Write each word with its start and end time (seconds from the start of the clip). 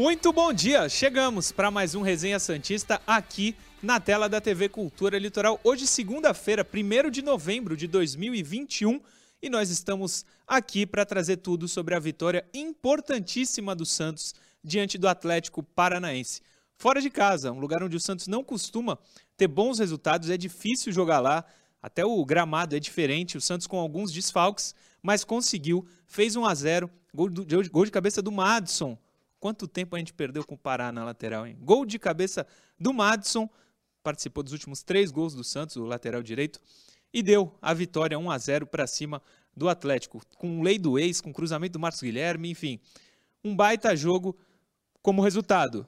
Muito 0.00 0.32
bom 0.32 0.50
dia! 0.50 0.88
Chegamos 0.88 1.52
para 1.52 1.70
mais 1.70 1.94
um 1.94 2.00
Resenha 2.00 2.38
Santista 2.38 3.02
aqui 3.06 3.54
na 3.82 4.00
tela 4.00 4.30
da 4.30 4.40
TV 4.40 4.66
Cultura 4.66 5.18
Litoral. 5.18 5.60
Hoje, 5.62 5.86
segunda-feira, 5.86 6.66
1 6.66 7.10
de 7.10 7.20
novembro 7.20 7.76
de 7.76 7.86
2021, 7.86 8.98
e 9.42 9.50
nós 9.50 9.68
estamos 9.68 10.24
aqui 10.46 10.86
para 10.86 11.04
trazer 11.04 11.36
tudo 11.36 11.68
sobre 11.68 11.94
a 11.94 11.98
vitória 11.98 12.46
importantíssima 12.54 13.74
do 13.74 13.84
Santos 13.84 14.34
diante 14.64 14.96
do 14.96 15.06
Atlético 15.06 15.62
Paranaense. 15.62 16.40
Fora 16.78 17.02
de 17.02 17.10
casa, 17.10 17.52
um 17.52 17.60
lugar 17.60 17.82
onde 17.82 17.94
o 17.94 18.00
Santos 18.00 18.26
não 18.26 18.42
costuma 18.42 18.98
ter 19.36 19.48
bons 19.48 19.78
resultados, 19.78 20.30
é 20.30 20.38
difícil 20.38 20.94
jogar 20.94 21.20
lá, 21.20 21.44
até 21.82 22.06
o 22.06 22.24
gramado 22.24 22.74
é 22.74 22.80
diferente, 22.80 23.36
o 23.36 23.40
Santos 23.40 23.66
com 23.66 23.78
alguns 23.78 24.10
desfalques, 24.10 24.74
mas 25.02 25.24
conseguiu, 25.24 25.86
fez 26.06 26.36
1 26.36 26.46
a 26.46 26.54
0 26.54 26.90
gol, 27.14 27.28
gol 27.70 27.84
de 27.84 27.90
cabeça 27.90 28.22
do 28.22 28.32
Madison. 28.32 28.96
Quanto 29.40 29.66
tempo 29.66 29.96
a 29.96 29.98
gente 29.98 30.12
perdeu 30.12 30.44
com 30.44 30.54
o 30.54 30.58
Pará 30.58 30.92
na 30.92 31.02
lateral, 31.02 31.46
hein? 31.46 31.56
Gol 31.62 31.86
de 31.86 31.98
cabeça 31.98 32.46
do 32.78 32.92
Madison, 32.92 33.48
participou 34.02 34.44
dos 34.44 34.52
últimos 34.52 34.82
três 34.82 35.10
gols 35.10 35.34
do 35.34 35.42
Santos, 35.42 35.76
o 35.76 35.84
lateral 35.84 36.22
direito, 36.22 36.60
e 37.12 37.22
deu 37.22 37.52
a 37.60 37.72
vitória 37.72 38.18
1 38.18 38.30
a 38.30 38.38
0 38.38 38.66
para 38.66 38.86
cima 38.86 39.22
do 39.56 39.68
Atlético, 39.68 40.20
com 40.36 40.62
lei 40.62 40.78
do 40.78 40.98
ex, 40.98 41.22
com 41.22 41.32
cruzamento 41.32 41.72
do 41.72 41.80
Marcos 41.80 42.02
Guilherme, 42.02 42.50
enfim. 42.50 42.78
Um 43.42 43.56
baita 43.56 43.96
jogo 43.96 44.36
como 45.02 45.22
resultado. 45.22 45.86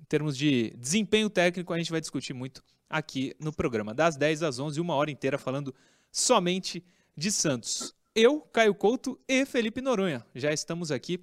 Em 0.00 0.04
termos 0.04 0.36
de 0.36 0.70
desempenho 0.78 1.28
técnico, 1.28 1.72
a 1.72 1.78
gente 1.78 1.90
vai 1.90 2.00
discutir 2.00 2.32
muito 2.32 2.62
aqui 2.88 3.34
no 3.38 3.52
programa, 3.52 3.92
das 3.92 4.16
10 4.16 4.44
às 4.44 4.58
11, 4.60 4.80
uma 4.80 4.94
hora 4.94 5.10
inteira 5.10 5.38
falando 5.38 5.74
somente 6.10 6.84
de 7.16 7.32
Santos. 7.32 7.94
Eu, 8.14 8.40
Caio 8.40 8.74
Couto 8.74 9.18
e 9.28 9.44
Felipe 9.44 9.80
Noronha 9.80 10.24
já 10.34 10.52
estamos 10.52 10.90
aqui 10.90 11.20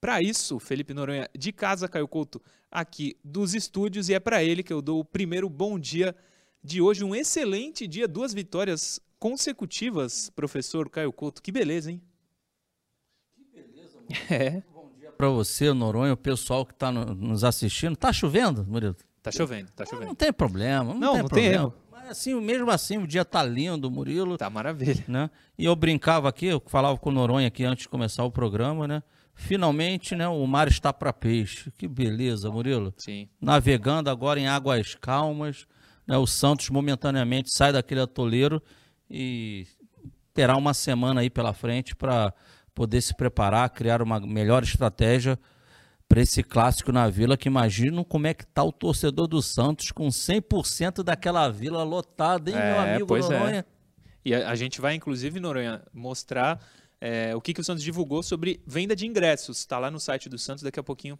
para 0.00 0.22
isso. 0.22 0.58
Felipe 0.58 0.94
Noronha 0.94 1.28
de 1.36 1.52
casa, 1.52 1.86
Caio 1.86 2.08
Couto 2.08 2.40
aqui 2.70 3.16
dos 3.22 3.54
estúdios 3.54 4.08
e 4.08 4.14
é 4.14 4.20
para 4.20 4.42
ele 4.42 4.62
que 4.62 4.72
eu 4.72 4.80
dou 4.80 5.00
o 5.00 5.04
primeiro 5.04 5.48
bom 5.48 5.78
dia 5.78 6.16
de 6.62 6.80
hoje. 6.80 7.04
Um 7.04 7.14
excelente 7.14 7.86
dia, 7.86 8.08
duas 8.08 8.32
vitórias 8.32 9.00
consecutivas, 9.18 10.30
professor 10.30 10.88
Caio 10.88 11.12
Couto. 11.12 11.42
Que 11.42 11.52
beleza, 11.52 11.90
hein? 11.90 12.00
Que 13.34 13.44
beleza, 13.52 13.98
Murilo. 14.00 14.26
É. 14.30 14.62
Bom 14.72 14.90
dia 14.98 15.12
para 15.12 15.28
você, 15.28 15.72
Noronha, 15.72 16.14
o 16.14 16.16
pessoal 16.16 16.64
que 16.64 16.72
está 16.72 16.90
no, 16.90 17.14
nos 17.14 17.44
assistindo. 17.44 17.96
Tá 17.96 18.12
chovendo, 18.12 18.64
Murilo? 18.66 18.96
Tá 19.22 19.30
chovendo, 19.30 19.70
tá 19.72 19.84
chovendo. 19.84 20.02
Não, 20.02 20.08
não 20.08 20.14
tem 20.14 20.32
problema, 20.32 20.94
não, 20.94 21.00
não 21.00 21.12
tem, 21.12 21.20
não 21.20 21.28
problema. 21.28 21.50
tem 21.50 21.60
erro. 21.60 21.74
Mas 21.92 22.10
assim, 22.10 22.34
mesmo 22.40 22.70
assim, 22.70 22.96
o 22.96 23.06
dia 23.06 23.22
tá 23.22 23.42
lindo, 23.42 23.90
Murilo. 23.90 24.38
Tá 24.38 24.48
maravilha. 24.48 25.04
Né? 25.06 25.30
E 25.58 25.66
eu 25.66 25.76
brincava 25.76 26.28
aqui, 26.30 26.46
eu 26.46 26.62
falava 26.66 26.96
com 26.98 27.10
o 27.10 27.12
Noronha 27.12 27.48
aqui 27.48 27.64
antes 27.64 27.82
de 27.82 27.88
começar 27.90 28.24
o 28.24 28.30
programa, 28.30 28.88
né? 28.88 29.02
Finalmente, 29.40 30.14
né, 30.14 30.28
o 30.28 30.46
mar 30.46 30.68
está 30.68 30.92
para 30.92 31.12
peixe. 31.12 31.72
Que 31.78 31.88
beleza, 31.88 32.50
Murilo. 32.50 32.92
Sim. 32.98 33.26
Navegando 33.40 34.10
agora 34.10 34.38
em 34.38 34.46
águas 34.46 34.94
calmas, 34.94 35.66
né, 36.06 36.16
o 36.18 36.26
Santos 36.26 36.68
momentaneamente 36.68 37.50
sai 37.50 37.72
daquele 37.72 38.02
atoleiro 38.02 38.62
e 39.10 39.66
terá 40.34 40.56
uma 40.56 40.74
semana 40.74 41.22
aí 41.22 41.30
pela 41.30 41.54
frente 41.54 41.96
para 41.96 42.34
poder 42.74 43.00
se 43.00 43.14
preparar, 43.14 43.70
criar 43.70 44.02
uma 44.02 44.20
melhor 44.20 44.62
estratégia 44.62 45.38
para 46.06 46.20
esse 46.20 46.42
clássico 46.42 46.92
na 46.92 47.08
Vila, 47.08 47.36
que 47.36 47.48
imagino 47.48 48.04
como 48.04 48.26
é 48.26 48.34
que 48.34 48.46
tá 48.46 48.62
o 48.62 48.70
torcedor 48.70 49.26
do 49.26 49.40
Santos 49.40 49.90
com 49.90 50.08
100% 50.08 51.02
daquela 51.02 51.48
Vila 51.48 51.82
lotada, 51.82 52.50
hein, 52.50 52.56
é, 52.56 52.72
meu 52.72 52.80
amigo 52.80 53.06
pois 53.06 53.30
é. 53.30 53.38
Noronha? 53.38 53.60
É. 53.60 53.64
E 54.22 54.34
a, 54.34 54.50
a, 54.50 54.54
gente 54.54 54.82
vai, 54.82 54.94
inclusive, 54.94 55.40
Noronha, 55.40 55.82
mostrar 55.94 56.60
é, 57.00 57.34
o 57.34 57.40
que, 57.40 57.54
que 57.54 57.60
o 57.60 57.64
Santos 57.64 57.82
divulgou 57.82 58.22
sobre 58.22 58.60
venda 58.66 58.94
de 58.94 59.06
ingressos. 59.06 59.58
Está 59.58 59.78
lá 59.78 59.90
no 59.90 59.98
site 59.98 60.28
do 60.28 60.38
Santos, 60.38 60.62
daqui 60.62 60.78
a 60.78 60.82
pouquinho 60.82 61.18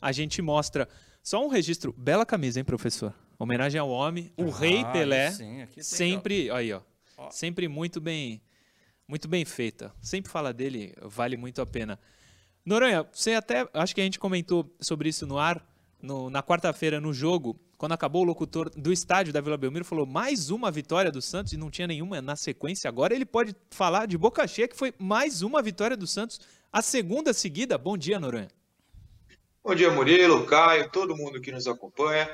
a 0.00 0.12
gente 0.12 0.40
mostra. 0.40 0.88
Só 1.22 1.44
um 1.44 1.48
registro, 1.48 1.92
bela 1.92 2.24
camisa, 2.24 2.58
hein, 2.58 2.64
professor? 2.64 3.12
Homenagem 3.38 3.80
ao 3.80 3.90
homem, 3.90 4.32
o 4.36 4.48
ah, 4.48 4.58
rei 4.58 4.84
Pelé. 4.92 5.30
Sim, 5.30 5.66
sempre, 5.80 6.50
aí, 6.50 6.72
ó, 6.72 6.80
ó, 7.16 7.30
sempre 7.30 7.68
muito 7.68 8.00
bem, 8.00 8.40
muito 9.06 9.28
bem 9.28 9.44
feita. 9.44 9.92
Sempre 10.00 10.30
fala 10.30 10.52
dele, 10.52 10.94
vale 11.02 11.36
muito 11.36 11.60
a 11.60 11.66
pena. 11.66 11.98
Noronha, 12.64 13.06
você 13.12 13.34
até, 13.34 13.68
acho 13.74 13.94
que 13.94 14.00
a 14.00 14.04
gente 14.04 14.18
comentou 14.18 14.74
sobre 14.80 15.08
isso 15.08 15.26
no 15.26 15.38
ar, 15.38 15.64
no, 16.00 16.30
na 16.30 16.42
quarta-feira 16.42 17.00
no 17.00 17.12
jogo, 17.12 17.58
quando 17.78 17.92
acabou 17.92 18.22
o 18.22 18.24
locutor 18.24 18.68
do 18.70 18.92
estádio 18.92 19.32
da 19.32 19.40
Vila 19.40 19.56
Belmiro 19.56 19.84
falou 19.84 20.04
mais 20.04 20.50
uma 20.50 20.68
vitória 20.68 21.12
do 21.12 21.22
Santos 21.22 21.52
e 21.52 21.56
não 21.56 21.70
tinha 21.70 21.86
nenhuma 21.86 22.20
na 22.20 22.34
sequência. 22.34 22.88
Agora 22.88 23.14
ele 23.14 23.24
pode 23.24 23.54
falar 23.70 24.06
de 24.06 24.18
boca 24.18 24.46
cheia 24.48 24.66
que 24.66 24.76
foi 24.76 24.92
mais 24.98 25.42
uma 25.42 25.62
vitória 25.62 25.96
do 25.96 26.06
Santos, 26.06 26.40
a 26.72 26.82
segunda 26.82 27.32
seguida. 27.32 27.78
Bom 27.78 27.96
dia, 27.96 28.18
Noronha. 28.18 28.48
Bom 29.62 29.76
dia, 29.76 29.92
Murilo, 29.92 30.44
Caio, 30.44 30.90
todo 30.90 31.16
mundo 31.16 31.40
que 31.40 31.52
nos 31.52 31.68
acompanha. 31.68 32.28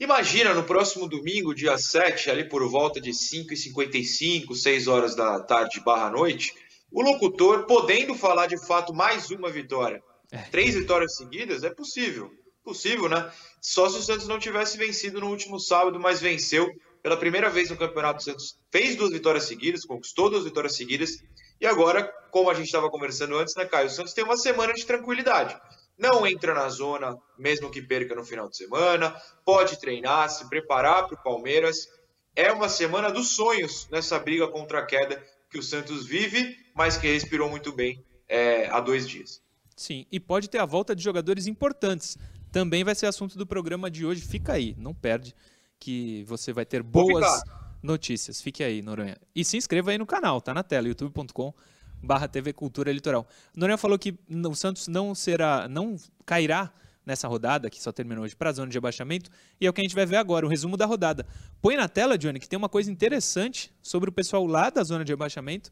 Imagina 0.00 0.54
no 0.54 0.64
próximo 0.64 1.06
domingo, 1.06 1.54
dia 1.54 1.76
7, 1.76 2.30
ali 2.30 2.48
por 2.48 2.66
volta 2.70 2.98
de 2.98 3.10
5h55, 3.10 4.54
6 4.54 4.88
horas 4.88 5.14
da 5.14 5.40
tarde 5.40 5.80
barra 5.80 6.10
noite, 6.10 6.54
o 6.90 7.02
locutor 7.02 7.66
podendo 7.66 8.14
falar 8.14 8.46
de 8.46 8.58
fato 8.66 8.94
mais 8.94 9.30
uma 9.30 9.50
vitória. 9.50 10.02
É. 10.32 10.38
Três 10.38 10.74
vitórias 10.74 11.16
seguidas 11.16 11.64
é 11.64 11.70
possível 11.70 12.30
possível, 12.66 13.08
né? 13.08 13.30
Só 13.66 13.88
se 13.88 13.98
o 13.98 14.00
Santos 14.00 14.28
não 14.28 14.38
tivesse 14.38 14.78
vencido 14.78 15.20
no 15.20 15.28
último 15.28 15.58
sábado, 15.58 15.98
mas 15.98 16.20
venceu 16.20 16.72
pela 17.02 17.16
primeira 17.16 17.50
vez 17.50 17.68
no 17.68 17.76
campeonato. 17.76 18.20
O 18.20 18.22
Santos 18.22 18.56
fez 18.70 18.94
duas 18.94 19.10
vitórias 19.10 19.42
seguidas, 19.42 19.84
conquistou 19.84 20.30
duas 20.30 20.44
vitórias 20.44 20.76
seguidas. 20.76 21.20
E 21.60 21.66
agora, 21.66 22.04
como 22.30 22.48
a 22.48 22.54
gente 22.54 22.66
estava 22.66 22.88
conversando 22.88 23.36
antes, 23.36 23.56
né, 23.56 23.64
Caio? 23.64 23.88
O 23.88 23.90
Santos 23.90 24.14
tem 24.14 24.22
uma 24.22 24.36
semana 24.36 24.72
de 24.72 24.86
tranquilidade. 24.86 25.60
Não 25.98 26.24
entra 26.24 26.54
na 26.54 26.68
zona, 26.68 27.18
mesmo 27.36 27.68
que 27.68 27.82
perca 27.82 28.14
no 28.14 28.24
final 28.24 28.48
de 28.48 28.56
semana. 28.56 29.20
Pode 29.44 29.80
treinar, 29.80 30.30
se 30.30 30.48
preparar 30.48 31.08
para 31.08 31.18
o 31.18 31.22
Palmeiras. 31.24 31.88
É 32.36 32.52
uma 32.52 32.68
semana 32.68 33.10
dos 33.10 33.30
sonhos 33.30 33.88
nessa 33.90 34.16
briga 34.16 34.46
contra 34.46 34.78
a 34.78 34.86
queda 34.86 35.20
que 35.50 35.58
o 35.58 35.62
Santos 35.62 36.06
vive, 36.06 36.56
mas 36.72 36.96
que 36.96 37.08
respirou 37.08 37.50
muito 37.50 37.72
bem 37.72 38.00
é, 38.28 38.68
há 38.68 38.78
dois 38.78 39.08
dias. 39.08 39.42
Sim, 39.76 40.06
e 40.10 40.20
pode 40.20 40.48
ter 40.48 40.58
a 40.58 40.64
volta 40.64 40.94
de 40.94 41.02
jogadores 41.02 41.48
importantes 41.48 42.16
também 42.52 42.84
vai 42.84 42.94
ser 42.94 43.06
assunto 43.06 43.36
do 43.36 43.46
programa 43.46 43.90
de 43.90 44.04
hoje. 44.04 44.20
Fica 44.22 44.54
aí, 44.54 44.74
não 44.78 44.94
perde, 44.94 45.34
que 45.78 46.24
você 46.24 46.52
vai 46.52 46.64
ter 46.64 46.82
boas 46.82 47.42
notícias. 47.82 48.40
Fique 48.40 48.62
aí, 48.62 48.82
Noronha. 48.82 49.16
E 49.34 49.44
se 49.44 49.56
inscreva 49.56 49.90
aí 49.90 49.98
no 49.98 50.06
canal, 50.06 50.40
tá 50.40 50.52
na 50.52 50.62
tela, 50.62 50.88
youtube.com 50.88 51.54
barra 52.02 52.28
TV 52.28 52.52
Cultura 52.52 52.92
Litoral. 52.92 53.26
Noronha 53.54 53.78
falou 53.78 53.98
que 53.98 54.14
o 54.30 54.54
Santos 54.54 54.86
não 54.88 55.14
será, 55.14 55.66
não 55.68 55.96
cairá 56.24 56.72
nessa 57.04 57.28
rodada, 57.28 57.70
que 57.70 57.80
só 57.80 57.92
terminou 57.92 58.24
hoje, 58.24 58.34
para 58.34 58.50
a 58.50 58.52
zona 58.52 58.70
de 58.70 58.76
abaixamento, 58.76 59.30
e 59.60 59.66
é 59.66 59.70
o 59.70 59.72
que 59.72 59.80
a 59.80 59.84
gente 59.84 59.94
vai 59.94 60.04
ver 60.04 60.16
agora, 60.16 60.44
o 60.44 60.48
resumo 60.48 60.76
da 60.76 60.84
rodada. 60.84 61.24
Põe 61.62 61.76
na 61.76 61.88
tela, 61.88 62.18
Johnny, 62.18 62.40
que 62.40 62.48
tem 62.48 62.56
uma 62.56 62.68
coisa 62.68 62.90
interessante 62.90 63.72
sobre 63.80 64.10
o 64.10 64.12
pessoal 64.12 64.44
lá 64.44 64.70
da 64.70 64.82
zona 64.82 65.04
de 65.04 65.12
abaixamento 65.12 65.70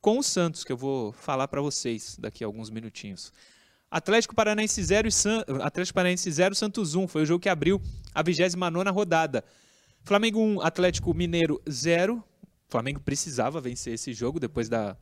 com 0.00 0.18
o 0.18 0.22
Santos, 0.22 0.62
que 0.62 0.70
eu 0.70 0.76
vou 0.76 1.12
falar 1.12 1.48
para 1.48 1.62
vocês 1.62 2.16
daqui 2.20 2.44
a 2.44 2.46
alguns 2.46 2.68
minutinhos. 2.68 3.32
Atlético 3.94 4.34
Paranaense 4.34 4.82
0 4.82 5.08
San... 5.12 5.44
Atlético 5.62 5.94
Paranaense 5.94 6.28
0 6.28 6.52
Santos 6.56 6.96
1 6.96 7.06
foi 7.06 7.22
o 7.22 7.26
jogo 7.26 7.38
que 7.38 7.48
abriu 7.48 7.80
a 8.12 8.24
29ª 8.24 8.92
rodada. 8.92 9.44
Flamengo 10.02 10.40
1, 10.40 10.62
Atlético 10.62 11.14
Mineiro 11.14 11.62
0. 11.70 12.16
O 12.16 12.22
Flamengo 12.68 12.98
precisava 12.98 13.60
vencer 13.60 13.94
esse 13.94 14.12
jogo 14.12 14.40
depois 14.40 14.68
da, 14.68 14.96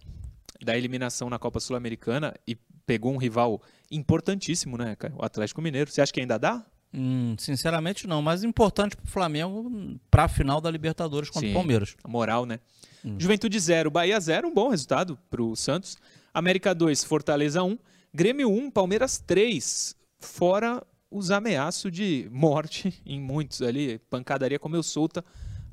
da 0.63 0.77
eliminação 0.77 1.31
na 1.31 1.39
Copa 1.39 1.59
Sul-Americana 1.59 2.35
e 2.47 2.55
pegou 2.85 3.15
um 3.15 3.17
rival 3.17 3.63
importantíssimo, 3.91 4.77
né, 4.77 4.95
O 5.17 5.25
Atlético 5.25 5.63
Mineiro. 5.63 5.91
Você 5.91 6.03
acha 6.03 6.13
que 6.13 6.21
ainda 6.21 6.39
dá? 6.39 6.63
Hum, 6.93 7.35
sinceramente 7.39 8.07
não, 8.07 8.21
mas 8.21 8.45
importante 8.45 8.95
para 8.95 9.07
o 9.07 9.09
Flamengo 9.09 9.99
para 10.11 10.25
a 10.25 10.29
final 10.29 10.61
da 10.61 10.71
Libertadores 10.71 11.31
contra 11.31 11.49
Sim, 11.49 11.55
o 11.55 11.57
Palmeiras. 11.57 11.97
A 12.05 12.09
moral, 12.09 12.45
né? 12.45 12.61
Hum. 13.03 13.17
Juventude 13.19 13.59
0, 13.59 13.91
Bahia 13.91 14.21
0, 14.21 14.49
um 14.49 14.53
bom 14.53 14.69
resultado 14.69 15.19
para 15.31 15.43
o 15.43 15.57
Santos. 15.57 15.97
América 16.35 16.75
2, 16.75 17.05
Fortaleza 17.05 17.63
1. 17.63 17.79
Grêmio 18.15 18.51
1, 18.51 18.71
Palmeiras 18.71 19.19
3. 19.19 19.97
Fora 20.21 20.87
os 21.11 21.31
ameaços 21.31 21.91
de 21.91 22.29
morte 22.31 23.01
em 23.07 23.19
muitos 23.19 23.63
ali, 23.63 23.99
pancadaria 24.11 24.59
comeu 24.59 24.83
solta 24.83 25.25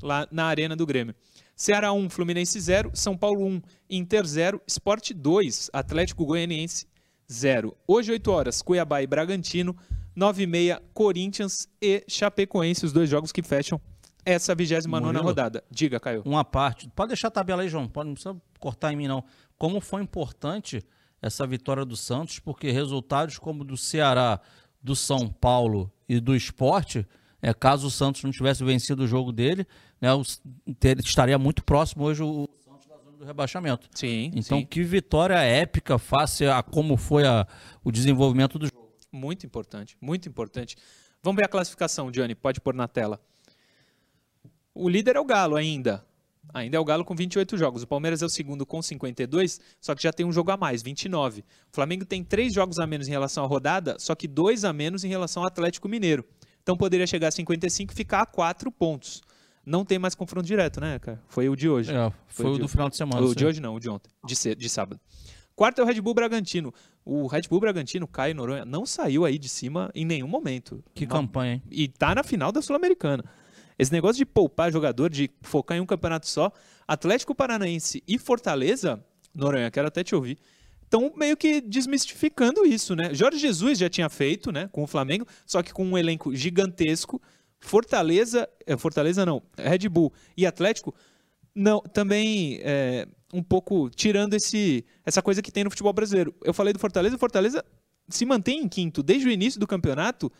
lá 0.02 0.26
na 0.32 0.46
arena 0.46 0.74
do 0.74 0.86
Grêmio. 0.86 1.14
Ceará 1.54 1.92
1, 1.92 2.10
Fluminense 2.10 2.58
0, 2.58 2.92
São 2.94 3.18
Paulo 3.18 3.46
1, 3.46 3.62
Inter 3.90 4.26
0, 4.26 4.62
Sport 4.66 5.12
2, 5.12 5.70
Atlético 5.74 6.26
Goianiense 6.26 6.88
0. 7.30 7.76
Hoje, 7.86 8.14
8 8.14 8.32
horas, 8.32 8.62
Cuiabá 8.62 9.02
e 9.02 9.08
Bragantino, 9.08 9.76
9 10.16 10.44
e 10.44 10.48
meia, 10.48 10.82
Corinthians 10.94 11.68
e 11.82 12.06
Chapecoense, 12.08 12.86
os 12.86 12.94
dois 12.94 13.10
jogos 13.10 13.34
que 13.34 13.44
fecham 13.44 13.82
essa 14.24 14.56
29 14.56 15.18
rodada. 15.18 15.62
Diga, 15.70 16.00
Caio. 16.00 16.24
Uma 16.26 16.46
parte. 16.46 16.90
Pode 16.96 17.10
deixar 17.10 17.28
a 17.28 17.32
tabela 17.32 17.64
aí, 17.64 17.68
João. 17.68 17.90
Pode, 17.90 18.08
não 18.08 18.14
precisa 18.14 18.42
cortar 18.60 18.94
em 18.94 18.96
mim, 18.96 19.10
não. 19.10 19.26
Como 19.58 19.82
foi 19.82 20.02
importante 20.02 20.82
essa 21.21 21.45
vitória 21.45 21.86
do 21.86 21.95
Santos, 21.95 22.39
porque 22.39 22.71
resultados 22.71 23.38
como 23.38 23.63
do 23.63 23.77
Ceará, 23.77 24.39
do 24.81 24.95
São 24.95 25.27
Paulo 25.27 25.92
e 26.07 26.19
do 26.19 26.36
esporte, 26.36 27.06
é, 27.42 27.54
caso 27.54 27.88
o 27.88 27.92
Santos 27.92 28.24
não 28.24 28.31
tivesse 28.31 28.63
vencido 28.63 29.04
o 29.04 29.07
jogo 29.07 29.31
dele, 29.31 29.66
né, 30.00 30.13
o, 30.13 30.24
ter, 30.80 31.00
estaria 31.00 31.38
muito 31.38 31.63
próximo 31.63 32.04
hoje 32.04 32.24
o 32.24 32.48
Santos 32.63 32.88
da 32.88 32.98
zona 32.98 33.18
do 33.18 33.25
rebaixamento. 33.25 33.88
Sim. 33.94 34.31
Então, 34.36 34.60
sim. 34.60 34.66
que 34.66 34.83
vitória 34.83 35.36
épica 35.36 35.98
face 35.98 36.45
a 36.45 36.62
como 36.63 36.98
foi 36.98 37.25
a, 37.25 37.48
o 37.83 37.92
desenvolvimento 37.92 38.57
do 38.57 38.66
jogo. 38.66 38.89
Muito 39.12 39.45
importante, 39.45 39.98
muito 40.00 40.30
importante. 40.30 40.77
Vamos 41.21 41.38
ver 41.38 41.45
a 41.45 41.50
classificação, 41.50 42.12
Johnny, 42.12 42.36
pode 42.36 42.62
pôr 42.62 42.74
na 42.74 42.88
tela. 42.88 43.19
O 44.74 44.88
líder 44.88 45.16
é 45.18 45.19
o 45.19 45.25
Galo 45.25 45.56
ainda. 45.56 46.06
Ainda 46.54 46.78
é 46.78 46.80
o 46.80 46.86
Galo 46.86 47.06
com 47.06 47.16
28 47.16 47.57
jogos. 47.57 47.84
O 47.84 47.88
Palmeiras 47.88 48.22
é 48.22 48.25
o 48.25 48.30
segundo 48.30 48.66
com 48.66 48.81
52, 48.81 49.60
só 49.80 49.94
que 49.94 50.01
já 50.01 50.12
tem 50.12 50.25
um 50.25 50.31
jogo 50.31 50.51
a 50.51 50.57
mais, 50.57 50.81
29. 50.81 51.42
O 51.42 51.46
Flamengo 51.72 52.06
tem 52.06 52.24
três 52.24 52.54
jogos 52.54 52.80
a 52.80 52.88
menos 52.88 53.07
em 53.07 53.12
relação 53.12 53.44
à 53.44 53.48
rodada, 53.48 53.98
só 54.00 54.16
que 54.16 54.28
dois 54.28 54.63
a 54.63 54.74
menos 54.74 55.04
em 55.04 55.07
relação 55.07 55.44
ao 55.44 55.48
Atlético 55.48 55.88
Mineiro. 55.88 56.25
Então 56.62 56.75
poderia 56.75 57.07
chegar 57.07 57.28
a 57.28 57.31
55 57.31 57.94
e 57.94 57.96
ficar 57.96 58.22
a 58.22 58.25
quatro 58.25 58.72
pontos. 58.72 59.22
Não 59.66 59.86
tem 59.86 60.00
mais 60.00 60.16
confronto 60.16 60.48
direto, 60.48 60.81
né, 60.81 60.98
cara? 61.00 61.22
Foi 61.28 61.48
o 61.48 61.56
de 61.56 61.69
hoje. 61.69 61.94
É, 61.94 62.12
foi, 62.28 62.46
foi 62.46 62.56
o 62.56 62.57
do 62.57 62.68
final 62.68 62.90
de 62.90 62.98
semana. 62.98 63.25
O 63.25 63.36
de 63.36 63.45
hoje 63.45 63.62
não, 63.62 63.75
o 63.75 63.80
de 63.80 63.90
ontem, 63.90 64.10
de, 64.25 64.56
de 64.56 64.69
sábado. 64.69 65.00
Quarto 65.56 65.81
é 65.81 65.84
o 65.84 65.86
Red 65.86 66.00
Bull 66.00 66.13
Bragantino. 66.13 66.74
O 67.04 67.28
Red 67.28 67.42
Bull 67.50 67.60
Bragantino, 67.60 68.07
Caio 68.07 68.34
Noronha, 68.34 68.63
não 68.63 68.86
saiu 68.86 69.25
aí 69.25 69.38
de 69.38 69.50
cima 69.50 69.92
em 69.94 70.06
nenhum 70.06 70.28
momento. 70.28 70.81
Que 70.94 71.04
Uma... 71.04 71.12
campanha, 71.12 71.54
hein? 71.56 71.63
E 71.69 71.88
tá 71.88 72.16
na 72.16 72.24
final 72.24 72.52
da 72.52 72.62
Sul-Americana. 72.62 73.25
Esse 73.80 73.94
negócio 73.94 74.18
de 74.18 74.26
poupar 74.26 74.70
jogador, 74.74 75.10
de 75.10 75.31
focar 75.42 75.78
em 75.78 75.80
um 75.80 75.86
campeonato 75.86 76.28
só, 76.28 76.52
Atlético 76.86 77.34
Paranaense 77.34 78.04
e 78.06 78.18
Fortaleza, 78.18 79.02
Noronha, 79.34 79.72
quero 79.72 79.88
até 79.88 80.04
te 80.04 80.14
ouvir, 80.14 80.38
estão 80.84 81.14
meio 81.16 81.38
que 81.38 81.62
desmistificando 81.62 82.66
isso, 82.66 82.94
né? 82.94 83.14
Jorge 83.14 83.40
Jesus 83.40 83.80
já 83.80 83.90
tinha 83.90 84.10
feito, 84.10 84.52
né, 84.52 84.68
com 84.74 84.84
o 84.84 84.88
Flamengo, 84.88 85.26
só 85.46 85.64
que 85.64 85.72
com 85.72 85.86
um 85.86 85.98
elenco 85.98 86.36
gigantesco. 86.36 87.22
Fortaleza, 87.62 88.50
é, 88.68 88.76
Fortaleza 88.76 89.26
não, 89.26 89.42
Red 89.58 89.88
Bull 89.88 90.12
e 90.36 90.46
Atlético, 90.46 90.94
não, 91.56 91.80
também 91.81 92.60
é, 92.62 93.08
um 93.34 93.44
pouco 93.44 93.90
tirando 93.90 94.34
esse, 94.34 94.86
essa 95.06 95.22
coisa 95.22 95.42
que 95.42 95.52
tem 95.52 95.64
no 95.64 95.70
futebol 95.70 95.94
brasileiro. 95.94 96.34
Eu 96.44 96.54
falei 96.54 96.74
do 96.74 96.80
Fortaleza, 96.80 97.16
o 97.16 97.20
Fortaleza 97.20 97.64
se 98.10 98.26
mantém 98.26 98.62
em 98.62 98.68
quinto 98.68 99.02
desde 99.02 99.28
o 99.28 99.31
início 99.31 99.60
do 99.60 99.68
campeonato 99.68 100.31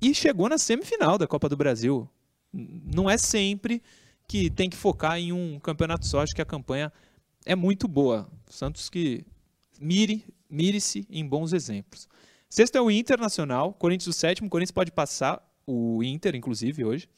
e 0.00 0.14
chegou 0.14 0.48
na 0.48 0.58
semifinal 0.58 1.18
da 1.18 1.26
Copa 1.26 1.48
do 1.48 1.56
Brasil 1.56 2.08
não 2.54 3.10
é 3.10 3.18
sempre 3.18 3.82
que 4.28 4.48
tem 4.48 4.70
que 4.70 4.76
focar 4.76 5.18
em 5.18 5.32
um 5.32 5.58
campeonato 5.58 6.06
só. 6.06 6.20
Acho 6.20 6.34
que 6.34 6.42
a 6.42 6.46
campanha 6.46 6.92
é 7.44 7.54
muito 7.54 7.88
boa. 7.88 8.28
Santos 8.48 8.88
que 8.88 9.24
mire, 9.80 10.24
mire-se 10.48 11.06
em 11.10 11.26
bons 11.26 11.52
exemplos. 11.52 12.08
Sexto 12.48 12.76
é 12.76 12.80
o 12.80 12.90
Internacional, 12.90 13.72
Corinthians 13.72 14.14
o 14.14 14.18
sétimo, 14.18 14.48
Corinthians 14.48 14.70
pode 14.70 14.92
passar 14.92 15.44
o 15.66 16.02
Inter, 16.02 16.36
inclusive, 16.36 16.84
hoje. 16.84 17.08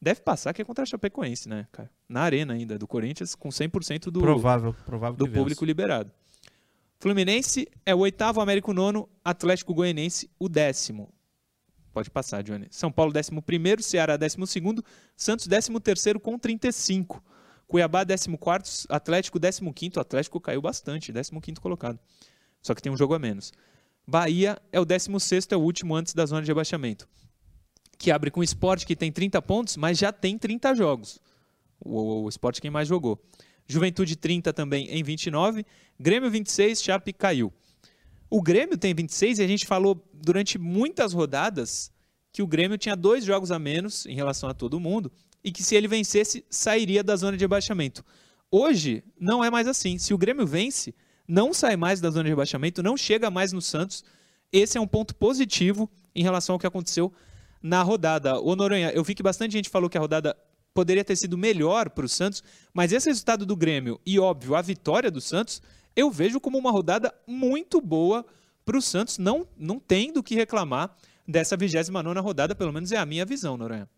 Deve 0.00 0.20
passar, 0.20 0.52
que 0.52 0.60
é 0.60 0.64
contra 0.64 0.82
a 0.82 0.86
Chapecoense, 0.86 1.48
né, 1.48 1.66
cara? 1.72 1.90
Na 2.06 2.20
arena 2.20 2.52
ainda, 2.52 2.78
do 2.78 2.86
Corinthians, 2.86 3.34
com 3.34 3.48
100% 3.48 4.10
do, 4.10 4.20
provável, 4.20 4.74
provável 4.84 5.16
do 5.16 5.26
público 5.26 5.64
liberado. 5.64 6.10
Fluminense 7.00 7.66
é 7.86 7.94
o 7.94 7.98
oitavo, 8.00 8.40
Américo 8.40 8.74
nono, 8.74 9.08
Atlético 9.24 9.72
Goianense 9.72 10.28
o 10.38 10.48
décimo. 10.48 11.08
Pode 11.94 12.10
passar, 12.10 12.42
Johnny. 12.42 12.66
São 12.70 12.90
Paulo 12.90 13.12
11º, 13.12 13.80
Ceará 13.80 14.18
12º, 14.18 14.84
Santos 15.16 15.46
13º 15.46 16.18
com 16.18 16.36
35. 16.36 17.22
Cuiabá 17.68 18.04
14º, 18.04 18.86
Atlético 18.88 19.38
15º. 19.38 19.98
Atlético 19.98 20.40
caiu 20.40 20.60
bastante, 20.60 21.12
15º 21.12 21.60
colocado. 21.60 22.00
Só 22.60 22.74
que 22.74 22.82
tem 22.82 22.90
um 22.90 22.96
jogo 22.96 23.14
a 23.14 23.18
menos. 23.20 23.52
Bahia 24.04 24.60
é 24.72 24.80
o 24.80 24.84
16º, 24.84 25.52
é 25.52 25.56
o 25.56 25.60
último 25.60 25.94
antes 25.94 26.14
da 26.14 26.26
zona 26.26 26.42
de 26.42 26.50
abaixamento. 26.50 27.08
Que 27.96 28.10
abre 28.10 28.28
com 28.28 28.40
o 28.40 28.44
Sport, 28.44 28.84
que 28.84 28.96
tem 28.96 29.12
30 29.12 29.40
pontos, 29.42 29.76
mas 29.76 29.96
já 29.96 30.10
tem 30.10 30.36
30 30.36 30.74
jogos. 30.74 31.20
O, 31.78 32.24
o 32.24 32.28
Sport 32.28 32.58
quem 32.58 32.72
mais 32.72 32.88
jogou. 32.88 33.24
Juventude 33.68 34.16
30 34.16 34.52
também 34.52 34.88
em 34.88 35.04
29. 35.04 35.64
Grêmio 35.98 36.28
26, 36.28 36.82
Chape 36.82 37.12
caiu. 37.12 37.52
O 38.34 38.42
Grêmio 38.42 38.76
tem 38.76 38.92
26 38.92 39.38
e 39.38 39.44
a 39.44 39.46
gente 39.46 39.64
falou 39.64 40.04
durante 40.12 40.58
muitas 40.58 41.12
rodadas 41.12 41.92
que 42.32 42.42
o 42.42 42.48
Grêmio 42.48 42.76
tinha 42.76 42.96
dois 42.96 43.24
jogos 43.24 43.52
a 43.52 43.60
menos 43.60 44.06
em 44.06 44.16
relação 44.16 44.48
a 44.48 44.52
todo 44.52 44.80
mundo 44.80 45.12
e 45.44 45.52
que 45.52 45.62
se 45.62 45.76
ele 45.76 45.86
vencesse, 45.86 46.44
sairia 46.50 47.04
da 47.04 47.14
zona 47.14 47.36
de 47.36 47.44
rebaixamento. 47.44 48.04
Hoje, 48.50 49.04
não 49.20 49.44
é 49.44 49.50
mais 49.52 49.68
assim. 49.68 49.98
Se 49.98 50.12
o 50.12 50.18
Grêmio 50.18 50.44
vence, 50.44 50.92
não 51.28 51.54
sai 51.54 51.76
mais 51.76 52.00
da 52.00 52.10
zona 52.10 52.24
de 52.24 52.30
rebaixamento, 52.30 52.82
não 52.82 52.96
chega 52.96 53.30
mais 53.30 53.52
no 53.52 53.62
Santos. 53.62 54.02
Esse 54.52 54.76
é 54.76 54.80
um 54.80 54.86
ponto 54.88 55.14
positivo 55.14 55.88
em 56.12 56.24
relação 56.24 56.54
ao 56.54 56.58
que 56.58 56.66
aconteceu 56.66 57.12
na 57.62 57.84
rodada. 57.84 58.40
Ô 58.40 58.56
Noronha, 58.56 58.90
eu 58.90 59.04
vi 59.04 59.14
que 59.14 59.22
bastante 59.22 59.52
gente 59.52 59.70
falou 59.70 59.88
que 59.88 59.96
a 59.96 60.00
rodada 60.00 60.36
poderia 60.74 61.04
ter 61.04 61.14
sido 61.14 61.38
melhor 61.38 61.88
para 61.88 62.04
o 62.04 62.08
Santos, 62.08 62.42
mas 62.72 62.92
esse 62.92 63.08
resultado 63.08 63.46
do 63.46 63.54
Grêmio 63.54 64.00
e, 64.04 64.18
óbvio, 64.18 64.56
a 64.56 64.60
vitória 64.60 65.08
do 65.08 65.20
Santos 65.20 65.62
eu 65.96 66.10
vejo 66.10 66.40
como 66.40 66.58
uma 66.58 66.70
rodada 66.70 67.14
muito 67.26 67.80
boa 67.80 68.24
para 68.64 68.76
o 68.76 68.82
Santos. 68.82 69.18
Não, 69.18 69.46
não 69.56 69.78
tem 69.78 70.12
do 70.12 70.22
que 70.22 70.34
reclamar 70.34 70.96
dessa 71.26 71.56
29 71.56 72.20
rodada, 72.20 72.54
pelo 72.54 72.72
menos 72.72 72.92
é 72.92 72.96
a 72.96 73.06
minha 73.06 73.24
visão, 73.24 73.56
Noronha. 73.56 73.88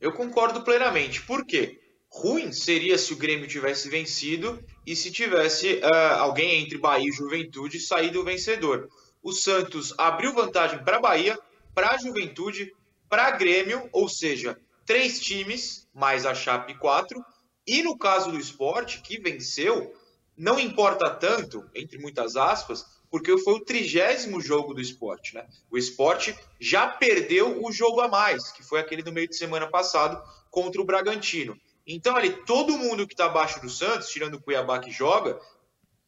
Eu 0.00 0.12
concordo 0.12 0.62
plenamente. 0.62 1.22
Por 1.22 1.44
quê? 1.44 1.80
Ruim 2.08 2.52
seria 2.52 2.96
se 2.96 3.12
o 3.12 3.16
Grêmio 3.16 3.48
tivesse 3.48 3.88
vencido 3.88 4.62
e 4.86 4.94
se 4.94 5.10
tivesse 5.10 5.74
uh, 5.76 6.18
alguém 6.18 6.62
entre 6.62 6.78
Bahia 6.78 7.08
e 7.08 7.12
Juventude 7.12 7.80
saído 7.80 8.24
vencedor. 8.24 8.88
O 9.22 9.32
Santos 9.32 9.92
abriu 9.98 10.32
vantagem 10.32 10.82
para 10.84 11.00
Bahia, 11.00 11.38
para 11.74 11.98
Juventude, 11.98 12.72
para 13.08 13.32
Grêmio, 13.32 13.88
ou 13.92 14.08
seja, 14.08 14.58
três 14.84 15.20
times, 15.20 15.88
mais 15.92 16.24
a 16.24 16.34
Chape 16.34 16.74
quatro. 16.78 17.22
E 17.66 17.82
no 17.82 17.98
caso 17.98 18.30
do 18.30 18.38
esporte, 18.38 19.02
que 19.02 19.20
venceu, 19.20 19.92
não 20.36 20.58
importa 20.58 21.10
tanto, 21.10 21.64
entre 21.74 21.98
muitas 21.98 22.36
aspas, 22.36 22.84
porque 23.10 23.36
foi 23.38 23.54
o 23.54 23.64
trigésimo 23.64 24.40
jogo 24.40 24.74
do 24.74 24.80
esporte. 24.80 25.34
Né? 25.34 25.46
O 25.70 25.78
esporte 25.78 26.36
já 26.60 26.86
perdeu 26.86 27.64
o 27.64 27.72
jogo 27.72 28.00
a 28.00 28.08
mais, 28.08 28.50
que 28.52 28.62
foi 28.62 28.80
aquele 28.80 29.02
do 29.02 29.12
meio 29.12 29.28
de 29.28 29.36
semana 29.36 29.66
passado 29.66 30.22
contra 30.50 30.80
o 30.80 30.84
Bragantino. 30.84 31.58
Então, 31.86 32.16
ali, 32.16 32.30
todo 32.44 32.76
mundo 32.76 33.06
que 33.06 33.14
está 33.14 33.26
abaixo 33.26 33.60
do 33.60 33.70
Santos, 33.70 34.08
tirando 34.08 34.34
o 34.34 34.42
Cuiabá 34.42 34.80
que 34.80 34.90
joga, 34.90 35.40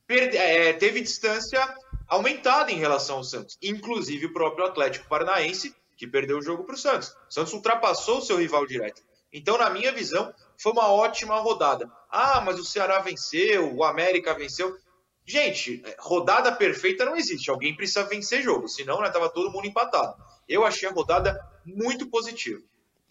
perde, 0.06 0.36
é, 0.36 0.72
teve 0.72 1.00
distância 1.00 1.62
aumentada 2.08 2.72
em 2.72 2.78
relação 2.78 3.19
ao 3.19 3.24
Santos. 3.24 3.56
Inclusive 3.62 4.26
o 4.26 4.32
próprio 4.32 4.67
Atlético 4.67 5.08
Paranaense, 5.08 5.74
que 5.96 6.06
perdeu 6.06 6.38
o 6.38 6.43
jogo 6.43 6.64
para 6.64 6.74
o 6.74 6.79
Santos. 6.79 7.08
O 7.29 7.32
Santos 7.32 7.53
ultrapassou 7.53 8.19
o 8.19 8.22
seu 8.22 8.38
rival 8.38 8.67
direto. 8.67 9.03
Então, 9.32 9.58
na 9.58 9.70
minha 9.70 9.93
visão, 9.93 10.32
foi 10.58 10.72
uma 10.72 10.91
ótima 10.91 11.38
rodada. 11.38 11.91
Ah, 12.10 12.43
mas 12.44 12.58
o 12.58 12.65
Ceará 12.65 12.98
venceu, 12.98 13.74
o 13.74 13.84
América 13.84 14.34
venceu. 14.34 14.77
Gente, 15.24 15.82
rodada 16.00 16.50
perfeita 16.53 17.05
não 17.05 17.17
existe. 17.17 17.50
Alguém 17.50 17.77
precisa 17.77 18.05
vencer 18.05 18.43
jogo, 18.43 18.67
senão 18.67 19.00
né, 19.00 19.10
tava 19.10 19.29
todo 19.29 19.53
mundo 19.53 19.67
empatado. 19.67 20.15
Eu 20.48 20.65
achei 20.65 20.88
a 20.88 20.93
rodada 20.93 21.38
muito 21.65 22.08
positiva. 22.08 22.60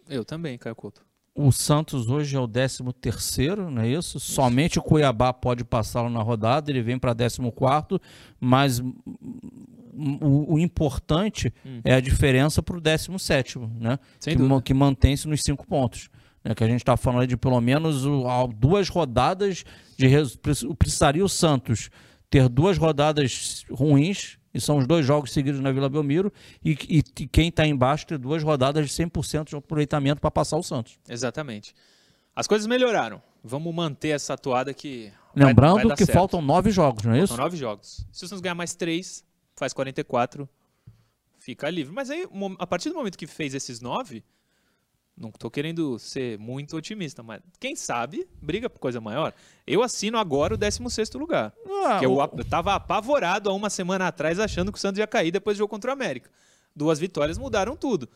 Eu 0.09 0.25
também, 0.25 0.57
Caio 0.57 0.75
Couto. 0.75 1.05
O 1.33 1.51
Santos 1.51 2.09
hoje 2.09 2.35
é 2.35 2.39
o 2.39 2.47
13 2.47 2.83
terceiro, 2.99 3.69
não 3.69 3.83
é 3.83 3.87
isso? 3.87 4.17
isso? 4.17 4.33
Somente 4.33 4.79
o 4.79 4.81
Cuiabá 4.81 5.31
pode 5.31 5.63
passá-lo 5.63 6.09
na 6.09 6.21
rodada, 6.23 6.71
ele 6.71 6.81
vem 6.81 6.97
para 6.97 7.11
14 7.13 7.39
quarto, 7.51 8.01
mas 8.39 8.79
o, 8.79 10.55
o 10.55 10.59
importante 10.59 11.53
hum. 11.63 11.79
é 11.85 11.93
a 11.93 12.01
diferença 12.01 12.63
para 12.63 12.77
o 12.77 12.81
17 12.81 13.59
né? 13.79 13.99
Sem 14.19 14.35
que, 14.35 14.61
que 14.63 14.73
mantém-se 14.73 15.27
nos 15.27 15.43
cinco 15.43 15.67
pontos 15.67 16.09
né, 16.47 16.55
que 16.55 16.63
a 16.63 16.67
gente 16.67 16.79
está 16.79 16.95
falando 16.95 17.27
de 17.27 17.35
pelo 17.35 17.59
menos 17.59 18.03
duas 18.55 18.87
rodadas 18.87 19.65
de 19.97 20.07
precisaria 20.77 21.23
o 21.23 21.29
Santos 21.29 21.89
ter 22.29 22.47
duas 22.47 22.77
rodadas 22.77 23.65
ruins 23.69 24.37
e 24.53 24.61
são 24.61 24.77
os 24.77 24.87
dois 24.87 25.05
jogos 25.05 25.31
seguidos 25.31 25.59
na 25.59 25.71
Vila 25.71 25.89
Belmiro 25.89 26.31
e, 26.63 26.71
e, 26.89 27.03
e 27.19 27.27
quem 27.27 27.49
está 27.49 27.65
embaixo 27.67 28.07
ter 28.07 28.17
duas 28.17 28.43
rodadas 28.43 28.89
de 28.89 29.03
100% 29.03 29.49
de 29.49 29.55
aproveitamento 29.55 30.21
para 30.21 30.31
passar 30.31 30.57
o 30.57 30.63
Santos. 30.63 30.97
Exatamente. 31.07 31.75
As 32.35 32.47
coisas 32.47 32.67
melhoraram. 32.67 33.21
Vamos 33.43 33.73
manter 33.73 34.09
essa 34.09 34.37
toada 34.37 34.73
que 34.73 35.11
Lembrando 35.35 35.75
vai, 35.75 35.85
vai 35.85 35.97
que 35.97 36.05
certo. 36.05 36.17
faltam 36.17 36.41
nove 36.41 36.71
jogos, 36.71 37.03
não 37.03 37.13
é 37.13 37.19
isso? 37.19 37.27
Faltam 37.27 37.45
nove 37.45 37.57
jogos. 37.57 38.05
Se 38.11 38.25
o 38.25 38.27
Santos 38.27 38.41
ganhar 38.41 38.55
mais 38.55 38.73
três, 38.73 39.23
faz 39.55 39.73
44, 39.73 40.49
fica 41.39 41.69
livre. 41.69 41.93
Mas 41.93 42.09
aí, 42.09 42.25
a 42.57 42.67
partir 42.67 42.89
do 42.89 42.95
momento 42.95 43.17
que 43.17 43.27
fez 43.27 43.53
esses 43.53 43.79
nove, 43.79 44.23
não 45.17 45.29
estou 45.29 45.49
querendo 45.49 45.97
ser 45.97 46.37
muito 46.37 46.77
otimista, 46.77 47.23
mas 47.23 47.41
quem 47.59 47.75
sabe 47.75 48.27
briga 48.41 48.69
por 48.69 48.79
coisa 48.79 49.01
maior. 49.01 49.33
Eu 49.65 49.81
assino 49.81 50.17
agora 50.17 50.53
o 50.53 50.57
16 50.57 51.11
lugar. 51.13 51.53
Ah, 51.85 51.97
que 51.99 52.05
eu, 52.05 52.13
o... 52.13 52.41
estava 52.41 52.75
apavorado 52.75 53.49
há 53.49 53.53
uma 53.53 53.69
semana 53.69 54.07
atrás 54.07 54.39
achando 54.39 54.71
que 54.71 54.77
o 54.77 54.81
Santos 54.81 54.99
ia 54.99 55.07
cair 55.07 55.31
depois 55.31 55.57
do 55.57 55.59
jogo 55.59 55.69
contra 55.69 55.89
o 55.89 55.93
América. 55.93 56.29
Duas 56.75 56.99
vitórias 56.99 57.37
mudaram 57.37 57.75
tudo. 57.75 58.07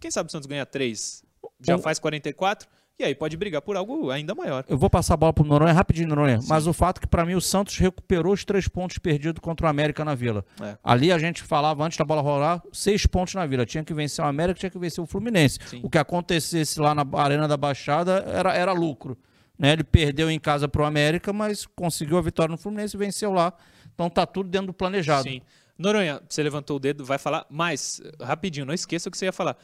Quem 0.00 0.10
sabe 0.10 0.28
o 0.28 0.32
Santos 0.32 0.46
ganha 0.46 0.66
três? 0.66 1.22
Já 1.60 1.78
faz 1.78 1.98
44? 1.98 2.68
E 3.00 3.04
aí 3.04 3.14
pode 3.14 3.34
brigar 3.34 3.62
por 3.62 3.78
algo 3.78 4.10
ainda 4.10 4.34
maior. 4.34 4.62
Eu 4.68 4.76
vou 4.76 4.90
passar 4.90 5.14
a 5.14 5.16
bola 5.16 5.32
pro 5.32 5.42
Noronha 5.42 5.72
rapidinho, 5.72 6.06
Noronha. 6.06 6.42
Sim. 6.42 6.48
Mas 6.50 6.66
o 6.66 6.72
fato 6.74 6.98
é 6.98 7.00
que 7.00 7.06
para 7.06 7.24
mim 7.24 7.34
o 7.34 7.40
Santos 7.40 7.78
recuperou 7.78 8.30
os 8.30 8.44
três 8.44 8.68
pontos 8.68 8.98
perdidos 8.98 9.40
contra 9.40 9.66
o 9.66 9.70
América 9.70 10.04
na 10.04 10.14
Vila. 10.14 10.44
É. 10.60 10.76
Ali 10.84 11.10
a 11.10 11.18
gente 11.18 11.42
falava 11.42 11.82
antes 11.82 11.96
da 11.96 12.04
bola 12.04 12.20
rolar, 12.20 12.62
seis 12.70 13.06
pontos 13.06 13.32
na 13.32 13.46
Vila. 13.46 13.64
Tinha 13.64 13.82
que 13.82 13.94
vencer 13.94 14.22
o 14.22 14.28
América, 14.28 14.60
tinha 14.60 14.68
que 14.68 14.78
vencer 14.78 15.02
o 15.02 15.06
Fluminense. 15.06 15.58
Sim. 15.64 15.80
O 15.82 15.88
que 15.88 15.96
acontecesse 15.96 16.78
lá 16.78 16.94
na 16.94 17.06
Arena 17.14 17.48
da 17.48 17.56
Baixada 17.56 18.22
era, 18.26 18.52
era 18.52 18.72
lucro. 18.72 19.16
Né? 19.58 19.72
Ele 19.72 19.84
perdeu 19.84 20.30
em 20.30 20.38
casa 20.38 20.68
pro 20.68 20.84
América, 20.84 21.32
mas 21.32 21.64
conseguiu 21.74 22.18
a 22.18 22.20
vitória 22.20 22.52
no 22.52 22.58
Fluminense 22.58 22.96
e 22.96 22.98
venceu 22.98 23.32
lá. 23.32 23.54
Então 23.94 24.10
tá 24.10 24.26
tudo 24.26 24.50
dentro 24.50 24.66
do 24.66 24.74
planejado. 24.74 25.22
Sim. 25.22 25.40
Noronha, 25.78 26.20
você 26.28 26.42
levantou 26.42 26.76
o 26.76 26.78
dedo, 26.78 27.02
vai 27.02 27.16
falar, 27.16 27.46
mas, 27.48 28.02
rapidinho, 28.20 28.66
não 28.66 28.74
esqueça 28.74 29.08
o 29.08 29.12
que 29.12 29.16
você 29.16 29.24
ia 29.24 29.32
falar. 29.32 29.56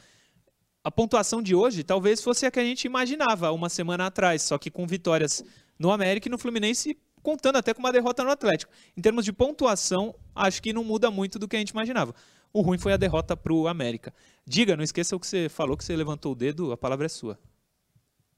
A 0.83 0.91
pontuação 0.91 1.41
de 1.41 1.53
hoje 1.53 1.83
talvez 1.83 2.21
fosse 2.23 2.45
a 2.45 2.51
que 2.51 2.59
a 2.59 2.63
gente 2.63 2.85
imaginava 2.85 3.51
uma 3.51 3.69
semana 3.69 4.05
atrás, 4.05 4.41
só 4.43 4.57
que 4.57 4.71
com 4.71 4.87
vitórias 4.87 5.43
no 5.77 5.91
América 5.91 6.27
e 6.27 6.31
no 6.31 6.37
Fluminense, 6.37 6.97
contando 7.21 7.57
até 7.57 7.73
com 7.73 7.79
uma 7.79 7.91
derrota 7.91 8.23
no 8.23 8.31
Atlético. 8.31 8.71
Em 8.95 9.01
termos 9.01 9.25
de 9.25 9.33
pontuação, 9.33 10.15
acho 10.33 10.61
que 10.61 10.71
não 10.71 10.83
muda 10.83 11.11
muito 11.11 11.37
do 11.37 11.47
que 11.47 11.55
a 11.55 11.59
gente 11.59 11.71
imaginava. 11.71 12.15
O 12.53 12.61
ruim 12.61 12.77
foi 12.77 12.93
a 12.93 12.97
derrota 12.97 13.35
para 13.35 13.53
o 13.53 13.67
América. 13.67 14.13
Diga, 14.45 14.77
não 14.77 14.83
esqueça 14.83 15.15
o 15.15 15.19
que 15.19 15.27
você 15.27 15.49
falou, 15.49 15.75
que 15.75 15.83
você 15.83 15.95
levantou 15.95 16.31
o 16.31 16.35
dedo, 16.35 16.71
a 16.71 16.77
palavra 16.77 17.05
é 17.05 17.09
sua. 17.09 17.37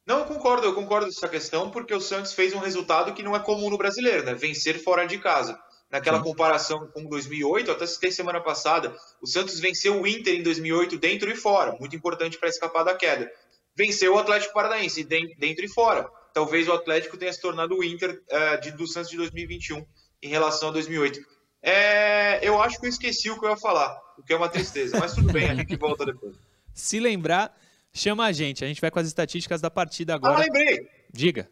Não, 0.06 0.20
eu 0.20 0.26
concordo, 0.26 0.66
eu 0.66 0.74
concordo 0.74 1.06
com 1.06 1.12
essa 1.12 1.30
questão, 1.30 1.70
porque 1.70 1.94
o 1.94 2.02
Santos 2.02 2.34
fez 2.34 2.52
um 2.54 2.60
resultado 2.60 3.14
que 3.14 3.22
não 3.22 3.36
é 3.36 3.40
comum 3.40 3.70
no 3.70 3.78
brasileiro, 3.78 4.26
né? 4.26 4.34
Vencer 4.34 4.84
fora 4.84 5.06
de 5.06 5.20
casa. 5.20 5.60
Naquela 5.92 6.22
comparação 6.22 6.88
com 6.94 7.04
2008, 7.06 7.72
até 7.72 7.88
citei 7.88 8.12
semana 8.12 8.40
passada, 8.40 8.96
o 9.22 9.26
Santos 9.26 9.60
venceu 9.60 10.00
o 10.00 10.06
Inter 10.06 10.36
em 10.36 10.44
2008 10.44 11.00
dentro 11.00 11.32
e 11.32 11.36
fora, 11.36 11.76
muito 11.80 11.96
importante 11.96 12.38
para 12.38 12.48
escapar 12.48 12.84
da 12.84 12.94
queda. 12.94 13.30
Venceu 13.76 14.14
o 14.14 14.20
Atlético 14.20 14.54
Paranaense 14.54 15.04
dentro 15.04 15.66
e 15.66 15.68
fora. 15.68 16.08
Talvez 16.34 16.68
o 16.68 16.74
Atlético 16.74 17.18
tenha 17.18 17.34
se 17.34 17.42
tornado 17.42 17.76
o 17.76 17.84
Inter 17.84 18.22
uh, 18.30 18.62
de, 18.62 18.72
do 18.72 18.86
Santos 18.88 19.10
de 19.10 19.18
2021 19.18 19.84
em 20.22 20.30
relação 20.30 20.70
a 20.70 20.72
2008. 20.74 21.20
É, 21.62 22.48
eu 22.48 22.62
acho 22.62 22.80
que 22.80 22.86
eu 22.86 22.90
esqueci 22.90 23.30
o 23.30 23.40
que 23.40 23.46
eu 23.46 23.50
ia 23.50 23.58
falar, 23.58 24.00
o 24.18 24.24
que 24.24 24.32
é 24.32 24.36
uma 24.36 24.48
tristeza, 24.48 25.00
mas 25.00 25.16
tudo 25.16 25.34
bem, 25.34 25.50
a 25.50 25.56
gente 25.56 25.76
volta 25.76 26.06
depois. 26.06 26.36
Se 26.74 27.00
lembrar, 27.00 27.54
Chama 27.94 28.26
a 28.26 28.32
gente, 28.32 28.64
a 28.64 28.68
gente 28.68 28.80
vai 28.80 28.92
com 28.92 29.00
as 29.00 29.08
estatísticas 29.08 29.62
da 29.62 29.72
partida 29.72 30.16
agora. 30.16 30.36
Ah, 30.36 30.40
lembrei! 30.40 30.88
Diga. 31.12 31.50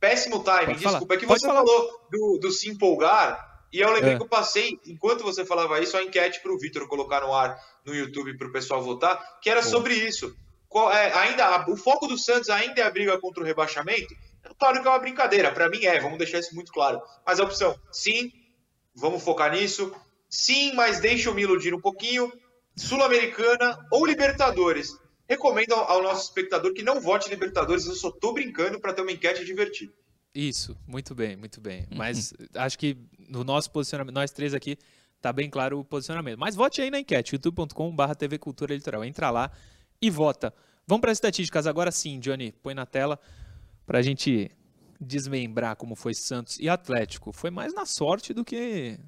Péssimo 0.00 0.44
time, 0.44 0.74
desculpa. 0.74 1.14
É 1.14 1.16
que 1.16 1.26
Pode 1.26 1.40
você 1.40 1.46
falar. 1.46 1.60
falou 1.60 2.06
do, 2.10 2.38
do 2.38 2.50
se 2.50 2.68
empolgar, 2.68 3.64
e 3.72 3.80
eu 3.80 3.92
lembrei 3.92 4.14
é. 4.14 4.16
que 4.16 4.22
eu 4.22 4.28
passei, 4.28 4.78
enquanto 4.86 5.22
você 5.22 5.44
falava 5.44 5.80
isso, 5.80 5.96
a 5.96 6.02
enquete 6.02 6.40
para 6.40 6.52
o 6.52 6.58
Vitor 6.58 6.86
colocar 6.88 7.20
no 7.20 7.34
ar 7.34 7.58
no 7.84 7.94
YouTube 7.94 8.36
para 8.36 8.48
o 8.48 8.52
pessoal 8.52 8.82
votar, 8.82 9.40
que 9.40 9.50
era 9.50 9.60
Bom. 9.62 9.68
sobre 9.68 9.94
isso. 9.94 10.34
Qual, 10.68 10.92
é, 10.92 11.12
ainda 11.14 11.68
O 11.70 11.76
foco 11.76 12.06
do 12.06 12.18
Santos 12.18 12.50
ainda 12.50 12.80
é 12.80 12.84
a 12.84 12.90
briga 12.90 13.18
contra 13.18 13.42
o 13.42 13.46
rebaixamento? 13.46 14.14
Claro 14.58 14.80
que 14.80 14.88
é 14.88 14.90
uma 14.90 14.98
brincadeira, 14.98 15.52
para 15.52 15.68
mim 15.68 15.84
é, 15.84 15.98
vamos 16.00 16.18
deixar 16.18 16.38
isso 16.38 16.54
muito 16.54 16.72
claro. 16.72 17.00
Mas 17.26 17.40
a 17.40 17.44
opção, 17.44 17.78
sim, 17.90 18.32
vamos 18.94 19.22
focar 19.22 19.52
nisso. 19.52 19.92
Sim, 20.28 20.74
mas 20.74 21.00
deixa 21.00 21.28
eu 21.28 21.34
me 21.34 21.42
iludir 21.42 21.74
um 21.74 21.80
pouquinho. 21.80 22.32
Sul-Americana 22.76 23.78
ou 23.90 24.06
Libertadores 24.06 24.96
recomendo 25.28 25.74
ao 25.74 26.02
nosso 26.02 26.24
espectador 26.24 26.72
que 26.72 26.82
não 26.82 27.00
vote 27.00 27.28
Libertadores, 27.28 27.86
eu 27.86 27.94
só 27.94 28.10
tô 28.10 28.32
brincando 28.32 28.80
para 28.80 28.92
ter 28.92 29.02
uma 29.02 29.12
enquete 29.12 29.44
divertida. 29.44 29.92
Isso, 30.34 30.76
muito 30.86 31.14
bem, 31.14 31.36
muito 31.36 31.60
bem. 31.60 31.80
Uhum. 31.90 31.98
Mas 31.98 32.32
acho 32.54 32.78
que 32.78 32.96
no 33.28 33.44
nosso 33.44 33.70
posicionamento, 33.70 34.14
nós 34.14 34.30
três 34.30 34.54
aqui, 34.54 34.78
tá 35.20 35.32
bem 35.32 35.50
claro 35.50 35.80
o 35.80 35.84
posicionamento. 35.84 36.38
Mas 36.38 36.54
vote 36.54 36.80
aí 36.80 36.90
na 36.90 37.00
enquete, 37.00 37.34
youtube.com.br 37.34 38.14
TV 38.16 38.38
Cultura 38.38 38.74
Litoral. 38.74 39.04
Entra 39.04 39.30
lá 39.30 39.50
e 40.00 40.10
vota. 40.10 40.54
Vamos 40.86 41.00
para 41.00 41.10
as 41.10 41.16
estatísticas 41.16 41.66
agora 41.66 41.90
sim, 41.90 42.18
Johnny. 42.18 42.52
Põe 42.52 42.74
na 42.74 42.86
tela 42.86 43.18
para 43.84 43.98
a 43.98 44.02
gente 44.02 44.50
desmembrar 45.00 45.76
como 45.76 45.94
foi 45.94 46.14
Santos 46.14 46.58
e 46.58 46.68
Atlético. 46.68 47.32
Foi 47.32 47.50
mais 47.50 47.74
na 47.74 47.84
sorte 47.84 48.32
do 48.32 48.44
que 48.44 48.98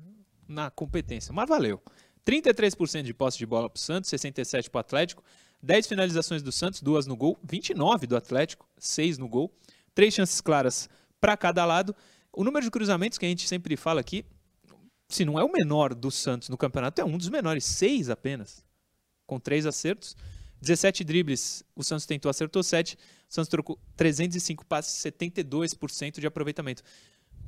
na 0.47 0.71
competência, 0.71 1.33
mas 1.33 1.49
valeu. 1.49 1.81
33% 2.27 3.03
de 3.03 3.15
posse 3.15 3.39
de 3.39 3.47
bola 3.47 3.69
para 3.69 3.79
o 3.79 3.81
Santos, 3.81 4.11
67% 4.11 4.69
para 4.69 4.79
o 4.79 4.81
Atlético. 4.81 5.25
10 5.63 5.87
finalizações 5.87 6.43
do 6.43 6.51
Santos, 6.51 6.81
duas 6.81 7.07
no 7.07 7.17
gol, 7.17 7.39
29 7.43 8.07
do 8.07 8.17
Atlético, 8.17 8.69
6 8.79 9.19
no 9.19 9.29
gol, 9.29 9.53
três 9.95 10.15
chances 10.15 10.41
claras 10.41 10.89
para 11.21 11.37
cada 11.37 11.65
lado. 11.65 11.95
O 12.33 12.45
número 12.45 12.65
de 12.65 12.71
cruzamentos 12.71 13.19
que 13.19 13.27
a 13.27 13.29
gente 13.29 13.47
sempre 13.47 13.77
fala 13.77 14.01
aqui, 14.01 14.25
se 15.09 15.25
não 15.25 15.39
é 15.39 15.45
o 15.45 15.53
menor 15.53 15.95
do 15.95 16.11
Santos 16.11 16.49
no 16.49 16.57
campeonato, 16.57 17.01
é 17.01 17.05
um 17.05 17.19
dos 17.19 17.29
menores, 17.29 17.65
6 17.65 18.09
apenas, 18.09 18.65
com 19.27 19.39
três 19.39 19.67
acertos. 19.67 20.17
17 20.63 21.05
dribles, 21.05 21.65
o 21.75 21.83
Santos 21.83 22.07
tentou, 22.07 22.29
acertou 22.31 22.63
7. 22.63 22.95
O 22.95 22.99
Santos 23.29 23.49
trocou 23.49 23.79
305 23.97 24.65
passes, 24.67 25.03
72% 25.03 26.21
de 26.21 26.27
aproveitamento. 26.27 26.83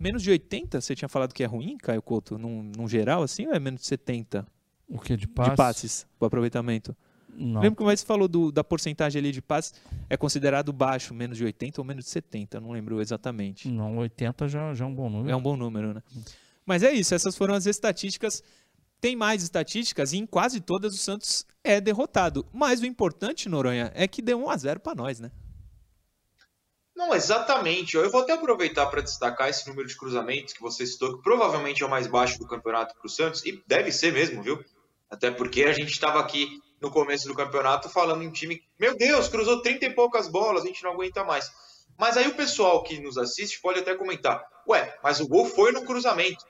Menos 0.00 0.22
de 0.22 0.30
80, 0.30 0.80
você 0.80 0.94
tinha 0.94 1.08
falado 1.08 1.32
que 1.32 1.42
é 1.42 1.46
ruim, 1.46 1.76
Caio 1.76 2.02
Couto, 2.02 2.38
num, 2.38 2.62
num 2.76 2.88
geral 2.88 3.22
assim, 3.22 3.46
ou 3.46 3.54
é 3.54 3.60
menos 3.60 3.82
de 3.82 3.86
70? 3.86 4.46
O 4.88 4.98
que 4.98 5.16
de 5.16 5.28
passes? 5.28 5.50
De 5.50 5.56
passes, 5.56 6.06
o 6.18 6.24
aproveitamento. 6.24 6.96
Não. 7.34 7.60
Lembro 7.60 7.76
que 7.76 7.82
você 7.82 8.04
falou 8.04 8.28
do, 8.28 8.52
da 8.52 8.62
porcentagem 8.62 9.18
ali 9.18 9.32
de 9.32 9.40
passes, 9.40 9.74
é 10.08 10.16
considerado 10.16 10.72
baixo, 10.72 11.14
menos 11.14 11.38
de 11.38 11.44
80 11.44 11.80
ou 11.80 11.84
menos 11.84 12.04
de 12.04 12.10
70, 12.10 12.60
não 12.60 12.72
lembro 12.72 13.00
exatamente. 13.00 13.68
Não, 13.68 13.96
80 13.98 14.48
já, 14.48 14.74
já 14.74 14.84
é 14.84 14.88
um 14.88 14.94
bom 14.94 15.08
número. 15.08 15.30
É 15.30 15.36
um 15.36 15.42
bom 15.42 15.56
número, 15.56 15.94
né? 15.94 16.02
Mas 16.66 16.82
é 16.82 16.92
isso, 16.92 17.14
essas 17.14 17.36
foram 17.36 17.54
as 17.54 17.66
estatísticas. 17.66 18.42
Tem 19.00 19.16
mais 19.16 19.42
estatísticas 19.42 20.12
e 20.12 20.18
em 20.18 20.26
quase 20.26 20.60
todas 20.60 20.94
o 20.94 20.98
Santos 20.98 21.44
é 21.64 21.80
derrotado. 21.80 22.46
Mas 22.52 22.80
o 22.80 22.86
importante, 22.86 23.48
Noronha, 23.48 23.90
é 23.94 24.06
que 24.06 24.22
deu 24.22 24.38
1 24.44 24.50
a 24.50 24.56
0 24.56 24.80
para 24.80 24.94
nós, 24.94 25.18
né? 25.18 25.30
Não, 26.94 27.14
exatamente. 27.14 27.96
Eu 27.96 28.10
vou 28.10 28.20
até 28.20 28.32
aproveitar 28.32 28.86
para 28.86 29.00
destacar 29.00 29.48
esse 29.48 29.66
número 29.68 29.88
de 29.88 29.96
cruzamentos 29.96 30.52
que 30.52 30.60
você 30.60 30.86
citou, 30.86 31.16
que 31.16 31.22
provavelmente 31.22 31.82
é 31.82 31.86
o 31.86 31.90
mais 31.90 32.06
baixo 32.06 32.38
do 32.38 32.46
campeonato 32.46 32.94
para 32.94 33.06
o 33.06 33.10
Santos, 33.10 33.44
e 33.44 33.60
deve 33.66 33.90
ser 33.90 34.12
mesmo, 34.12 34.42
viu? 34.42 34.62
Até 35.10 35.30
porque 35.30 35.64
a 35.64 35.72
gente 35.72 35.90
estava 35.90 36.20
aqui 36.20 36.62
no 36.82 36.90
começo 36.90 37.28
do 37.28 37.34
campeonato 37.34 37.88
falando 37.88 38.24
em 38.24 38.30
time, 38.30 38.60
meu 38.78 38.96
Deus, 38.96 39.28
cruzou 39.28 39.62
30 39.62 39.86
e 39.86 39.94
poucas 39.94 40.26
bolas, 40.26 40.64
a 40.64 40.66
gente 40.66 40.82
não 40.82 40.90
aguenta 40.90 41.22
mais. 41.22 41.48
Mas 41.96 42.16
aí 42.16 42.26
o 42.26 42.34
pessoal 42.34 42.82
que 42.82 42.98
nos 43.00 43.16
assiste 43.16 43.60
pode 43.60 43.78
até 43.78 43.94
comentar: 43.94 44.44
ué, 44.68 44.98
mas 45.02 45.20
o 45.20 45.28
gol 45.28 45.46
foi 45.46 45.70
no 45.70 45.84
cruzamento. 45.84 46.44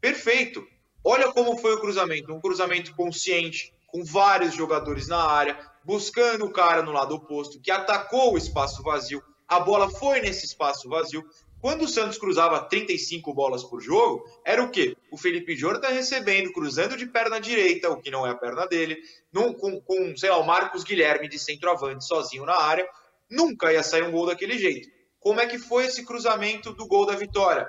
Perfeito. 0.00 0.64
Olha 1.02 1.32
como 1.32 1.58
foi 1.58 1.74
o 1.74 1.80
cruzamento. 1.80 2.32
Um 2.32 2.40
cruzamento 2.40 2.94
consciente, 2.94 3.74
com 3.88 4.04
vários 4.04 4.54
jogadores 4.54 5.08
na 5.08 5.22
área, 5.22 5.58
buscando 5.84 6.44
o 6.44 6.52
cara 6.52 6.82
no 6.82 6.92
lado 6.92 7.16
oposto, 7.16 7.60
que 7.60 7.70
atacou 7.70 8.34
o 8.34 8.38
espaço 8.38 8.82
vazio. 8.82 9.22
A 9.48 9.58
bola 9.60 9.90
foi 9.90 10.20
nesse 10.20 10.46
espaço 10.46 10.88
vazio. 10.88 11.24
Quando 11.64 11.84
o 11.84 11.88
Santos 11.88 12.18
cruzava 12.18 12.60
35 12.60 13.32
bolas 13.32 13.64
por 13.64 13.80
jogo, 13.80 14.28
era 14.44 14.62
o 14.62 14.70
quê? 14.70 14.94
O 15.10 15.16
Felipe 15.16 15.56
Jordan 15.56 15.88
recebendo, 15.88 16.52
cruzando 16.52 16.94
de 16.94 17.06
perna 17.06 17.40
direita, 17.40 17.88
o 17.88 17.96
que 17.96 18.10
não 18.10 18.26
é 18.26 18.32
a 18.32 18.34
perna 18.34 18.66
dele, 18.66 18.98
num, 19.32 19.50
com, 19.54 19.80
com, 19.80 20.14
sei 20.14 20.28
lá, 20.28 20.36
o 20.36 20.46
Marcos 20.46 20.84
Guilherme 20.84 21.26
de 21.26 21.38
centroavante 21.38 22.04
sozinho 22.04 22.44
na 22.44 22.54
área. 22.54 22.86
Nunca 23.30 23.72
ia 23.72 23.82
sair 23.82 24.02
um 24.02 24.10
gol 24.10 24.26
daquele 24.26 24.58
jeito. 24.58 24.90
Como 25.18 25.40
é 25.40 25.46
que 25.46 25.58
foi 25.58 25.86
esse 25.86 26.04
cruzamento 26.04 26.74
do 26.74 26.86
gol 26.86 27.06
da 27.06 27.16
vitória? 27.16 27.66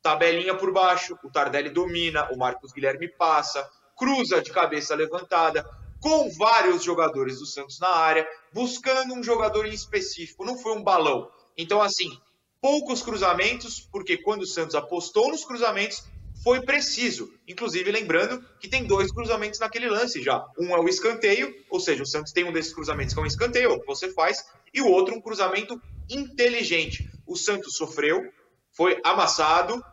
Tabelinha 0.00 0.54
por 0.54 0.72
baixo, 0.72 1.14
o 1.22 1.30
Tardelli 1.30 1.68
domina, 1.68 2.26
o 2.32 2.38
Marcos 2.38 2.72
Guilherme 2.72 3.06
passa, 3.06 3.70
cruza 3.98 4.40
de 4.40 4.50
cabeça 4.50 4.94
levantada, 4.94 5.62
com 6.00 6.30
vários 6.38 6.82
jogadores 6.82 7.38
do 7.38 7.44
Santos 7.44 7.78
na 7.80 7.90
área, 7.90 8.26
buscando 8.50 9.12
um 9.12 9.22
jogador 9.22 9.66
em 9.66 9.74
específico, 9.74 10.42
não 10.42 10.56
foi 10.56 10.72
um 10.72 10.82
balão. 10.82 11.30
Então, 11.54 11.82
assim, 11.82 12.18
poucos 12.60 13.02
cruzamentos, 13.02 13.80
porque 13.80 14.18
quando 14.18 14.42
o 14.42 14.46
Santos 14.46 14.74
apostou 14.74 15.30
nos 15.30 15.44
cruzamentos, 15.44 16.04
foi 16.42 16.62
preciso. 16.62 17.32
Inclusive, 17.46 17.90
lembrando 17.90 18.44
que 18.58 18.68
tem 18.68 18.84
dois 18.84 19.12
cruzamentos 19.12 19.60
naquele 19.60 19.88
lance 19.88 20.22
já. 20.22 20.46
Um 20.58 20.74
é 20.74 20.80
o 20.80 20.88
escanteio, 20.88 21.54
ou 21.68 21.80
seja, 21.80 22.02
o 22.02 22.06
Santos 22.06 22.32
tem 22.32 22.44
um 22.44 22.52
desses 22.52 22.74
cruzamentos 22.74 23.14
que 23.14 23.20
é 23.20 23.22
um 23.22 23.26
escanteio, 23.26 23.80
que 23.80 23.86
você 23.86 24.12
faz, 24.12 24.44
e 24.72 24.80
o 24.80 24.88
outro 24.88 25.14
um 25.14 25.20
cruzamento 25.20 25.80
inteligente. 26.08 27.10
O 27.26 27.36
Santos 27.36 27.76
sofreu, 27.76 28.32
foi 28.72 29.00
amassado, 29.04 29.84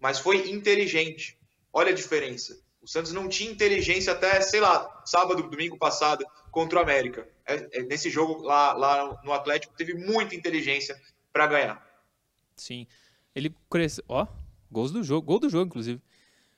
mas 0.00 0.18
foi 0.18 0.50
inteligente. 0.50 1.38
Olha 1.72 1.90
a 1.90 1.94
diferença. 1.94 2.58
O 2.80 2.88
Santos 2.88 3.12
não 3.12 3.28
tinha 3.28 3.50
inteligência 3.50 4.12
até, 4.12 4.40
sei 4.40 4.60
lá, 4.60 5.02
sábado, 5.04 5.42
domingo 5.42 5.78
passado, 5.78 6.24
contra 6.50 6.78
o 6.78 6.82
América. 6.82 7.26
É, 7.46 7.68
é, 7.72 7.82
nesse 7.82 8.10
jogo 8.10 8.42
lá, 8.42 8.72
lá 8.72 9.20
no 9.24 9.32
Atlético, 9.32 9.74
teve 9.74 9.94
muita 9.94 10.34
inteligência 10.34 11.00
para 11.32 11.46
ganhar. 11.46 11.91
Sim. 12.56 12.86
Ele 13.34 13.54
cresceu. 13.70 14.04
Ó, 14.08 14.26
gols 14.70 14.92
do 14.92 15.02
jogo. 15.02 15.26
Gol 15.26 15.38
do 15.38 15.48
jogo, 15.48 15.66
inclusive. 15.66 16.00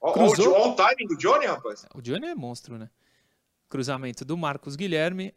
Ó, 0.00 0.12
Cruzou... 0.12 0.52
ó, 0.52 0.72
o 0.72 0.76
timing 0.76 1.06
do 1.06 1.16
Johnny, 1.16 1.46
rapaz. 1.46 1.86
O 1.94 2.02
Johnny 2.02 2.26
é 2.26 2.34
monstro, 2.34 2.78
né? 2.78 2.90
Cruzamento 3.68 4.24
do 4.24 4.36
Marcos 4.36 4.76
Guilherme. 4.76 5.34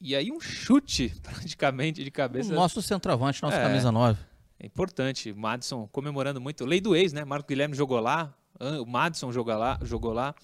E 0.00 0.16
aí 0.16 0.32
um 0.32 0.40
chute, 0.40 1.14
praticamente, 1.22 2.02
de 2.02 2.10
cabeça. 2.10 2.52
O 2.52 2.56
nosso 2.56 2.82
centroavante, 2.82 3.42
nosso 3.42 3.56
é, 3.56 3.62
camisa 3.62 3.92
9. 3.92 4.20
É 4.58 4.66
importante. 4.66 5.32
Madison 5.32 5.86
comemorando 5.88 6.40
muito. 6.40 6.64
Lei 6.64 6.80
do 6.80 6.96
ex, 6.96 7.12
né? 7.12 7.24
Marcos 7.24 7.48
Guilherme 7.48 7.74
jogou 7.76 8.00
lá. 8.00 8.36
O 8.80 8.86
Madison 8.86 9.30
jogou 9.30 9.56
lá. 9.56 9.78
Jogou 9.82 10.12
lá. 10.12 10.34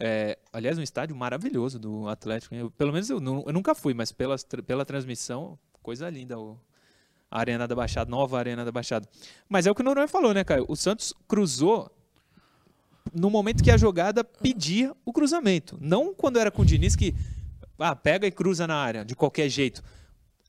É, 0.00 0.38
aliás, 0.52 0.78
um 0.78 0.82
estádio 0.82 1.16
maravilhoso 1.16 1.78
do 1.78 2.08
Atlético. 2.08 2.54
Eu, 2.54 2.70
pelo 2.70 2.92
menos 2.92 3.10
eu, 3.10 3.16
eu, 3.16 3.52
nunca 3.52 3.74
fui, 3.74 3.92
mas 3.92 4.12
pela, 4.12 4.36
pela 4.64 4.84
transmissão, 4.86 5.58
coisa 5.82 6.08
linda 6.08 6.38
o, 6.38 6.56
Arena 7.30 7.68
da 7.68 7.74
Baixada, 7.74 8.10
nova 8.10 8.38
Arena 8.38 8.64
da 8.64 8.72
Baixada. 8.72 9.08
Mas 9.48 9.66
é 9.66 9.70
o 9.70 9.74
que 9.74 9.80
o 9.80 9.84
Noronha 9.84 10.08
falou, 10.08 10.32
né, 10.32 10.44
Caio? 10.44 10.64
O 10.68 10.76
Santos 10.76 11.12
cruzou 11.26 11.90
no 13.12 13.30
momento 13.30 13.62
que 13.62 13.70
a 13.70 13.76
jogada 13.76 14.22
pedia 14.24 14.94
o 15.04 15.12
cruzamento. 15.12 15.78
Não 15.80 16.14
quando 16.14 16.38
era 16.38 16.50
com 16.50 16.62
o 16.62 16.64
Diniz 16.64 16.96
que 16.96 17.14
ah, 17.78 17.94
pega 17.94 18.26
e 18.26 18.30
cruza 18.30 18.66
na 18.66 18.76
área, 18.76 19.04
de 19.04 19.14
qualquer 19.14 19.48
jeito. 19.48 19.82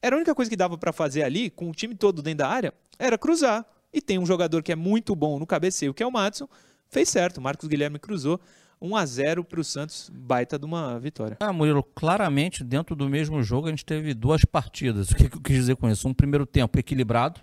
Era 0.02 0.16
a 0.16 0.18
única 0.18 0.34
coisa 0.34 0.50
que 0.50 0.56
dava 0.56 0.78
para 0.78 0.94
fazer 0.94 1.24
ali, 1.24 1.50
com 1.50 1.70
o 1.70 1.74
time 1.74 1.94
todo 1.94 2.22
dentro 2.22 2.40
da 2.40 2.50
área, 2.50 2.74
era 2.98 3.18
cruzar. 3.18 3.66
E 3.94 4.02
tem 4.02 4.20
um 4.20 4.26
jogador 4.26 4.64
que 4.64 4.72
é 4.72 4.76
muito 4.76 5.16
bom 5.16 5.40
no 5.40 5.46
cabeceio, 5.46 5.94
que 5.94 6.04
é 6.04 6.08
o 6.08 6.12
Madison, 6.12 6.48
fez 6.90 7.10
certo. 7.10 7.42
Marcos 7.42 7.68
Guilherme 7.68 8.00
cruzou. 8.00 8.40
1 8.82 8.96
a 8.96 9.06
0 9.06 9.44
para 9.44 9.60
o 9.60 9.64
Santos, 9.64 10.10
baita 10.14 10.58
de 10.58 10.66
uma 10.66 10.98
vitória. 11.00 11.38
Ah, 11.40 11.52
Murilo, 11.52 11.84
claramente 11.84 12.64
dentro 12.64 12.96
do 12.96 13.10
mesmo 13.10 13.44
jogo 13.44 13.68
a 13.68 13.70
gente 13.70 13.86
teve 13.86 14.14
duas 14.14 14.46
partidas. 14.46 15.12
O 15.12 15.16
que, 15.16 15.30
que 15.30 15.36
eu 15.36 15.42
quis 15.42 15.56
dizer 15.56 15.76
com 15.76 15.90
isso? 15.90 16.08
Um 16.08 16.14
primeiro 16.14 16.46
tempo 16.46 16.80
equilibrado, 16.80 17.42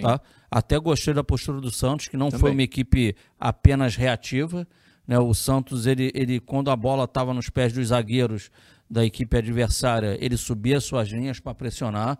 tá? 0.00 0.20
Até 0.50 0.78
gostei 0.78 1.14
da 1.14 1.24
postura 1.24 1.60
do 1.60 1.70
Santos, 1.70 2.08
que 2.08 2.16
não 2.16 2.28
Também. 2.28 2.40
foi 2.40 2.50
uma 2.52 2.62
equipe 2.62 3.16
apenas 3.40 3.96
reativa. 3.96 4.66
Né? 5.06 5.18
O 5.18 5.34
Santos, 5.34 5.86
ele, 5.86 6.12
ele 6.14 6.38
quando 6.38 6.70
a 6.70 6.76
bola 6.76 7.04
estava 7.04 7.32
nos 7.32 7.48
pés 7.48 7.72
dos 7.72 7.88
zagueiros 7.88 8.50
da 8.88 9.04
equipe 9.04 9.36
adversária, 9.36 10.16
ele 10.20 10.36
subia 10.36 10.80
suas 10.80 11.08
linhas 11.08 11.40
para 11.40 11.54
pressionar. 11.54 12.18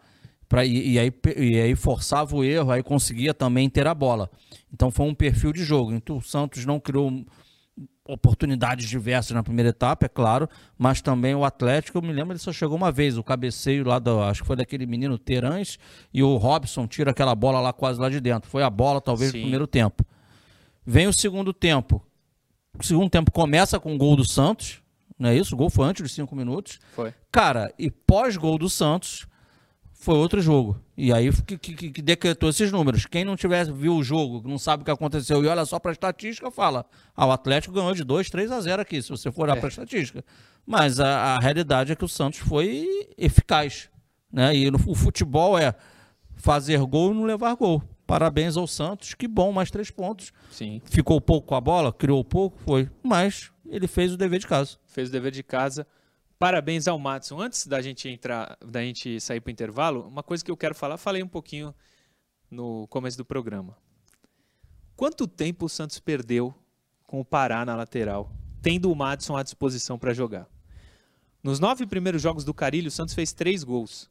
Pra, 0.49 0.65
e, 0.65 0.93
e, 0.93 0.99
aí, 0.99 1.13
e 1.37 1.61
aí 1.61 1.75
forçava 1.77 2.35
o 2.35 2.45
erro, 2.45 2.71
aí 2.71 2.83
conseguia 2.83 3.35
também 3.35 3.69
ter 3.69 3.87
a 3.87 3.95
bola. 3.95 4.31
Então 4.73 4.91
foi 4.91 5.07
um 5.07 5.15
perfil 5.15 5.53
de 5.53 5.63
jogo. 5.63 5.93
Então 5.93 6.17
o 6.17 6.23
Santos 6.23 6.65
não 6.65 6.81
criou 6.81 7.25
oportunidades 8.07 8.89
diversas 8.89 9.33
na 9.33 9.43
primeira 9.43 9.71
etapa, 9.71 10.07
é 10.07 10.09
claro, 10.09 10.49
mas 10.77 11.01
também 11.01 11.35
o 11.35 11.45
Atlético, 11.45 11.99
eu 11.99 12.03
me 12.03 12.13
lembro, 12.13 12.33
ele 12.33 12.39
só 12.39 12.53
chegou 12.53 12.77
uma 12.77 12.93
vez, 12.93 13.17
o 13.17 13.25
cabeceio 13.25 13.85
lá, 13.85 13.99
do, 13.99 14.21
acho 14.21 14.43
que 14.43 14.47
foi 14.47 14.57
daquele 14.57 14.85
menino 14.87 15.17
Terãs, 15.17 15.79
e 16.13 16.23
o 16.23 16.37
Robson 16.37 16.87
tira 16.87 17.13
aquela 17.13 17.35
bola 17.35 17.61
lá 17.61 17.73
quase 17.73 17.99
lá 17.99 18.11
de 18.11 18.21
dentro. 18.21 18.51
Foi 18.51 18.63
a 18.63 18.69
bola, 18.69 19.01
talvez, 19.01 19.31
Sim. 19.31 19.39
no 19.39 19.43
primeiro 19.45 19.67
tempo. 19.67 20.05
Vem 20.85 21.07
o 21.07 21.13
segundo 21.13 21.53
tempo. 21.53 22.05
O 22.79 22.85
segundo 22.85 23.09
tempo 23.09 23.31
começa 23.31 23.81
com 23.81 23.95
o 23.95 23.99
gol 23.99 24.17
do 24.17 24.25
Santos, 24.25 24.83
não 25.19 25.31
é 25.31 25.37
isso? 25.37 25.55
O 25.55 25.59
gol 25.59 25.71
foi 25.71 25.87
antes 25.87 26.03
dos 26.03 26.13
cinco 26.13 26.35
minutos. 26.37 26.81
Foi. 26.95 27.15
Cara, 27.33 27.73
e 27.79 27.91
pós-gol 27.91 28.59
do 28.59 28.69
Santos, 28.69 29.27
foi 30.05 30.17
outro 30.17 30.41
jogo. 30.43 30.79
E 30.95 31.11
aí 31.13 31.33
que, 31.33 31.57
que, 31.57 31.91
que, 31.91 32.03
decretou 32.03 32.51
esses 32.51 32.71
números. 32.71 33.07
Quem 33.07 33.25
não 33.25 33.37
tivesse 33.37 33.73
viu 33.73 33.97
o 33.97 34.03
jogo, 34.03 34.47
não 34.47 34.59
sabe 34.59 34.83
o 34.83 34.85
que 34.85 34.91
aconteceu 34.91 35.43
e 35.43 35.47
olha 35.47 35.65
só 35.65 35.79
para 35.79 35.91
a 35.91 35.95
estatística, 35.95 36.51
fala: 36.51 36.85
ah, 37.17 37.27
o 37.27 37.33
Atlético 37.33 37.73
ganhou 37.73 37.95
de 37.95 38.05
2, 38.05 38.29
3 38.29 38.53
a 38.53 38.61
0 38.61 38.83
aqui, 38.83 39.01
se 39.01 39.09
você 39.09 39.33
for 39.33 39.45
olhar 39.45 39.57
é. 39.57 39.61
para 39.61 39.69
a 39.69 39.71
estatística. 39.71 40.23
Mas 40.67 41.01
a, 41.01 41.37
a, 41.37 41.39
realidade 41.41 41.91
é 41.91 41.97
que 41.97 42.05
o 42.05 42.09
Santos 42.09 42.41
foi 42.41 42.87
eficaz. 43.17 43.89
Né? 44.31 44.55
E 44.55 44.71
no, 44.71 44.79
o 44.87 44.95
futebol 44.95 45.59
é 45.59 45.75
fazer 46.37 46.79
gol 46.81 47.13
e 47.13 47.15
não 47.15 47.25
levar 47.25 47.55
gol. 47.55 47.83
Parabéns 48.07 48.59
ao 48.59 48.67
Santos, 48.67 49.15
que 49.15 49.27
bom, 49.27 49.53
mais 49.53 49.71
três 49.71 49.91
pontos. 49.91 50.33
Sim. 50.51 50.83
Ficou 50.85 51.19
pouco 51.19 51.49
com 51.49 51.55
a 51.55 51.61
bola, 51.63 51.91
criou 51.91 52.23
pouco, 52.23 52.59
foi. 52.59 52.91
Mas 53.03 53.51
ele 53.67 53.87
fez 53.87 54.13
o 54.13 54.19
dever 54.19 54.39
de 54.39 54.47
casa. 54.47 54.77
Fez 54.87 55.09
o 55.09 55.13
dever 55.13 55.33
de 55.33 55.43
casa. 55.43 55.87
Parabéns 56.45 56.87
ao 56.87 56.99
Matson. 56.99 57.41
Antes 57.41 57.67
da 57.67 57.81
gente 57.81 58.07
entrar, 58.07 58.59
da 58.61 58.83
gente 58.83 59.19
sair 59.19 59.41
para 59.41 59.49
o 59.49 59.51
intervalo, 59.51 60.07
uma 60.07 60.23
coisa 60.23 60.45
que 60.45 60.51
eu 60.51 60.57
quero 60.59 60.75
falar, 60.75 60.99
falei 60.99 61.23
um 61.23 61.27
pouquinho 61.27 61.75
no 62.51 62.87
começo 62.89 63.17
do 63.17 63.25
programa. 63.25 63.75
Quanto 64.95 65.27
tempo 65.27 65.65
o 65.65 65.69
Santos 65.71 65.99
perdeu 65.99 66.55
com 67.05 67.19
o 67.19 67.25
Pará 67.25 67.65
na 67.65 67.75
lateral, 67.75 68.31
tendo 68.61 68.93
o 68.93 68.95
Matson 68.95 69.39
à 69.39 69.43
disposição 69.43 69.99
para 69.99 70.13
jogar? 70.13 70.47
Nos 71.43 71.59
nove 71.59 71.87
primeiros 71.87 72.21
jogos 72.21 72.45
do 72.45 72.53
Carilho, 72.53 72.89
o 72.89 72.91
Santos 72.91 73.15
fez 73.15 73.33
três 73.33 73.65
gols. 73.65 74.11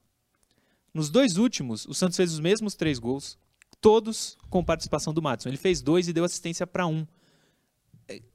Nos 0.91 1.11
dois 1.11 1.37
últimos, 1.37 1.85
o 1.85 1.93
Santos 1.93 2.17
fez 2.17 2.33
os 2.33 2.39
mesmos 2.39 2.73
três 2.73 2.97
gols, 2.97 3.37
todos 3.79 4.39
com 4.49 4.65
participação 4.65 5.13
do 5.13 5.21
Matson. 5.21 5.49
Ele 5.49 5.57
fez 5.57 5.83
dois 5.83 6.07
e 6.07 6.13
deu 6.13 6.23
assistência 6.23 6.65
para 6.65 6.87
um 6.87 7.05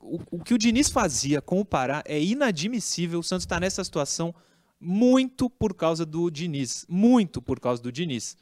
o, 0.01 0.21
o, 0.31 0.45
que 0.45 0.55
o 0.55 0.59
Diniz 0.59 0.89
fazia 0.89 1.41
com 1.41 1.61
o 1.61 1.65
Pará 1.65 2.03
é 2.07 2.21
inadmissível. 2.21 3.21
O 3.21 3.23
Santos 3.23 3.45
está 3.45 3.61
nessa 3.61 3.83
situação 3.85 4.35
muito 4.81 5.51
por 5.51 5.75
causa 5.75 6.07
do 6.07 6.31
Diniz. 6.31 6.87
Muito 6.89 7.43
por 7.43 7.61
causa 7.61 7.83
do 7.83 7.91
Diniz. 7.91 8.37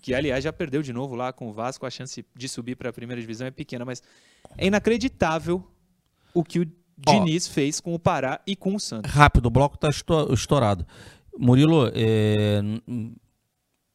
Que, 0.00 0.14
aliás, 0.14 0.44
já 0.44 0.52
perdeu 0.52 0.82
de 0.82 0.92
novo 0.92 1.14
lá 1.14 1.32
com 1.32 1.48
o 1.48 1.52
Vasco. 1.52 1.86
A 1.86 1.90
chance 1.90 2.24
de 2.36 2.48
subir 2.48 2.76
para 2.76 2.90
a 2.90 2.92
primeira 2.92 3.20
divisão 3.20 3.46
é 3.46 3.50
pequena, 3.50 3.84
mas 3.84 4.02
é 4.56 4.66
inacreditável 4.66 5.64
o 6.34 6.44
que 6.44 6.60
o 6.60 6.72
Diniz 6.96 7.48
Ó, 7.48 7.52
fez 7.52 7.80
com 7.80 7.94
o 7.94 7.98
Pará 7.98 8.40
e 8.46 8.56
com 8.56 8.74
o 8.74 8.80
Santos. 8.80 9.10
Rápido, 9.10 9.46
o 9.46 9.50
bloco 9.50 9.76
está 9.76 9.88
estourado. 10.32 10.86
Murilo, 11.38 11.90
é, 11.94 12.60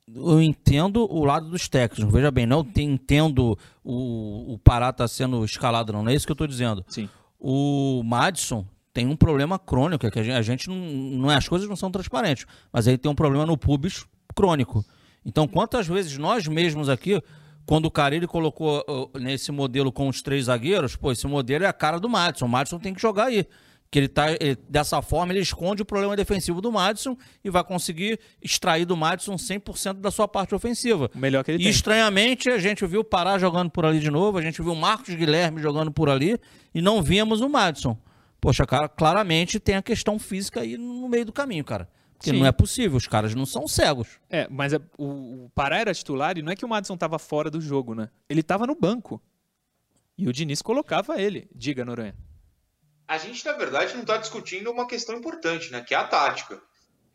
eu 0.07 0.41
entendo 0.41 1.07
o 1.09 1.23
lado 1.23 1.49
dos 1.49 1.69
técnicos. 1.69 2.11
Veja 2.11 2.31
bem, 2.31 2.45
não 2.45 2.65
entendo 2.77 3.57
o, 3.83 4.53
o 4.53 4.59
Pará 4.59 4.91
tá 4.91 5.07
sendo 5.07 5.43
escalado, 5.45 5.93
não. 5.93 6.03
Não 6.03 6.11
é 6.11 6.15
isso 6.15 6.25
que 6.25 6.31
eu 6.31 6.35
estou 6.35 6.47
dizendo. 6.47 6.83
Sim. 6.87 7.09
O 7.39 8.01
Madison 8.03 8.65
tem 8.93 9.07
um 9.07 9.15
problema 9.15 9.57
crônico, 9.57 10.05
é 10.05 10.11
que 10.11 10.19
a 10.19 10.23
gente, 10.23 10.35
a 10.35 10.41
gente 10.41 10.69
não, 10.69 10.75
não 10.75 11.31
é, 11.31 11.35
as 11.35 11.47
coisas 11.47 11.67
não 11.67 11.75
são 11.75 11.89
transparentes, 11.89 12.45
mas 12.71 12.85
ele 12.85 12.97
tem 12.97 13.11
um 13.11 13.15
problema 13.15 13.45
no 13.45 13.57
pubis 13.57 14.05
crônico. 14.35 14.85
Então, 15.25 15.47
quantas 15.47 15.87
vezes 15.87 16.17
nós 16.17 16.47
mesmos 16.47 16.89
aqui, 16.89 17.21
quando 17.65 17.85
o 17.85 17.91
Carilli 17.91 18.27
colocou 18.27 18.83
uh, 18.87 19.17
nesse 19.17 19.51
modelo 19.51 19.91
com 19.91 20.07
os 20.07 20.21
três 20.21 20.45
zagueiros, 20.45 20.95
pô, 20.95 21.11
esse 21.11 21.25
modelo 21.25 21.63
é 21.63 21.67
a 21.67 21.73
cara 21.73 21.99
do 21.99 22.09
Madison. 22.09 22.45
O 22.45 22.49
Madison 22.49 22.77
tem 22.77 22.93
que 22.93 23.01
jogar 23.01 23.25
aí 23.25 23.47
que 23.93 23.99
ele 23.99 24.07
tá 24.07 24.31
ele, 24.31 24.57
dessa 24.67 25.03
forma 25.03 25.31
ele 25.31 25.39
esconde 25.39 25.83
o 25.83 25.85
problema 25.85 26.15
defensivo 26.15 26.59
do 26.59 26.71
Madison 26.71 27.15
e 27.43 27.49
vai 27.51 27.63
conseguir 27.63 28.19
extrair 28.41 28.85
do 28.85 28.97
Madison 28.97 29.35
100% 29.35 29.99
da 29.99 30.09
sua 30.09 30.27
parte 30.27 30.55
ofensiva. 30.55 31.11
O 31.13 31.19
melhor 31.19 31.43
que 31.43 31.51
ele 31.51 31.61
e 31.61 31.65
tem. 31.65 31.71
estranhamente 31.71 32.49
a 32.49 32.57
gente 32.57 32.83
viu 32.87 33.01
o 33.01 33.03
Pará 33.03 33.37
jogando 33.37 33.69
por 33.69 33.85
ali 33.85 33.99
de 33.99 34.09
novo, 34.09 34.39
a 34.39 34.41
gente 34.41 34.59
viu 34.63 34.71
o 34.71 34.75
Marcos 34.75 35.13
Guilherme 35.13 35.61
jogando 35.61 35.91
por 35.91 36.09
ali 36.09 36.39
e 36.73 36.81
não 36.81 37.03
vimos 37.03 37.39
o 37.39 37.47
Madison. 37.47 37.95
Poxa, 38.41 38.65
cara, 38.65 38.89
claramente 38.89 39.59
tem 39.59 39.75
a 39.75 39.81
questão 39.83 40.17
física 40.17 40.61
aí 40.61 40.75
no 40.75 41.07
meio 41.07 41.25
do 41.25 41.31
caminho, 41.31 41.63
cara. 41.63 41.87
Porque 42.17 42.31
Sim. 42.31 42.39
não 42.39 42.47
é 42.47 42.51
possível, 42.51 42.97
os 42.97 43.05
caras 43.05 43.35
não 43.35 43.45
são 43.45 43.67
cegos. 43.67 44.19
É, 44.27 44.47
mas 44.49 44.73
é, 44.73 44.79
o, 44.97 45.45
o 45.45 45.51
Pará 45.53 45.77
era 45.77 45.93
titular 45.93 46.35
e 46.35 46.41
não 46.41 46.51
é 46.51 46.55
que 46.55 46.65
o 46.65 46.67
Madison 46.67 46.95
estava 46.95 47.19
fora 47.19 47.51
do 47.51 47.61
jogo, 47.61 47.93
né? 47.93 48.09
Ele 48.27 48.41
estava 48.41 48.65
no 48.65 48.73
banco. 48.75 49.21
E 50.17 50.27
o 50.27 50.33
Diniz 50.33 50.63
colocava 50.63 51.21
ele. 51.21 51.47
Diga, 51.53 51.85
Noronha 51.85 52.15
a 53.07 53.17
gente, 53.17 53.45
na 53.45 53.53
verdade, 53.53 53.93
não 53.93 54.01
está 54.01 54.17
discutindo 54.17 54.71
uma 54.71 54.87
questão 54.87 55.15
importante, 55.15 55.71
né? 55.71 55.81
Que 55.81 55.93
é 55.93 55.97
a 55.97 56.07
tática. 56.07 56.61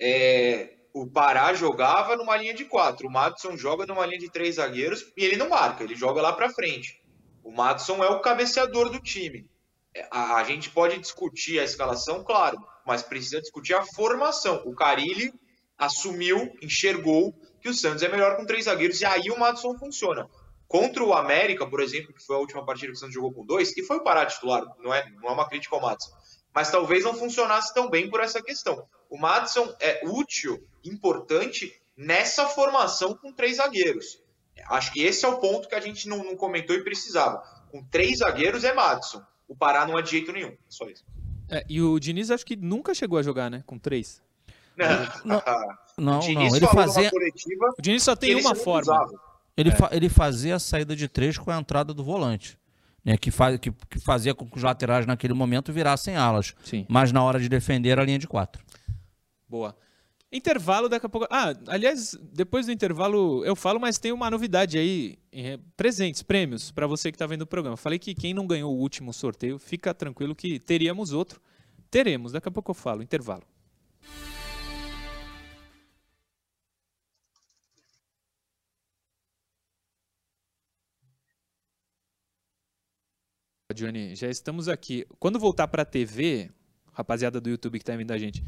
É, 0.01 0.75
o 0.93 1.07
Pará 1.07 1.53
jogava 1.55 2.17
numa 2.17 2.37
linha 2.37 2.55
de 2.55 2.65
quatro, 2.65 3.09
o 3.09 3.11
Madison 3.11 3.57
joga 3.57 3.87
numa 3.87 4.07
linha 4.07 4.19
de 4.19 4.31
três 4.31 4.57
zagueiros 4.57 5.13
e 5.17 5.25
ele 5.25 5.37
não 5.37 5.49
marca, 5.49 5.85
ele 5.85 5.95
joga 5.95 6.21
lá 6.21 6.33
para 6.33 6.51
frente. 6.51 7.03
O 7.43 7.53
Madison 7.53 8.03
é 8.03 8.09
o 8.09 8.21
cabeceador 8.21 8.91
do 8.91 9.01
time. 9.01 9.49
É, 9.95 10.07
a, 10.11 10.37
a, 10.37 10.45
gente 10.45 10.71
pode 10.71 10.99
discutir 10.99 11.59
a 11.59 11.65
escalação, 11.65 12.23
claro, 12.23 12.59
mas 12.87 13.03
precisa 13.03 13.41
discutir 13.41 13.75
a 13.75 13.85
formação. 13.85 14.63
O 14.65 14.75
Carilli 14.75 15.33
assumiu, 15.77 16.53
enxergou 16.61 17.33
que 17.61 17.69
o 17.69 17.75
Santos 17.75 18.03
é 18.03 18.09
melhor 18.09 18.37
com 18.37 18.45
três 18.45 18.65
zagueiros 18.65 19.01
e 19.01 19.07
aí 19.07 19.31
o 19.31 19.39
Madison 19.39 19.77
funciona. 19.79 20.29
Contra 20.69 21.03
o 21.03 21.15
América, 21.15 21.67
por 21.67 21.81
exemplo, 21.81 22.13
que 22.13 22.23
foi 22.23 22.37
a 22.37 22.39
última 22.39 22.65
partida 22.65 22.93
que 22.93 22.97
o 22.97 23.01
Santos 23.01 23.15
jogou 23.15 23.33
com 23.33 23.45
dois, 23.45 23.75
e 23.75 23.83
foi 23.83 23.97
o 23.97 24.05
Pará 24.05 24.27
titular, 24.27 24.63
não 24.79 24.93
é, 24.93 25.11
não 25.13 25.31
é 25.31 25.33
uma 25.33 25.49
crítica 25.49 25.75
ao 25.75 25.81
Madison, 25.81 26.11
mas 26.55 26.71
talvez 26.71 27.05
não 27.05 27.15
funcionasse 27.15 27.73
tão 27.73 27.89
bem 27.89 28.11
por 28.11 28.21
essa 28.21 28.43
questão. 28.43 28.87
O 29.09 29.17
Madison 29.17 29.75
é 29.81 30.03
útil, 30.05 30.63
importante 30.85 31.73
nessa 31.97 32.47
formação 32.47 33.17
com 33.17 33.33
três 33.33 33.57
zagueiros. 33.57 34.23
Acho 34.69 34.93
que 34.93 35.03
esse 35.03 35.25
é 35.25 35.29
o 35.29 35.39
ponto 35.39 35.69
que 35.69 35.75
a 35.75 35.81
gente 35.81 36.07
não, 36.07 36.23
não 36.23 36.37
comentou 36.37 36.77
e 36.77 36.85
precisava. 36.85 37.39
Com 37.71 37.83
três 37.85 38.19
zagueiros 38.19 38.63
é 38.63 38.75
Madison. 38.75 39.23
O 39.49 39.57
Pará 39.57 39.87
não 39.87 39.99
é 39.99 40.03
de 40.03 40.11
jeito 40.11 40.33
nenhum. 40.33 40.55
Só 40.69 40.87
isso. 40.87 41.05
É, 41.49 41.65
e 41.67 41.81
o 41.81 41.99
Diniz 41.99 42.31
acho 42.31 42.45
que 42.45 42.57
nunca 42.57 42.95
chegou 42.95 43.19
a 43.19 43.23
jogar, 43.23 43.51
né? 43.51 43.65
Com 43.67 43.79
três. 43.79 44.23
Não, 44.77 44.87
não, 45.25 45.43
não. 46.21 46.23
Ele 46.23 46.67
fazia. 46.67 47.11
O 47.79 47.83
Diniz 47.83 48.03
só 48.03 48.15
tem 48.15 48.35
uma 48.35 48.55
forma. 48.55 48.93
Usava. 48.93 49.28
Ele, 49.59 49.71
é. 49.71 49.75
fa 49.75 49.91
ele 49.93 50.09
fazia 50.09 50.55
a 50.55 50.59
saída 50.61 50.95
de 50.95 51.09
três 51.09 51.37
com 51.37 51.51
a 51.51 51.59
entrada 51.59 51.93
do 51.93 52.05
volante. 52.05 52.57
Né, 53.05 53.17
que, 53.17 53.31
faz, 53.31 53.59
que, 53.59 53.73
que, 53.73 53.99
fazia 53.99 54.35
com 54.35 54.49
que 54.49 54.57
os 54.57 54.63
laterais 54.63 55.07
naquele 55.07 55.35
momento 55.35 55.73
virassem 55.73 56.17
alas. 56.17 56.55
Sim. 56.63 56.87
Mas 56.89 57.11
na 57.11 57.23
hora 57.23 57.41
de 57.41 57.49
defender 57.49 57.99
a 57.99 58.05
linha 58.05 58.19
de 58.19 58.29
quatro. 58.29 58.63
Boa. 59.49 59.77
Intervalo 60.31 60.89
daqui 60.89 61.07
a 61.07 61.09
pouco. 61.09 61.27
Ah, 61.31 61.55
aliás, 61.69 62.17
depois 62.33 62.67
do 62.67 62.73
intervalo 62.73 63.45
eu 63.45 63.57
falo, 63.57 63.81
mas 63.81 63.99
tem 63.99 64.13
uma 64.13 64.31
novidade 64.31 64.77
aí: 64.77 65.19
presentes, 65.77 66.23
prêmios 66.23 66.71
para 66.71 66.87
você 66.87 67.11
que 67.11 67.17
está 67.17 67.27
vendo 67.27 67.43
o 67.43 67.47
programa. 67.47 67.77
Falei 67.77 67.99
que 67.99 68.15
quem 68.15 68.35
não 68.35 68.47
ganhou 68.47 68.73
o 68.73 68.79
último 68.79 69.13
sorteio, 69.13 69.59
fica 69.59 69.95
tranquilo 69.95 70.37
que 70.37 70.59
teríamos 70.61 71.13
outro. 71.13 71.41
Teremos, 71.91 72.33
daqui 72.33 72.49
a 72.49 72.51
pouco 72.53 72.71
eu 72.71 72.75
falo. 72.75 73.03
Intervalo. 73.03 73.43
Johnny, 83.79 84.17
já 84.17 84.29
estamos 84.29 84.69
aqui. 84.69 85.07
Quando 85.21 85.39
voltar 85.39 85.69
para 85.69 85.83
a 85.83 85.85
TV, 85.85 86.51
rapaziada 86.93 87.41
do 87.41 87.49
YouTube 87.49 87.79
que 87.79 87.83
está 87.85 87.95
vendo 87.95 88.11
a 88.11 88.19
gente, 88.19 88.43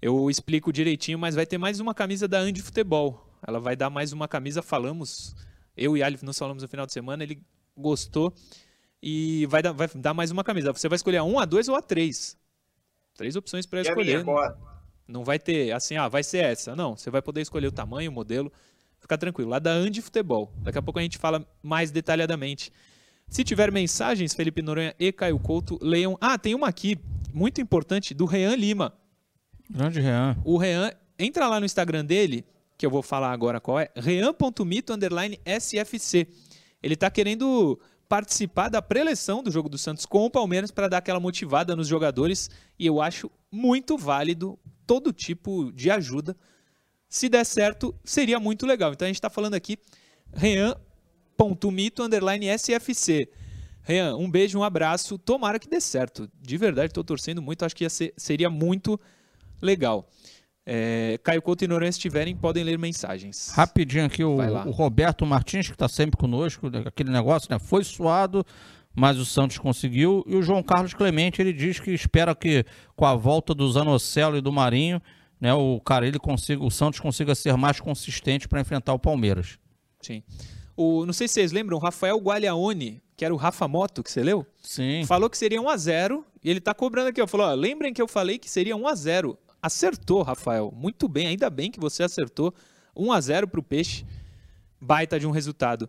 eu 0.00 0.30
explico 0.30 0.72
direitinho, 0.72 1.18
mas 1.18 1.34
vai 1.34 1.44
ter 1.44 1.58
mais 1.58 1.78
uma 1.78 1.94
camisa 1.94 2.26
da 2.26 2.38
Andy 2.38 2.62
Futebol. 2.62 3.22
Ela 3.46 3.60
vai 3.60 3.76
dar 3.76 3.90
mais 3.90 4.14
uma 4.14 4.26
camisa, 4.26 4.62
falamos, 4.62 5.36
eu 5.76 5.94
e 5.94 6.02
Alif 6.02 6.24
nós 6.24 6.38
falamos 6.38 6.62
no 6.62 6.68
final 6.68 6.86
de 6.86 6.92
semana, 6.92 7.22
ele 7.22 7.42
gostou 7.76 8.32
e 9.02 9.44
vai 9.46 9.62
dar, 9.62 9.72
vai 9.72 9.88
dar 9.94 10.14
mais 10.14 10.30
uma 10.30 10.42
camisa. 10.42 10.72
Você 10.72 10.88
vai 10.88 10.96
escolher 10.96 11.18
a 11.18 11.24
1, 11.24 11.38
a 11.40 11.44
2 11.44 11.68
ou 11.68 11.76
a 11.76 11.82
3. 11.82 12.38
Três 13.14 13.36
opções 13.36 13.66
para 13.66 13.82
escolher. 13.82 14.24
Não 15.06 15.22
vai 15.22 15.38
ter 15.38 15.72
assim, 15.72 15.96
ah, 15.96 16.08
vai 16.08 16.22
ser 16.22 16.44
essa. 16.44 16.74
Não, 16.74 16.96
você 16.96 17.10
vai 17.10 17.20
poder 17.20 17.42
escolher 17.42 17.66
o 17.66 17.72
tamanho, 17.72 18.10
o 18.10 18.14
modelo. 18.14 18.50
Fica 18.98 19.18
tranquilo. 19.18 19.50
Lá 19.50 19.58
da 19.58 19.72
Andy 19.72 20.00
Futebol. 20.00 20.50
Daqui 20.62 20.78
a 20.78 20.82
pouco 20.82 20.98
a 20.98 21.02
gente 21.02 21.18
fala 21.18 21.46
mais 21.62 21.90
detalhadamente 21.90 22.72
Se 23.32 23.42
tiver 23.42 23.72
mensagens, 23.72 24.34
Felipe 24.34 24.60
Noronha 24.60 24.94
e 25.00 25.10
Caio 25.10 25.38
Couto, 25.38 25.78
leiam. 25.80 26.18
Ah, 26.20 26.36
tem 26.36 26.54
uma 26.54 26.68
aqui, 26.68 26.98
muito 27.32 27.62
importante, 27.62 28.12
do 28.12 28.26
Rean 28.26 28.54
Lima. 28.54 28.92
Grande 29.70 30.00
Rean. 30.00 30.36
O 30.44 30.58
Rean, 30.58 30.92
entra 31.18 31.48
lá 31.48 31.58
no 31.58 31.64
Instagram 31.64 32.04
dele, 32.04 32.44
que 32.76 32.84
eu 32.84 32.90
vou 32.90 33.00
falar 33.00 33.32
agora 33.32 33.58
qual 33.58 33.80
é, 33.80 33.90
rean.mito 33.96 34.92
underline 34.92 35.40
SFC. 35.46 36.28
Ele 36.82 36.92
está 36.92 37.10
querendo 37.10 37.80
participar 38.06 38.68
da 38.68 38.82
preleção 38.82 39.42
do 39.42 39.50
jogo 39.50 39.70
do 39.70 39.78
Santos 39.78 40.04
com 40.04 40.26
o 40.26 40.30
Palmeiras 40.30 40.70
para 40.70 40.86
dar 40.86 40.98
aquela 40.98 41.18
motivada 41.18 41.74
nos 41.74 41.88
jogadores 41.88 42.50
e 42.78 42.84
eu 42.84 43.00
acho 43.00 43.30
muito 43.50 43.96
válido 43.96 44.58
todo 44.86 45.10
tipo 45.10 45.72
de 45.72 45.90
ajuda. 45.90 46.36
Se 47.08 47.30
der 47.30 47.46
certo, 47.46 47.98
seria 48.04 48.38
muito 48.38 48.66
legal. 48.66 48.92
Então 48.92 49.06
a 49.06 49.08
gente 49.08 49.16
está 49.16 49.30
falando 49.30 49.54
aqui 49.54 49.78
rean.mito 50.34 50.91
underline 52.00 52.46
SFC. 52.46 53.28
Rean, 53.82 54.16
um 54.16 54.30
beijo, 54.30 54.58
um 54.58 54.62
abraço. 54.62 55.18
Tomara 55.18 55.58
que 55.58 55.68
dê 55.68 55.80
certo. 55.80 56.30
De 56.40 56.56
verdade, 56.56 56.88
estou 56.88 57.02
torcendo 57.02 57.42
muito. 57.42 57.64
Acho 57.64 57.74
que 57.74 57.88
ser, 57.88 58.14
seria 58.16 58.48
muito 58.48 58.98
legal. 59.60 60.08
É, 60.64 61.18
Caio 61.24 61.42
Couto 61.42 61.64
e 61.64 61.68
Noronha, 61.68 61.90
se 61.90 61.98
tiverem, 61.98 62.36
podem 62.36 62.62
ler 62.62 62.78
mensagens. 62.78 63.52
Rapidinho 63.54 64.04
aqui, 64.04 64.22
o, 64.22 64.36
o 64.36 64.70
Roberto 64.70 65.26
Martins, 65.26 65.66
que 65.66 65.72
está 65.72 65.88
sempre 65.88 66.16
conosco, 66.16 66.70
aquele 66.86 67.10
negócio, 67.10 67.48
né? 67.50 67.58
Foi 67.58 67.82
suado, 67.82 68.46
mas 68.94 69.18
o 69.18 69.24
Santos 69.24 69.58
conseguiu. 69.58 70.24
E 70.28 70.36
o 70.36 70.42
João 70.42 70.62
Carlos 70.62 70.94
Clemente, 70.94 71.42
ele 71.42 71.52
diz 71.52 71.80
que 71.80 71.90
espera 71.90 72.34
que 72.34 72.64
com 72.94 73.04
a 73.04 73.14
volta 73.14 73.52
do 73.52 73.70
Zanocelo 73.70 74.36
e 74.36 74.40
do 74.40 74.52
Marinho, 74.52 75.02
né, 75.40 75.52
o 75.52 75.80
cara, 75.80 76.06
ele 76.06 76.20
consiga, 76.20 76.62
o 76.62 76.70
Santos 76.70 77.00
consiga 77.00 77.34
ser 77.34 77.56
mais 77.56 77.80
consistente 77.80 78.46
para 78.46 78.60
enfrentar 78.60 78.94
o 78.94 78.98
Palmeiras. 78.98 79.58
Sim. 80.00 80.22
O, 80.76 81.04
não 81.04 81.12
sei 81.12 81.28
se 81.28 81.34
vocês 81.34 81.52
lembram, 81.52 81.76
o 81.76 81.80
Rafael 81.80 82.18
Guagliaone, 82.18 83.02
que 83.16 83.24
era 83.24 83.32
o 83.32 83.36
Rafa 83.36 83.68
Moto, 83.68 84.02
que 84.02 84.10
você 84.10 84.22
leu? 84.22 84.46
Sim. 84.62 85.04
Falou 85.06 85.28
que 85.28 85.36
seria 85.36 85.60
1 85.60 85.68
a 85.68 85.76
0 85.76 86.26
e 86.42 86.50
ele 86.50 86.58
está 86.58 86.74
cobrando 86.74 87.08
aqui. 87.08 87.24
Falou: 87.26 87.46
ó, 87.46 87.54
lembrem 87.54 87.92
que 87.92 88.00
eu 88.00 88.08
falei 88.08 88.38
que 88.38 88.50
seria 88.50 88.76
1 88.76 88.88
a 88.88 88.94
0 88.94 89.38
Acertou, 89.62 90.22
Rafael. 90.22 90.72
Muito 90.74 91.06
bem, 91.06 91.28
ainda 91.28 91.48
bem 91.48 91.70
que 91.70 91.78
você 91.78 92.02
acertou. 92.02 92.52
1 92.96 93.12
a 93.12 93.20
0 93.20 93.46
para 93.46 93.60
o 93.60 93.62
Peixe. 93.62 94.04
Baita 94.80 95.20
de 95.20 95.26
um 95.26 95.30
resultado. 95.30 95.88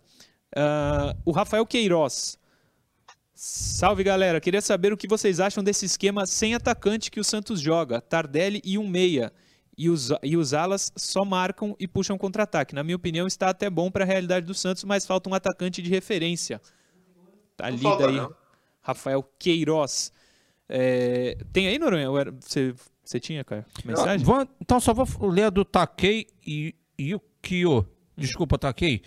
Uh, 0.55 1.17
o 1.25 1.31
Rafael 1.31 1.65
Queiroz. 1.65 2.37
Salve, 3.33 4.03
galera. 4.03 4.39
Queria 4.39 4.61
saber 4.61 4.93
o 4.93 4.97
que 4.97 5.07
vocês 5.07 5.39
acham 5.39 5.63
desse 5.63 5.85
esquema 5.85 6.27
sem 6.27 6.53
atacante 6.53 7.09
que 7.09 7.19
o 7.19 7.23
Santos 7.23 7.59
joga. 7.59 7.99
Tardelli 7.99 8.61
e 8.63 8.77
um 8.77 8.87
meia. 8.87 9.33
E 9.77 9.89
os, 9.89 10.11
e 10.21 10.37
os 10.37 10.53
alas 10.53 10.91
só 10.95 11.25
marcam 11.25 11.75
e 11.79 11.87
puxam 11.87 12.17
contra-ataque. 12.17 12.75
Na 12.75 12.83
minha 12.83 12.95
opinião, 12.95 13.25
está 13.25 13.49
até 13.49 13.69
bom 13.69 13.89
para 13.89 14.03
a 14.03 14.07
realidade 14.07 14.45
do 14.45 14.53
Santos, 14.53 14.83
mas 14.83 15.05
falta 15.05 15.29
um 15.29 15.33
atacante 15.33 15.81
de 15.81 15.89
referência. 15.89 16.61
Tá 17.57 17.69
lida 17.69 18.07
aí. 18.07 18.17
Não. 18.17 18.35
Rafael 18.81 19.23
Queiroz. 19.39 20.11
É, 20.69 21.37
tem 21.51 21.67
aí, 21.67 21.79
Noronha? 21.79 22.09
Você 22.39 22.75
você 23.03 23.19
tinha, 23.19 23.43
cara? 23.43 23.65
Mensagem? 23.83 24.25
Vou, 24.25 24.47
então 24.61 24.79
só 24.79 24.93
vou 24.93 25.29
ler 25.29 25.43
a 25.43 25.49
do 25.49 25.65
Takei 25.65 26.27
e 26.45 26.73
Yukio. 26.99 27.85
Desculpa, 28.15 28.57
Takei. 28.57 29.01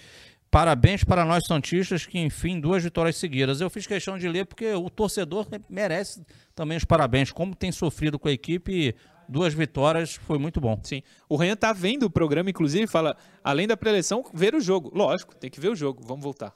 Parabéns 0.51 1.03
para 1.03 1.25
nós 1.25 1.47
Santistas 1.47 2.07
que, 2.07 2.19
enfim, 2.19 2.61
duas 2.61 2.83
vitórias 2.83 3.17
seguidas. 3.17 3.61
Eu 3.61 3.71
fiz 3.71 3.87
questão 3.87 4.19
de 4.19 4.29
ler 4.29 4.47
porque 4.47 4.73
o 4.75 4.89
torcedor 4.91 5.47
merece 5.69 6.25
também 6.55 6.77
os 6.77 6.85
parabéns. 6.85 7.33
Como 7.33 7.55
tem 7.55 7.73
sofrido 7.73 8.19
com 8.19 8.29
a 8.29 8.33
equipe, 8.33 8.95
duas 9.29 9.55
vitórias 9.55 10.15
foi 10.15 10.39
muito 10.39 10.61
bom. 10.61 10.79
Sim. 10.83 11.03
O 11.29 11.37
Renhan 11.37 11.57
tá 11.57 11.73
vendo 11.73 12.05
o 12.05 12.11
programa, 12.11 12.51
inclusive, 12.51 12.87
fala, 12.87 13.17
além 13.43 13.67
da 13.67 13.77
preleção, 13.77 14.25
ver 14.33 14.55
o 14.55 14.61
jogo. 14.61 14.91
Lógico, 14.95 15.35
tem 15.35 15.51
que 15.51 15.61
ver 15.61 15.71
o 15.71 15.77
jogo. 15.77 16.03
Vamos 16.05 16.23
voltar. 16.23 16.55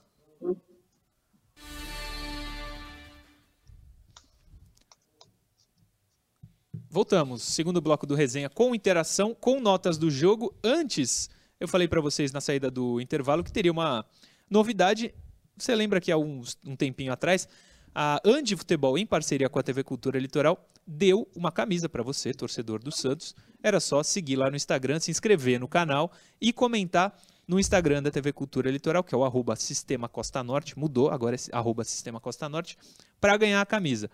Voltamos, 6.93 7.43
segundo 7.43 7.81
bloco 7.81 8.05
do 8.05 8.17
resenha 8.17 8.51
com 8.51 8.75
interação, 8.75 9.33
com 9.33 9.61
notas 9.61 9.97
do 9.97 10.11
jogo. 10.11 10.53
Antes, 10.65 11.31
eu 11.61 11.69
falei 11.69 11.87
para 11.87 12.01
vocês 12.01 12.33
na 12.33 12.41
saída 12.41 12.69
do 12.69 13.01
intervalo 13.01 13.45
que 13.45 13.53
teria 13.53 13.71
uma 13.71 14.05
novidade. 14.51 15.15
Você 15.57 15.73
lembra 15.73 16.01
que 16.01 16.11
há 16.11 16.19
um 16.19 16.43
tempinho 16.77 17.13
atrás, 17.13 17.47
a 17.95 18.21
Andi 18.25 18.57
Futebol, 18.57 18.99
em 18.99 19.07
parceria 19.07 19.49
com 19.49 19.59
a 19.59 19.63
TV 19.63 19.85
Cultura 19.85 20.19
Litoral, 20.19 20.69
deu 20.91 21.31
uma 21.37 21.53
camisa 21.53 21.89
para 21.89 22.03
você, 22.03 22.35
torcedor 22.35 22.83
do 22.83 22.91
Santos. 22.91 23.35
Era 23.63 23.79
só 23.79 24.03
seguir 24.03 24.37
lá 24.37 24.51
no 24.51 24.57
Instagram, 24.57 24.99
se 24.99 25.11
inscrever 25.11 25.61
no 25.61 25.69
canal 25.69 26.11
e 26.41 26.53
comentar 26.53 27.17
no 27.47 27.61
Instagram 27.61 28.03
da 28.03 28.11
TV 28.11 28.33
Cultura 28.33 28.71
Litoral, 28.71 29.05
que 29.05 29.15
é 29.15 29.19
o 29.19 29.25
arroba 29.25 29.55
Sistema 29.55 30.09
Costa 30.09 30.43
Norte, 30.43 30.79
mudou, 30.79 31.11
agora 31.11 31.37
é 31.37 31.39
arroba 31.53 31.85
Sistema 31.85 32.21
Costa 32.21 32.49
Norte, 32.49 32.77
para 33.21 33.37
ganhar 33.37 33.61
a 33.61 33.67
camisa. 33.67 34.11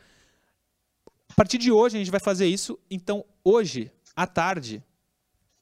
A 1.30 1.34
partir 1.34 1.58
de 1.58 1.72
hoje 1.72 1.96
a 1.96 1.98
gente 1.98 2.10
vai 2.10 2.20
fazer 2.20 2.46
isso. 2.46 2.78
Então, 2.90 3.24
hoje, 3.42 3.90
à 4.14 4.26
tarde, 4.26 4.82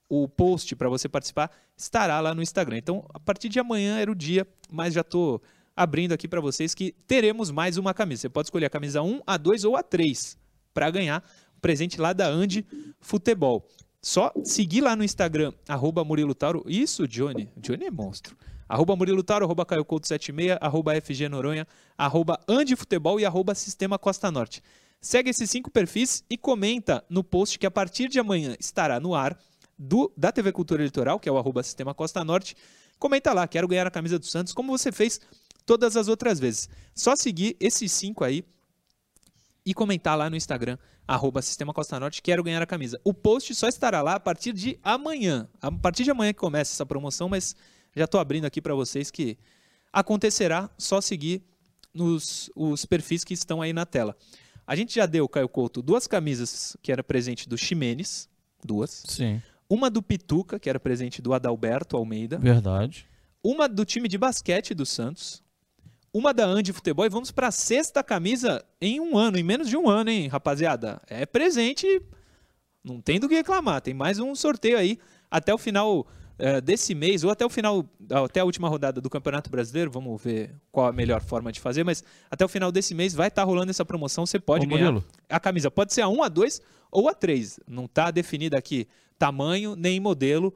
o 0.09 0.29
post 0.29 0.74
para 0.77 0.88
você 0.88 1.09
participar 1.09 1.50
estará 1.77 2.20
lá 2.20 2.35
no 2.35 2.42
Instagram. 2.42 2.79
Então, 2.79 3.07
a 3.12 3.20
partir 3.20 3.48
de 3.48 3.59
amanhã 3.59 3.98
era 3.98 4.11
o 4.11 4.14
dia, 4.14 4.46
mas 4.70 4.94
já 4.94 5.00
estou 5.00 5.42
abrindo 5.77 6.12
aqui 6.12 6.29
para 6.29 6.40
vocês 6.40 6.74
que 6.74 6.92
teremos 7.07 7.50
mais 7.50 7.77
uma 7.77 7.94
camisa. 7.94 8.22
Você 8.22 8.29
pode 8.29 8.46
escolher 8.46 8.66
a 8.66 8.70
camisa 8.70 9.03
1, 9.03 9.22
a 9.27 9.37
2 9.37 9.64
ou 9.64 9.77
a 9.77 9.83
3 9.83 10.44
para 10.75 10.91
ganhar 10.91 11.25
o 11.57 11.61
presente 11.61 12.01
lá 12.01 12.13
da 12.13 12.29
Andi 12.29 12.67
Futebol. 13.01 13.67
Só 14.03 14.31
seguir 14.45 14.83
lá 14.83 14.95
no 14.95 15.03
Instagram, 15.03 15.53
arroba 15.67 16.05
Murilo 16.05 16.35
Tauro. 16.35 16.63
Isso, 16.67 17.09
Johnny. 17.09 17.49
Johnny 17.57 17.87
é 17.87 17.91
monstro. 17.91 18.37
Arroba 18.69 18.97
Murilo 18.97 19.23
Tauro, 19.23 19.45
arroba 19.45 19.65
Caio 19.65 19.85
Couto 19.85 20.07
76, 20.07 20.59
arroba 20.61 21.01
FG 21.01 21.29
Noronha, 21.29 21.67
arroba 21.97 22.39
Andi 22.49 22.77
Futebol 22.77 23.21
e 23.21 23.25
arroba 23.25 23.55
Sistema 23.55 23.99
Costa 23.99 24.31
Norte. 24.31 24.63
Segue 25.01 25.31
esses 25.31 25.51
cinco 25.51 25.71
perfis 25.71 26.25
e 26.29 26.37
comenta 26.37 27.05
no 27.09 27.23
post 27.23 27.59
que 27.59 27.67
a 27.67 27.71
partir 27.71 28.09
de 28.09 28.19
amanhã 28.19 28.57
estará 28.59 28.99
no 28.99 29.15
ar 29.15 29.39
do, 29.79 30.13
da 30.17 30.33
TV 30.33 30.51
Cultura 30.51 30.83
Litoral, 30.83 31.21
que 31.21 31.29
é 31.29 31.33
o 31.33 31.39
arroba 31.39 31.63
Sistema 31.63 31.95
Costa 31.95 32.25
Norte. 32.25 32.57
Comenta 32.99 33.33
lá, 33.33 33.47
quero 33.47 33.69
ganhar 33.69 33.87
a 33.87 33.91
camisa 33.91 34.19
do 34.19 34.27
Santos, 34.27 34.53
como 34.53 34.77
você 34.77 34.91
fez 34.91 35.21
todas 35.67 35.97
as 35.97 36.09
outras 36.09 36.39
vezes. 36.39 36.69
Só 36.95 37.15
seguir 37.17 37.57
esses 37.61 37.93
cinco 37.93 38.25
aí 38.25 38.45
e 39.64 39.72
comentar 39.72 40.16
lá 40.16 40.29
no 40.29 40.37
Instagram, 40.37 40.77
arroba 41.07 41.40
Sistema 41.40 41.72
Costa 41.72 41.98
Norte, 41.98 42.20
quero 42.22 42.42
ganhar 42.42 42.61
a 42.61 42.66
camisa. 42.66 43.00
O 43.03 43.14
post 43.14 43.55
só 43.55 43.66
estará 43.68 44.03
lá 44.03 44.14
a 44.14 44.20
partir 44.20 44.53
de 44.53 44.79
amanhã. 44.83 45.48
A 45.61 45.70
partir 45.72 46.05
de 46.05 46.11
amanhã 46.11 46.33
que 46.33 46.38
começa 46.38 46.72
essa 46.72 46.85
promoção, 46.85 47.29
mas 47.29 47.57
já 47.96 48.05
estou 48.05 48.20
abrindo 48.20 48.44
aqui 48.44 48.61
para 48.61 48.74
vocês 48.74 49.11
que 49.11 49.38
acontecerá, 49.92 50.68
só 50.77 51.00
seguir 51.00 51.42
nos 51.92 52.50
os 52.57 52.85
perfis 52.85 53.22
que 53.22 53.33
estão 53.33 53.62
aí 53.62 53.72
na 53.72 53.87
tela. 53.87 54.16
A 54.66 54.74
gente 54.74 54.94
já 54.94 55.07
deu, 55.07 55.29
Caio 55.29 55.48
Couto, 55.48 55.81
duas 55.83 56.07
camisas 56.07 56.77
que 56.83 56.90
era 56.90 57.05
presente 57.05 57.48
do 57.48 57.57
Ximenes, 57.57 58.29
duas. 58.64 59.05
Sim. 59.07 59.40
Uma 59.68 59.90
do 59.90 60.03
Pituca, 60.03 60.59
que 60.59 60.68
era 60.68 60.81
presente 60.81 61.22
do 61.22 61.33
Adalberto 61.33 61.96
Almeida. 61.96 62.38
Verdade. 62.38 63.07
Uma 63.42 63.68
do 63.68 63.85
time 63.85 64.09
de 64.09 64.16
basquete 64.16 64.74
do 64.74 64.87
Santos. 64.87 65.44
Uma 66.14 66.33
da 66.33 66.46
Andy 66.46 66.72
Futebol. 66.72 67.05
E 67.05 67.09
vamos 67.09 67.33
para 67.33 67.48
a 67.48 67.50
sexta 67.50 68.00
camisa 68.00 68.64
em 68.81 69.00
um 69.00 69.18
ano, 69.18 69.37
em 69.37 69.42
menos 69.42 69.68
de 69.68 69.77
um 69.77 69.90
ano, 69.90 70.11
hein, 70.11 70.29
rapaziada? 70.29 71.03
É 71.09 71.27
presente, 71.27 72.00
não 72.85 73.00
tem 73.00 73.18
do 73.18 73.29
que 73.29 73.35
reclamar. 73.35 73.81
Tem 73.81 73.92
mais 73.92 74.20
um 74.20 74.33
sorteio 74.33 74.79
aí 74.79 74.96
até 75.29 75.53
o 75.53 75.59
final 75.59 76.07
uh, 76.38 76.61
desse 76.62 76.94
mês, 76.94 77.24
ou 77.24 77.31
até 77.31 77.44
o 77.44 77.48
final, 77.48 77.85
até 78.24 78.38
a 78.38 78.44
última 78.44 78.68
rodada 78.68 79.00
do 79.00 79.11
Campeonato 79.11 79.50
Brasileiro, 79.50 79.90
vamos 79.90 80.22
ver 80.22 80.55
qual 80.70 80.87
a 80.87 80.92
melhor 80.92 81.20
forma 81.20 81.50
de 81.50 81.59
fazer, 81.59 81.83
mas 81.83 82.05
até 82.31 82.44
o 82.44 82.48
final 82.48 82.70
desse 82.70 82.94
mês 82.94 83.12
vai 83.12 83.27
estar 83.27 83.42
tá 83.42 83.46
rolando 83.46 83.70
essa 83.70 83.85
promoção, 83.85 84.24
você 84.24 84.38
pode 84.38 84.66
Ô, 84.66 84.68
ganhar 84.68 84.92
Murilo. 84.92 85.05
a 85.29 85.40
camisa. 85.40 85.68
Pode 85.68 85.92
ser 85.92 86.03
a 86.03 86.09
1, 86.09 86.22
a 86.22 86.29
2 86.29 86.62
ou 86.92 87.09
a 87.09 87.14
3. 87.14 87.59
Não 87.66 87.87
está 87.87 88.12
definida 88.12 88.57
aqui 88.57 88.87
tamanho 89.18 89.74
nem 89.74 89.98
modelo 89.98 90.55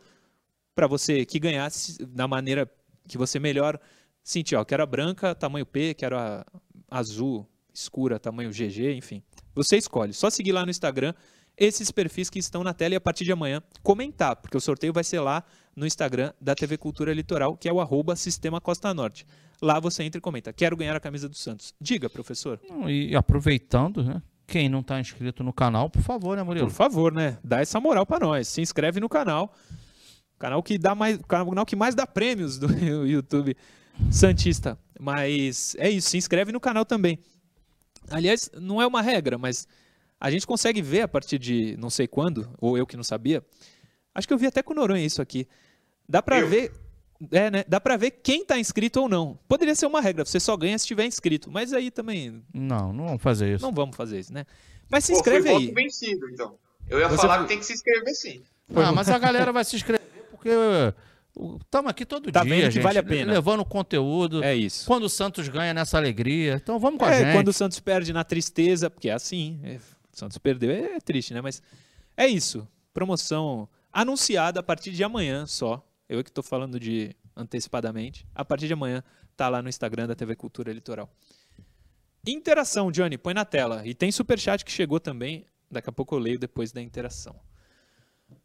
para 0.72 0.86
você 0.86 1.24
que 1.24 1.40
ganhasse 1.40 1.98
da 2.06 2.28
maneira 2.28 2.70
que 3.08 3.18
você 3.18 3.40
melhor 3.40 3.80
sentir. 4.28 4.56
Ó, 4.56 4.64
quero 4.64 4.82
a 4.82 4.86
branca, 4.86 5.34
tamanho 5.34 5.64
P, 5.64 5.94
quero 5.94 6.16
a 6.16 6.44
azul 6.90 7.46
escura, 7.72 8.18
tamanho 8.18 8.50
GG, 8.50 8.96
enfim. 8.96 9.22
Você 9.54 9.76
escolhe. 9.76 10.12
Só 10.12 10.28
seguir 10.30 10.52
lá 10.52 10.64
no 10.64 10.70
Instagram 10.70 11.14
esses 11.56 11.90
perfis 11.90 12.30
que 12.30 12.38
estão 12.38 12.62
na 12.62 12.72
tela 12.72 12.94
e 12.94 12.96
a 12.96 13.00
partir 13.00 13.24
de 13.24 13.32
amanhã 13.32 13.62
comentar, 13.82 14.36
porque 14.36 14.56
o 14.56 14.60
sorteio 14.60 14.92
vai 14.92 15.02
ser 15.02 15.20
lá 15.20 15.42
no 15.74 15.86
Instagram 15.86 16.32
da 16.40 16.54
TV 16.54 16.76
Cultura 16.76 17.12
Litoral, 17.12 17.56
que 17.56 17.68
é 17.68 17.72
o 17.72 17.80
arroba 17.80 18.14
Sistema 18.14 18.60
Costa 18.60 18.92
Norte. 18.94 19.26
Lá 19.60 19.80
você 19.80 20.04
entra 20.04 20.18
e 20.18 20.22
comenta, 20.22 20.52
quero 20.52 20.76
ganhar 20.76 20.94
a 20.94 21.00
camisa 21.00 21.28
do 21.28 21.36
Santos. 21.36 21.74
Diga, 21.80 22.08
professor. 22.08 22.60
E 22.86 23.14
aproveitando, 23.16 24.04
né? 24.04 24.22
Quem 24.46 24.68
não 24.68 24.80
está 24.80 25.00
inscrito 25.00 25.42
no 25.42 25.52
canal, 25.52 25.90
por 25.90 26.00
favor, 26.00 26.36
né, 26.36 26.42
Murilo? 26.42 26.68
Por 26.68 26.72
favor, 26.72 27.12
né? 27.12 27.38
Dá 27.44 27.60
essa 27.60 27.78
moral 27.80 28.06
para 28.06 28.24
nós. 28.24 28.48
Se 28.48 28.60
inscreve 28.60 28.98
no 28.98 29.08
canal. 29.08 29.52
Canal 30.38 30.62
que 30.62 30.78
dá 30.78 30.94
mais, 30.94 31.18
canal 31.28 31.66
que 31.66 31.76
mais 31.76 31.94
dá 31.94 32.06
prêmios 32.06 32.56
do 32.56 32.68
YouTube 33.04 33.56
Santista. 34.10 34.78
Mas 34.98 35.74
é 35.78 35.88
isso, 35.90 36.10
se 36.10 36.16
inscreve 36.16 36.52
no 36.52 36.60
canal 36.60 36.84
também. 36.84 37.18
Aliás, 38.10 38.50
não 38.60 38.80
é 38.80 38.86
uma 38.86 39.02
regra, 39.02 39.36
mas 39.38 39.66
a 40.20 40.30
gente 40.30 40.46
consegue 40.46 40.80
ver 40.82 41.02
a 41.02 41.08
partir 41.08 41.38
de 41.38 41.76
não 41.78 41.90
sei 41.90 42.06
quando, 42.08 42.48
ou 42.60 42.76
eu 42.76 42.86
que 42.86 42.96
não 42.96 43.04
sabia. 43.04 43.44
Acho 44.14 44.26
que 44.26 44.34
eu 44.34 44.38
vi 44.38 44.46
até 44.46 44.62
com 44.62 44.72
o 44.72 44.76
Noronha 44.76 45.04
isso 45.04 45.22
aqui. 45.22 45.46
Dá 46.08 46.22
para 46.22 46.40
ver 46.44 46.72
É, 47.32 47.50
né? 47.50 47.64
Dá 47.66 47.80
pra 47.80 47.96
ver 47.96 48.12
quem 48.12 48.44
tá 48.44 48.58
inscrito 48.58 49.00
ou 49.00 49.08
não. 49.08 49.36
Poderia 49.48 49.74
ser 49.74 49.86
uma 49.86 50.00
regra, 50.00 50.24
você 50.24 50.38
só 50.38 50.56
ganha 50.56 50.78
se 50.78 50.86
tiver 50.86 51.04
inscrito. 51.04 51.50
Mas 51.50 51.72
aí 51.72 51.90
também. 51.90 52.42
Não, 52.54 52.92
não 52.92 53.06
vamos 53.06 53.22
fazer 53.22 53.54
isso. 53.56 53.64
Não 53.64 53.72
vamos 53.72 53.96
fazer 53.96 54.20
isso, 54.20 54.32
né? 54.32 54.46
Mas 54.88 55.04
se 55.04 55.12
inscreve 55.12 55.50
Pô, 55.50 55.56
aí. 55.56 55.64
Voto 55.66 55.74
vencido, 55.74 56.28
então. 56.30 56.54
Eu 56.88 56.98
ia 57.00 57.08
Você 57.08 57.16
falar 57.16 57.34
foi- 57.38 57.42
que 57.42 57.48
tem 57.48 57.58
que 57.58 57.66
se 57.66 57.72
inscrever 57.74 58.14
sim. 58.14 58.40
Ah, 58.74 58.92
mas 58.92 59.08
a 59.08 59.18
galera 59.18 59.52
vai 59.52 59.64
se 59.64 59.74
inscrever 59.76 60.06
porque 60.30 60.48
estamos 61.62 61.90
aqui 61.90 62.04
todo 62.04 62.30
Tá 62.32 62.42
dia, 62.42 62.50
vendo 62.54 62.64
que 62.66 62.70
gente, 62.72 62.82
vale 62.82 62.98
a 62.98 63.02
pena. 63.02 63.32
levando 63.32 63.64
conteúdo. 63.64 64.42
É 64.42 64.54
isso. 64.54 64.86
Quando 64.86 65.04
o 65.04 65.08
Santos 65.08 65.48
ganha 65.48 65.72
nessa 65.74 65.96
alegria, 65.96 66.54
então 66.62 66.78
vamos 66.78 66.98
com 66.98 67.04
a 67.04 67.10
É, 67.14 67.18
gente. 67.24 67.32
quando 67.34 67.48
o 67.48 67.52
Santos 67.52 67.78
perde 67.80 68.12
na 68.12 68.24
tristeza, 68.24 68.88
porque 68.90 69.08
é 69.08 69.12
assim, 69.14 69.60
é, 69.62 69.76
o 69.76 70.16
Santos 70.18 70.38
perdeu, 70.38 70.70
é 70.70 70.98
triste, 71.00 71.32
né? 71.34 71.40
Mas 71.40 71.62
é 72.16 72.26
isso. 72.26 72.66
Promoção 72.92 73.68
anunciada 73.92 74.60
a 74.60 74.62
partir 74.62 74.90
de 74.92 75.02
amanhã 75.04 75.46
só. 75.46 75.84
Eu 76.08 76.20
é 76.20 76.22
que 76.22 76.32
tô 76.32 76.42
falando 76.42 76.80
de 76.80 77.14
antecipadamente. 77.36 78.26
A 78.34 78.44
partir 78.44 78.66
de 78.66 78.72
amanhã 78.72 79.02
tá 79.36 79.48
lá 79.48 79.62
no 79.62 79.68
Instagram 79.68 80.06
da 80.08 80.14
TV 80.14 80.34
Cultura 80.34 80.72
Litoral. 80.72 81.08
Interação, 82.26 82.90
Johnny, 82.90 83.16
põe 83.16 83.32
na 83.32 83.44
tela. 83.44 83.82
E 83.86 83.94
tem 83.94 84.10
superchat 84.10 84.64
que 84.64 84.72
chegou 84.72 84.98
também. 85.00 85.46
Daqui 85.70 85.88
a 85.88 85.92
pouco 85.92 86.14
eu 86.14 86.18
leio 86.18 86.38
depois 86.38 86.72
da 86.72 86.80
interação. 86.82 87.36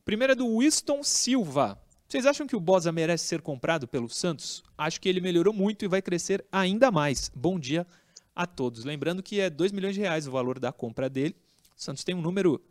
Primeira 0.05 0.33
é 0.33 0.35
do 0.35 0.59
Winston 0.59 1.03
Silva. 1.03 1.81
Vocês 2.13 2.27
acham 2.27 2.45
que 2.45 2.55
o 2.55 2.59
Bosa 2.59 2.91
merece 2.91 3.25
ser 3.25 3.41
comprado 3.41 3.87
pelo 3.87 4.07
Santos? 4.07 4.63
Acho 4.77 5.01
que 5.01 5.09
ele 5.09 5.19
melhorou 5.19 5.51
muito 5.51 5.83
e 5.83 5.87
vai 5.87 5.99
crescer 5.99 6.45
ainda 6.51 6.91
mais. 6.91 7.31
Bom 7.33 7.57
dia 7.57 7.87
a 8.35 8.45
todos. 8.45 8.85
Lembrando 8.85 9.23
que 9.23 9.39
é 9.39 9.49
2 9.49 9.71
milhões 9.71 9.95
de 9.95 10.01
reais 10.01 10.27
o 10.27 10.31
valor 10.31 10.59
da 10.59 10.71
compra 10.71 11.09
dele. 11.09 11.35
O 11.75 11.81
Santos 11.81 12.03
tem 12.03 12.13
um 12.13 12.21
número, 12.21 12.61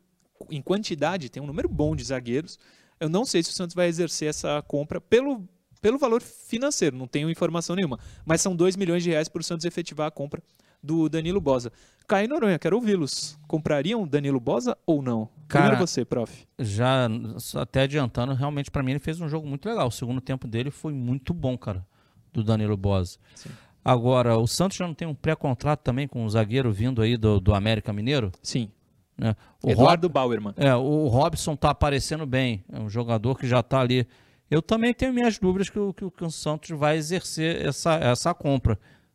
em 0.49 0.63
quantidade, 0.63 1.29
tem 1.29 1.43
um 1.43 1.47
número 1.47 1.69
bom 1.69 1.97
de 1.97 2.05
zagueiros. 2.05 2.57
Eu 3.01 3.09
não 3.09 3.27
sei 3.27 3.43
se 3.43 3.51
o 3.51 3.53
Santos 3.53 3.75
vai 3.75 3.89
exercer 3.89 4.29
essa 4.29 4.63
compra 4.63 5.01
pelo, 5.01 5.45
pelo 5.81 5.99
valor 5.99 6.23
financeiro, 6.23 6.97
não 6.97 7.09
tenho 7.09 7.29
informação 7.29 7.75
nenhuma. 7.75 7.99
Mas 8.25 8.43
são 8.43 8.55
2 8.55 8.77
milhões 8.77 9.03
de 9.03 9.11
reais 9.11 9.29
para 9.29 9.41
o 9.41 9.45
Santos 9.45 9.67
efetivar 9.67 10.07
a 10.07 10.13
compra 10.13 10.41
do 10.83 11.09
Danilo 11.09 11.41
Bosa. 11.41 11.73
Caio 12.07 12.29
Noronha, 12.29 12.59
quero 12.59 12.77
ouvi-los. 12.77 13.39
Comprariam 13.47 14.07
Danilo 14.07 14.41
Bosa 14.41 14.77
ou 14.85 15.01
não? 15.01 15.29
Cara, 15.49 15.65
Primeiro 15.67 15.87
você, 15.87 16.05
prof. 16.05 16.47
Já 16.59 17.09
até 17.57 17.83
adiantando, 17.83 18.35
realmente 18.35 18.71
pra 18.71 18.83
mim 18.83 18.93
ele 18.93 18.99
fez 18.99 19.21
um 19.21 19.29
jogo 19.29 19.47
muito 19.47 19.69
legal. 19.69 19.89
O 19.89 19.93
segundo 19.93 20.21
tempo 20.21 20.49
dele 20.49 20.71
foi 20.71 20.93
muito 20.93 21.33
bom, 21.33 21.57
cara, 21.57 21.87
do 22.33 22.43
Danilo 22.43 22.77
Bosa. 22.77 23.19
Sim. 23.35 23.51
Agora, 23.85 24.37
o 24.37 24.47
Santos 24.47 24.77
já 24.77 24.87
não 24.87 24.95
tem 24.95 25.09
um 25.09 25.15
pré-contrato 25.15 25.81
também 25.81 26.07
com 26.07 26.25
um 26.25 26.29
zagueiro 26.29 26.71
vindo 26.71 27.03
aí 27.03 27.17
do, 27.17 27.41
do 27.41 27.55
América 27.55 27.93
Mineiro? 27.93 28.31
Sim. 28.43 28.71
Né? 29.19 29.35
O 29.63 29.71
Eduardo 29.71 30.09
Bauerman. 30.09 30.55
É, 30.57 30.75
o 30.75 31.09
Robson 31.09 31.57
tá 31.57 31.71
aparecendo 31.71 32.25
bem. 32.25 32.65
É 32.73 32.79
um 32.79 32.89
jogador 32.89 33.37
que 33.37 33.47
já 33.47 33.63
tá 33.63 33.81
ali. 33.81 34.07
Eu 34.51 34.63
também 34.63 34.95
tenho 34.95 35.13
minhas 35.13 35.39
dúvidas 35.39 35.69
que 35.69 35.79
o, 35.79 35.93
que 35.93 36.05
o, 36.05 36.11
que 36.11 36.25
o 36.25 36.31
Santos 36.31 36.71
vai 36.71 36.97
exercer 36.97 37.67
essa, 37.67 37.95
essa 37.95 38.35
compra. 38.35 38.75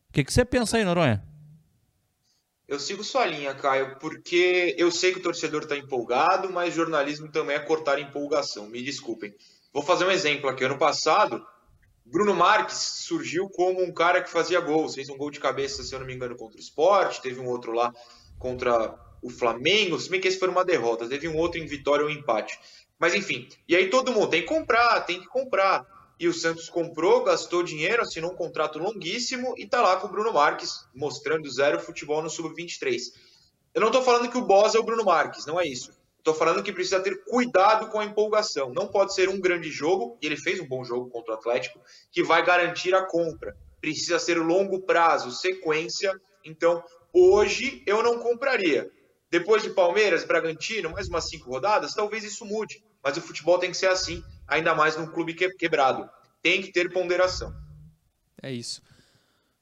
O 0.10 0.14
que, 0.14 0.24
que 0.24 0.34
você 0.34 0.44
pensa 0.44 0.78
aí, 0.78 0.84
Noronha? 0.84 1.24
Eu 2.68 2.80
sigo 2.80 3.02
sua 3.02 3.26
linha, 3.26 3.56
Caio, 3.56 3.98
porque 3.98 4.76
eu 4.78 4.92
sei 4.92 5.14
que 5.14 5.20
o 5.20 5.24
torcedor 5.24 5.64
está 5.64 5.78
empolgado, 5.78 6.52
mas 6.52 6.74
jornalismo 6.74 7.32
também 7.32 7.56
é 7.56 7.60
cortar 7.60 7.98
empolgação. 7.98 8.68
Me 8.68 8.84
desculpem. 8.84 9.34
Vou 9.74 9.82
fazer 9.82 10.04
um 10.06 10.12
exemplo 10.12 10.50
aqui. 10.50 10.66
Ano 10.66 10.78
passado, 10.78 11.46
Bruno 12.06 12.36
Marques 12.36 12.78
surgiu 12.78 13.50
como 13.50 13.82
um 13.82 13.94
cara 13.94 14.22
que 14.22 14.30
fazia 14.30 14.60
gols. 14.60 14.96
Fez 14.96 15.08
um 15.08 15.16
gol 15.16 15.32
de 15.32 15.40
cabeça, 15.40 15.82
se 15.82 15.96
eu 15.96 16.00
não 16.00 16.06
me 16.06 16.14
engano, 16.14 16.36
contra 16.36 16.58
o 16.58 16.62
Sport. 16.62 17.20
Teve 17.20 17.40
um 17.40 17.48
outro 17.48 17.72
lá 17.72 17.94
contra 18.38 19.00
o 19.22 19.30
Flamengo. 19.30 19.98
Se 19.98 20.10
bem 20.10 20.20
que 20.20 20.28
esse 20.28 20.38
foi 20.38 20.50
uma 20.50 20.66
derrota. 20.66 21.08
Teve 21.08 21.30
um 21.30 21.38
outro 21.38 21.62
em 21.62 21.66
vitória 21.66 22.04
ou 22.04 22.12
empate. 22.12 22.60
Mas 23.00 23.16
enfim. 23.16 23.48
E 23.66 23.78
aí 23.78 23.90
todo 23.90 24.12
mundo 24.12 24.30
tem 24.30 24.42
que 24.42 24.48
comprar, 24.48 25.00
tem 25.02 25.22
que 25.22 25.28
comprar. 25.28 25.86
E 26.20 26.28
o 26.28 26.34
Santos 26.34 26.70
comprou, 26.70 27.24
gastou 27.24 27.62
dinheiro, 27.62 28.02
assinou 28.02 28.32
um 28.32 28.36
contrato 28.36 28.80
longuíssimo 28.80 29.54
e 29.58 29.68
tá 29.68 29.82
lá 29.82 29.98
com 29.98 30.08
o 30.08 30.10
Bruno 30.10 30.34
Marques, 30.34 30.88
mostrando 30.94 31.50
zero 31.50 31.80
futebol 31.80 32.24
no 32.24 32.30
Sub-23. 32.30 33.02
Eu 33.74 33.82
não 33.82 33.92
tô 33.92 34.02
falando 34.02 34.30
que 34.30 34.38
o 34.38 34.46
Boss 34.46 34.74
é 34.74 34.80
o 34.80 34.84
Bruno 34.84 35.06
Marques, 35.06 35.46
não 35.46 35.60
é 35.60 35.68
isso. 35.68 35.92
Tô 36.24 36.34
falando 36.34 36.64
que 36.64 36.74
precisa 36.74 37.00
ter 37.00 37.24
cuidado 37.24 37.90
com 37.90 38.00
a 38.00 38.06
empolgação. 38.06 38.74
Não 38.74 38.88
pode 38.88 39.14
ser 39.14 39.30
um 39.30 39.40
grande 39.40 39.70
jogo, 39.70 40.18
e 40.22 40.26
ele 40.26 40.36
fez 40.36 40.60
um 40.60 40.68
bom 40.68 40.84
jogo 40.84 41.10
contra 41.10 41.34
o 41.34 41.38
Atlético, 41.38 41.80
que 42.12 42.24
vai 42.24 42.44
garantir 42.44 42.94
a 42.96 43.06
compra. 43.06 43.56
Precisa 43.80 44.18
ser 44.18 44.38
longo 44.40 44.82
prazo, 44.82 45.32
sequência. 45.32 46.12
Então, 46.44 46.84
hoje 47.14 47.84
eu 47.86 48.02
não 48.02 48.20
compraria. 48.20 48.92
Depois 49.30 49.62
de 49.62 49.70
Palmeiras, 49.70 50.26
Bragantino, 50.26 50.90
mais 50.90 51.08
umas 51.08 51.30
cinco 51.30 51.50
rodadas, 51.50 51.94
talvez 51.94 52.24
isso 52.24 52.44
mude. 52.44 52.84
Mas 53.04 53.18
o 53.18 53.22
futebol 53.22 53.58
tem 53.60 53.72
que 53.72 53.78
ser 53.78 53.88
assim, 53.88 54.24
ainda 54.48 54.74
mais 54.76 54.98
num 54.98 55.08
clube 55.08 55.34
que- 55.34 55.50
quebrado. 55.56 56.10
Tem 56.42 56.62
que 56.62 56.72
ter 56.72 56.92
ponderação. 56.92 57.54
É 58.42 58.52
isso. 58.52 58.82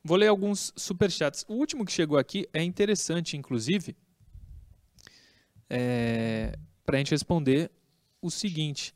Vou 0.03 0.17
ler 0.17 0.27
alguns 0.27 0.71
superchats. 0.75 1.45
O 1.47 1.53
último 1.55 1.85
que 1.85 1.91
chegou 1.91 2.17
aqui 2.17 2.47
é 2.53 2.61
interessante, 2.61 3.35
inclusive, 3.35 3.95
é, 5.69 6.55
para 6.85 6.95
a 6.95 6.99
gente 6.99 7.11
responder 7.11 7.71
o 8.21 8.29
seguinte. 8.29 8.93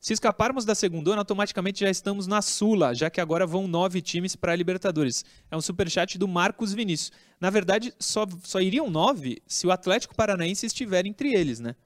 Se 0.00 0.12
escaparmos 0.12 0.64
da 0.64 0.74
segunda, 0.74 1.14
automaticamente 1.16 1.80
já 1.80 1.88
estamos 1.90 2.26
na 2.26 2.42
Sula, 2.42 2.92
já 2.92 3.08
que 3.08 3.20
agora 3.20 3.46
vão 3.46 3.68
nove 3.68 4.02
times 4.02 4.34
para 4.34 4.52
a 4.52 4.56
Libertadores. 4.56 5.24
É 5.48 5.56
um 5.56 5.60
superchat 5.60 6.18
do 6.18 6.26
Marcos 6.26 6.72
Vinícius. 6.72 7.12
Na 7.40 7.50
verdade, 7.50 7.94
só, 8.00 8.26
só 8.42 8.60
iriam 8.60 8.90
nove 8.90 9.40
se 9.46 9.64
o 9.66 9.70
Atlético 9.70 10.14
Paranaense 10.14 10.66
estiver 10.66 11.06
entre 11.06 11.32
eles, 11.34 11.60
né? 11.60 11.76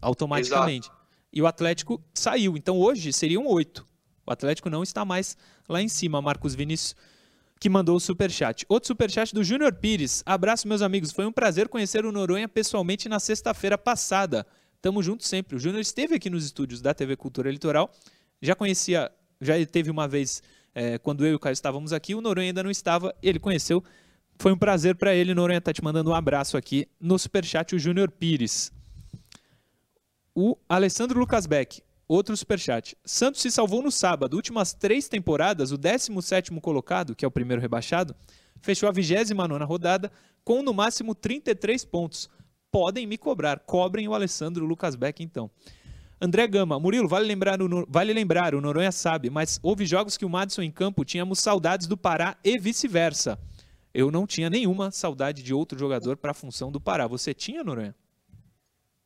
Automaticamente. 0.00 0.90
E 1.32 1.42
o 1.42 1.46
Atlético 1.46 2.02
saiu. 2.14 2.56
Então 2.56 2.78
hoje 2.78 3.12
seriam 3.12 3.46
oito. 3.46 3.86
O 4.26 4.32
Atlético 4.32 4.68
não 4.68 4.82
está 4.82 5.04
mais 5.04 5.36
lá 5.68 5.80
em 5.80 5.88
cima, 5.88 6.20
Marcos 6.20 6.54
Vinícius, 6.54 6.94
que 7.58 7.68
mandou 7.68 7.96
o 7.96 8.00
superchat. 8.00 8.64
Outro 8.68 8.88
superchat 8.88 9.34
do 9.34 9.42
Júnior 9.42 9.72
Pires. 9.74 10.22
Abraço, 10.26 10.68
meus 10.68 10.82
amigos. 10.82 11.12
Foi 11.12 11.26
um 11.26 11.32
prazer 11.32 11.68
conhecer 11.68 12.04
o 12.04 12.12
Noronha 12.12 12.48
pessoalmente 12.48 13.08
na 13.08 13.18
sexta-feira 13.18 13.78
passada. 13.78 14.46
Tamo 14.80 15.02
junto 15.02 15.26
sempre. 15.26 15.56
O 15.56 15.58
Júnior 15.58 15.80
esteve 15.80 16.14
aqui 16.14 16.30
nos 16.30 16.44
estúdios 16.44 16.80
da 16.80 16.94
TV 16.94 17.16
Cultura 17.16 17.50
Litoral. 17.50 17.90
Já 18.40 18.54
conhecia, 18.54 19.10
já 19.40 19.54
teve 19.66 19.90
uma 19.90 20.06
vez, 20.06 20.42
é, 20.74 20.98
quando 20.98 21.24
eu 21.26 21.32
e 21.32 21.34
o 21.34 21.38
Caio 21.38 21.54
estávamos 21.54 21.92
aqui, 21.92 22.14
o 22.14 22.20
Noronha 22.20 22.48
ainda 22.48 22.62
não 22.62 22.70
estava, 22.70 23.14
ele 23.22 23.38
conheceu. 23.38 23.82
Foi 24.38 24.52
um 24.52 24.58
prazer 24.58 24.94
para 24.94 25.14
ele. 25.14 25.34
Noronha 25.34 25.60
tá 25.60 25.72
te 25.72 25.82
mandando 25.82 26.10
um 26.10 26.14
abraço 26.14 26.56
aqui 26.56 26.86
no 27.00 27.18
superchat, 27.18 27.74
o 27.74 27.78
Júnior 27.78 28.10
Pires. 28.10 28.72
O 30.40 30.56
Alessandro 30.68 31.18
Lucas 31.18 31.46
Beck, 31.46 31.82
outro 32.06 32.36
superchat. 32.36 32.96
Santos 33.04 33.40
se 33.40 33.50
salvou 33.50 33.82
no 33.82 33.90
sábado. 33.90 34.34
Últimas 34.34 34.72
três 34.72 35.08
temporadas, 35.08 35.72
o 35.72 35.76
17º 35.76 36.60
colocado, 36.60 37.16
que 37.16 37.24
é 37.24 37.28
o 37.28 37.30
primeiro 37.32 37.60
rebaixado, 37.60 38.14
fechou 38.60 38.88
a 38.88 38.92
29ª 38.92 39.66
rodada 39.66 40.12
com 40.44 40.62
no 40.62 40.72
máximo 40.72 41.12
33 41.12 41.84
pontos. 41.84 42.30
Podem 42.70 43.04
me 43.04 43.18
cobrar. 43.18 43.58
Cobrem 43.58 44.06
o 44.06 44.14
Alessandro 44.14 44.64
Lucas 44.64 44.94
Beck, 44.94 45.24
então. 45.24 45.50
André 46.20 46.46
Gama, 46.46 46.78
Murilo, 46.78 47.08
vale 47.08 47.26
lembrar, 47.26 47.60
o, 47.60 47.84
vale 47.88 48.12
lembrar, 48.12 48.54
o 48.54 48.60
Noronha 48.60 48.92
sabe, 48.92 49.30
mas 49.30 49.58
houve 49.60 49.84
jogos 49.86 50.16
que 50.16 50.24
o 50.24 50.30
Madison 50.30 50.62
em 50.62 50.70
campo 50.70 51.04
tínhamos 51.04 51.40
saudades 51.40 51.88
do 51.88 51.96
Pará 51.96 52.36
e 52.44 52.56
vice-versa. 52.60 53.36
Eu 53.92 54.08
não 54.12 54.24
tinha 54.24 54.48
nenhuma 54.48 54.92
saudade 54.92 55.42
de 55.42 55.52
outro 55.52 55.76
jogador 55.76 56.16
para 56.16 56.30
a 56.30 56.34
função 56.34 56.70
do 56.70 56.80
Pará. 56.80 57.08
Você 57.08 57.34
tinha, 57.34 57.64
Noronha? 57.64 57.92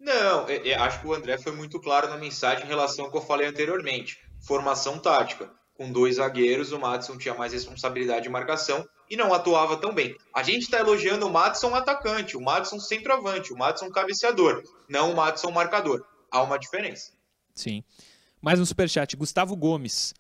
Não, 0.03 0.49
é- 0.49 0.69
é, 0.71 0.75
acho 0.75 1.01
que 1.01 1.07
o 1.07 1.15
André 1.15 1.39
foi 1.39 1.53
muito 1.53 1.79
claro 1.81 2.09
na 2.09 2.17
mensagem 2.17 2.65
em 2.65 2.69
relação 2.69 3.05
ao 3.05 3.11
que 3.11 3.17
eu 3.17 3.23
falei 3.23 3.47
anteriormente. 3.47 4.19
Formação 4.41 4.99
tática. 4.99 5.49
Com 5.75 5.91
dois 5.93 6.17
zagueiros, 6.17 6.73
o 6.73 6.79
Madison 6.79 7.17
tinha 7.17 7.35
mais 7.35 7.53
responsabilidade 7.53 8.25
de 8.25 8.29
marcação 8.29 8.85
e 9.09 9.17
não 9.17 9.33
atuava 9.33 9.77
tão 9.77 9.95
bem. 9.95 10.17
A 10.35 10.43
gente 10.43 10.63
está 10.63 10.81
elogiando 10.81 11.27
o 11.27 11.33
Madison 11.33 11.73
atacante, 11.75 12.37
o 12.37 12.41
Madison 12.41 12.81
centroavante, 12.81 13.53
o 13.53 13.57
Madison 13.57 13.89
cabeceador, 13.91 14.63
não 14.89 15.13
o 15.13 15.17
Madison 15.17 15.51
marcador. 15.53 16.05
Há 16.31 16.43
uma 16.43 16.59
diferença. 16.59 17.13
Sim. 17.55 17.85
Mais 18.41 18.59
um 18.59 18.65
superchat. 18.65 19.17
Gustavo 19.17 19.55
Gomes. 19.57 20.15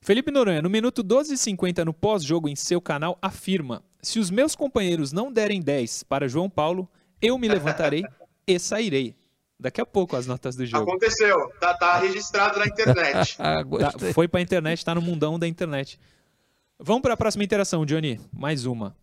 Felipe 0.00 0.30
Noronha, 0.30 0.62
no 0.62 0.70
minuto 0.70 1.04
12h50 1.04 1.84
no 1.84 1.92
pós-jogo 1.92 2.48
em 2.48 2.56
seu 2.56 2.80
canal, 2.80 3.18
afirma: 3.20 3.82
Se 4.00 4.18
os 4.18 4.30
meus 4.30 4.56
companheiros 4.56 5.12
não 5.12 5.30
derem 5.30 5.60
10 5.60 6.02
para 6.04 6.28
João 6.28 6.48
Paulo, 6.48 6.88
eu 7.20 7.36
me 7.38 7.48
levantarei 7.48 8.04
e 8.48 8.58
sairei. 8.58 9.14
Daqui 9.60 9.80
a 9.80 9.86
pouco 9.86 10.16
as 10.16 10.26
notas 10.26 10.54
do 10.56 10.64
jogo. 10.64 10.88
Aconteceu, 10.88 11.50
tá, 11.60 11.74
tá 11.74 11.98
registrado 11.98 12.58
na 12.58 12.66
internet. 12.66 13.36
Ah, 13.40 13.64
Tá, 13.64 14.12
foi 14.12 14.28
pra 14.28 14.40
internet, 14.40 14.84
tá 14.84 14.94
no 14.94 15.02
mundão 15.02 15.38
da 15.38 15.46
internet. 15.48 15.98
Vamos 16.78 17.02
para 17.02 17.14
a 17.14 17.16
próxima 17.16 17.42
interação, 17.42 17.84
Johnny. 17.84 18.20
Mais 18.32 18.64
uma. 18.66 18.96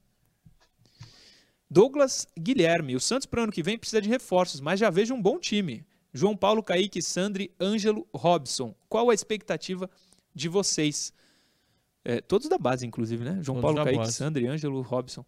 Douglas 1.69 2.25
Guilherme. 2.39 2.95
O 2.95 2.99
Santos 3.01 3.25
para 3.25 3.41
o 3.41 3.43
ano 3.43 3.51
que 3.51 3.61
vem 3.61 3.77
precisa 3.77 4.01
de 4.01 4.07
reforços, 4.07 4.61
mas 4.61 4.79
já 4.79 4.89
vejo 4.89 5.13
um 5.13 5.21
bom 5.21 5.37
time. 5.39 5.85
João 6.13 6.37
Paulo, 6.37 6.63
Kaique, 6.63 7.01
Sandri, 7.01 7.51
Ângelo, 7.59 8.07
Robson. 8.13 8.73
Qual 8.87 9.09
a 9.09 9.13
expectativa 9.13 9.89
de 10.33 10.47
vocês? 10.47 11.11
É, 12.05 12.21
todos 12.21 12.47
da 12.47 12.57
base, 12.57 12.85
inclusive, 12.87 13.25
né? 13.25 13.39
João 13.41 13.59
Todos 13.59 13.75
Paulo, 13.75 13.83
Kaique, 13.83 13.99
base. 13.99 14.13
Sandri, 14.13 14.47
Ângelo, 14.47 14.81
Robson. 14.81 15.25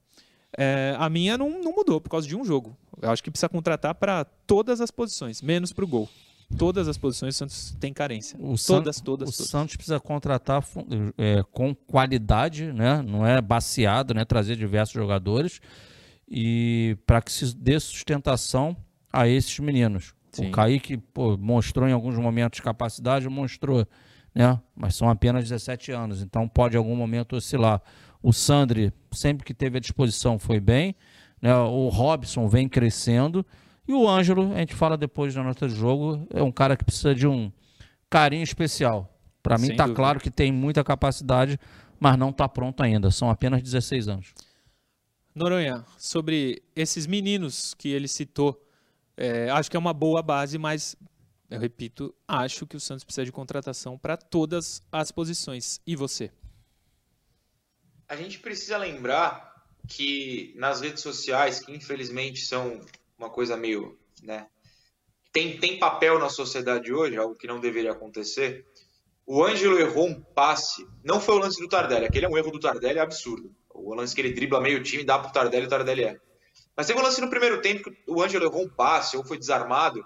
É, 0.57 0.95
a 0.97 1.07
minha 1.07 1.37
não, 1.37 1.61
não 1.61 1.71
mudou 1.71 2.01
por 2.01 2.09
causa 2.09 2.27
de 2.27 2.35
um 2.35 2.43
jogo. 2.43 2.75
Eu 2.99 3.11
acho 3.11 3.23
que 3.23 3.29
precisa 3.29 3.47
contratar 3.47 3.93
para 3.93 4.25
todas 4.25 4.81
as 4.81 4.89
posições, 4.89 5.41
menos 5.41 5.71
para 5.71 5.85
o 5.85 5.87
gol. 5.87 6.09
Todas 6.57 6.87
as 6.87 6.97
posições 6.97 7.35
o 7.35 7.37
Santos 7.37 7.75
tem 7.79 7.93
carência. 7.93 8.37
O 8.39 8.55
todas, 8.57 8.95
San- 8.97 9.03
todas, 9.03 9.29
o 9.29 9.31
todas. 9.33 9.49
Santos 9.49 9.75
precisa 9.75 9.99
contratar 9.99 10.63
é, 11.17 11.43
com 11.51 11.75
qualidade, 11.75 12.71
né? 12.71 13.01
Não 13.01 13.27
é 13.27 13.41
baseado, 13.41 14.13
né? 14.13 14.23
Trazer 14.23 14.55
diversos 14.55 14.93
jogadores 14.93 15.59
e 16.27 16.97
para 17.05 17.21
que 17.21 17.31
se 17.31 17.55
dê 17.55 17.79
sustentação 17.79 18.75
a 19.11 19.27
esses 19.27 19.59
meninos. 19.59 20.13
Sim. 20.31 20.47
O 20.47 20.51
Kaique 20.51 20.97
pô, 20.97 21.37
mostrou 21.37 21.87
em 21.87 21.91
alguns 21.91 22.15
momentos 22.17 22.59
capacidade, 22.61 23.27
mostrou, 23.27 23.85
né? 24.33 24.59
Mas 24.75 24.95
são 24.95 25.09
apenas 25.09 25.43
17 25.43 25.91
anos, 25.91 26.21
então 26.21 26.47
pode 26.47 26.75
em 26.75 26.77
algum 26.77 26.95
momento 26.95 27.35
oscilar. 27.35 27.81
O 28.21 28.33
Sandri, 28.33 28.91
sempre 29.11 29.45
que 29.45 29.53
teve 29.53 29.77
à 29.77 29.79
disposição, 29.79 30.39
foi 30.39 30.59
bem. 30.59 30.95
Né? 31.41 31.55
O 31.55 31.89
Robson 31.89 32.47
vem 32.47 32.67
crescendo. 32.67 33.45
E 33.87 33.93
o 33.93 34.07
Ângelo, 34.07 34.53
a 34.53 34.59
gente 34.59 34.75
fala 34.75 34.97
depois 34.97 35.33
na 35.35 35.43
nota 35.43 35.67
de 35.67 35.75
jogo, 35.75 36.27
é 36.33 36.43
um 36.43 36.51
cara 36.51 36.75
que 36.75 36.83
precisa 36.83 37.15
de 37.15 37.27
um 37.27 37.51
carinho 38.09 38.43
especial. 38.43 39.13
Para 39.41 39.57
mim 39.57 39.75
tá 39.75 39.83
dúvida. 39.83 39.95
claro 39.95 40.19
que 40.19 40.29
tem 40.29 40.51
muita 40.51 40.83
capacidade, 40.83 41.57
mas 41.99 42.17
não 42.17 42.29
está 42.29 42.49
pronto 42.49 42.83
ainda. 42.83 43.09
São 43.11 43.29
apenas 43.29 43.61
16 43.61 44.09
anos. 44.09 44.33
Noronha, 45.33 45.85
sobre 45.97 46.63
esses 46.75 47.07
meninos 47.07 47.73
que 47.75 47.89
ele 47.89 48.07
citou, 48.07 48.61
é, 49.15 49.49
acho 49.51 49.69
que 49.69 49.77
é 49.77 49.79
uma 49.79 49.93
boa 49.93 50.21
base, 50.21 50.57
mas 50.57 50.97
eu 51.49 51.59
repito, 51.59 52.13
acho 52.27 52.65
que 52.67 52.75
o 52.75 52.79
Santos 52.79 53.05
precisa 53.05 53.23
de 53.23 53.31
contratação 53.31 53.97
para 53.97 54.17
todas 54.17 54.81
as 54.91 55.11
posições. 55.11 55.79
E 55.87 55.95
você? 55.95 56.29
A 58.07 58.15
gente 58.15 58.39
precisa 58.39 58.77
lembrar 58.77 59.53
que 59.87 60.53
nas 60.55 60.81
redes 60.81 61.01
sociais, 61.01 61.59
que 61.59 61.71
infelizmente 61.71 62.41
são 62.41 62.81
uma 63.17 63.29
coisa 63.29 63.57
meio, 63.57 63.97
né, 64.21 64.47
tem, 65.31 65.59
tem 65.59 65.77
papel 65.77 66.17
na 66.17 66.29
sociedade 66.29 66.91
hoje, 66.91 67.17
algo 67.17 67.35
que 67.35 67.47
não 67.47 67.59
deveria 67.59 67.91
acontecer. 67.91 68.65
O 69.25 69.43
Ângelo 69.43 69.77
errou 69.77 70.07
um 70.07 70.21
passe, 70.21 70.87
não 71.03 71.19
foi 71.19 71.35
o 71.35 71.39
lance 71.39 71.59
do 71.59 71.67
Tardelli, 71.67 72.05
aquele 72.05 72.25
é 72.25 72.29
um 72.29 72.37
erro 72.37 72.51
do 72.51 72.59
Tardelli 72.59 72.97
absurdo. 72.97 73.53
O 73.73 73.93
lance 73.93 74.15
que 74.15 74.21
ele 74.21 74.33
dribla 74.33 74.61
meio 74.61 74.81
time, 74.81 75.03
dá 75.03 75.19
pro 75.19 75.31
Tardelli, 75.31 75.67
o 75.67 75.69
Tardelli 75.69 76.03
é. 76.05 76.19
Mas 76.75 76.87
teve 76.87 76.99
um 76.99 77.03
lance 77.03 77.21
no 77.21 77.29
primeiro 77.29 77.61
tempo 77.61 77.83
que 77.83 77.95
o 78.07 78.21
Ângelo 78.21 78.45
errou 78.45 78.63
um 78.63 78.69
passe 78.69 79.17
ou 79.17 79.25
foi 79.25 79.37
desarmado 79.37 80.03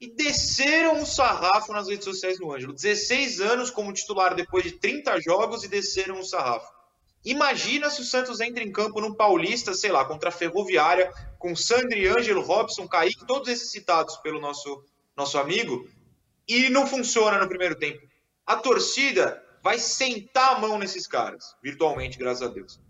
e 0.00 0.08
desceram 0.14 1.00
o 1.00 1.06
sarrafo 1.06 1.72
nas 1.72 1.88
redes 1.88 2.04
sociais 2.04 2.38
no 2.38 2.52
Ângelo. 2.52 2.72
16 2.72 3.40
anos 3.40 3.70
como 3.70 3.92
titular 3.92 4.34
depois 4.34 4.64
de 4.64 4.72
30 4.72 5.20
jogos 5.20 5.64
e 5.64 5.68
desceram 5.68 6.20
o 6.20 6.24
sarrafo. 6.24 6.75
Imagina 7.26 7.90
se 7.90 8.00
o 8.00 8.04
Santos 8.04 8.40
entra 8.40 8.62
em 8.62 8.70
campo 8.70 9.00
no 9.00 9.16
Paulista, 9.16 9.74
sei 9.74 9.90
lá, 9.90 10.04
contra 10.04 10.28
a 10.28 10.32
Ferroviária, 10.32 11.12
com 11.40 11.56
Sandri, 11.56 12.06
Ângelo, 12.06 12.40
Robson, 12.40 12.86
Kaique, 12.86 13.26
todos 13.26 13.48
esses 13.48 13.72
citados 13.72 14.16
pelo 14.18 14.40
nosso, 14.40 14.84
nosso 15.16 15.36
amigo, 15.36 15.88
e 16.46 16.70
não 16.70 16.86
funciona 16.86 17.36
no 17.36 17.48
primeiro 17.48 17.74
tempo. 17.74 18.00
A 18.46 18.54
torcida 18.54 19.42
vai 19.60 19.76
sentar 19.76 20.54
a 20.54 20.58
mão 20.60 20.78
nesses 20.78 21.08
caras, 21.08 21.56
virtualmente, 21.60 22.16
graças 22.16 22.42
a 22.42 22.46
Deus. 22.46 22.80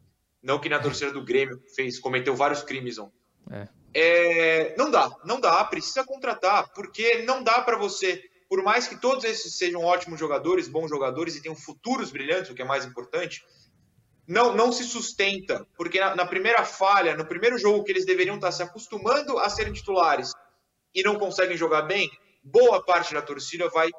Não 0.42 0.58
que 0.58 0.68
na 0.68 0.78
torcida 0.78 1.10
do 1.10 1.24
Grêmio 1.24 1.58
fez, 1.74 1.98
cometeu 1.98 2.36
vários 2.36 2.62
crimes 2.62 2.98
ontem. 2.98 3.18
É. 3.50 3.68
É, 3.94 4.74
não 4.76 4.90
dá, 4.90 5.10
não 5.24 5.40
dá, 5.40 5.64
precisa 5.64 6.04
contratar, 6.04 6.70
porque 6.74 7.22
não 7.22 7.42
dá 7.42 7.62
para 7.62 7.78
você, 7.78 8.22
por 8.46 8.62
mais 8.62 8.86
que 8.86 9.00
todos 9.00 9.24
esses 9.24 9.56
sejam 9.56 9.82
ótimos 9.82 10.20
jogadores, 10.20 10.68
bons 10.68 10.90
jogadores 10.90 11.34
e 11.34 11.40
tenham 11.40 11.56
futuros 11.56 12.10
brilhantes, 12.10 12.50
o 12.50 12.54
que 12.54 12.60
é 12.60 12.66
mais 12.66 12.84
importante, 12.84 13.42
não, 14.26 14.54
não 14.54 14.72
se 14.72 14.84
sustenta, 14.84 15.66
porque 15.76 16.00
na, 16.00 16.14
na 16.16 16.26
primeira 16.26 16.64
falha, 16.64 17.16
no 17.16 17.26
primeiro 17.26 17.58
jogo 17.58 17.84
que 17.84 17.92
eles 17.92 18.04
deveriam 18.04 18.36
estar 18.36 18.52
se 18.52 18.62
acostumando 18.62 19.38
a 19.38 19.48
serem 19.48 19.72
titulares 19.72 20.32
e 20.94 21.02
não 21.02 21.18
conseguem 21.18 21.56
jogar 21.56 21.82
bem, 21.82 22.10
boa 22.42 22.82
parte 22.84 23.14
da 23.14 23.22
torcida 23.22 23.68
vai 23.68 23.90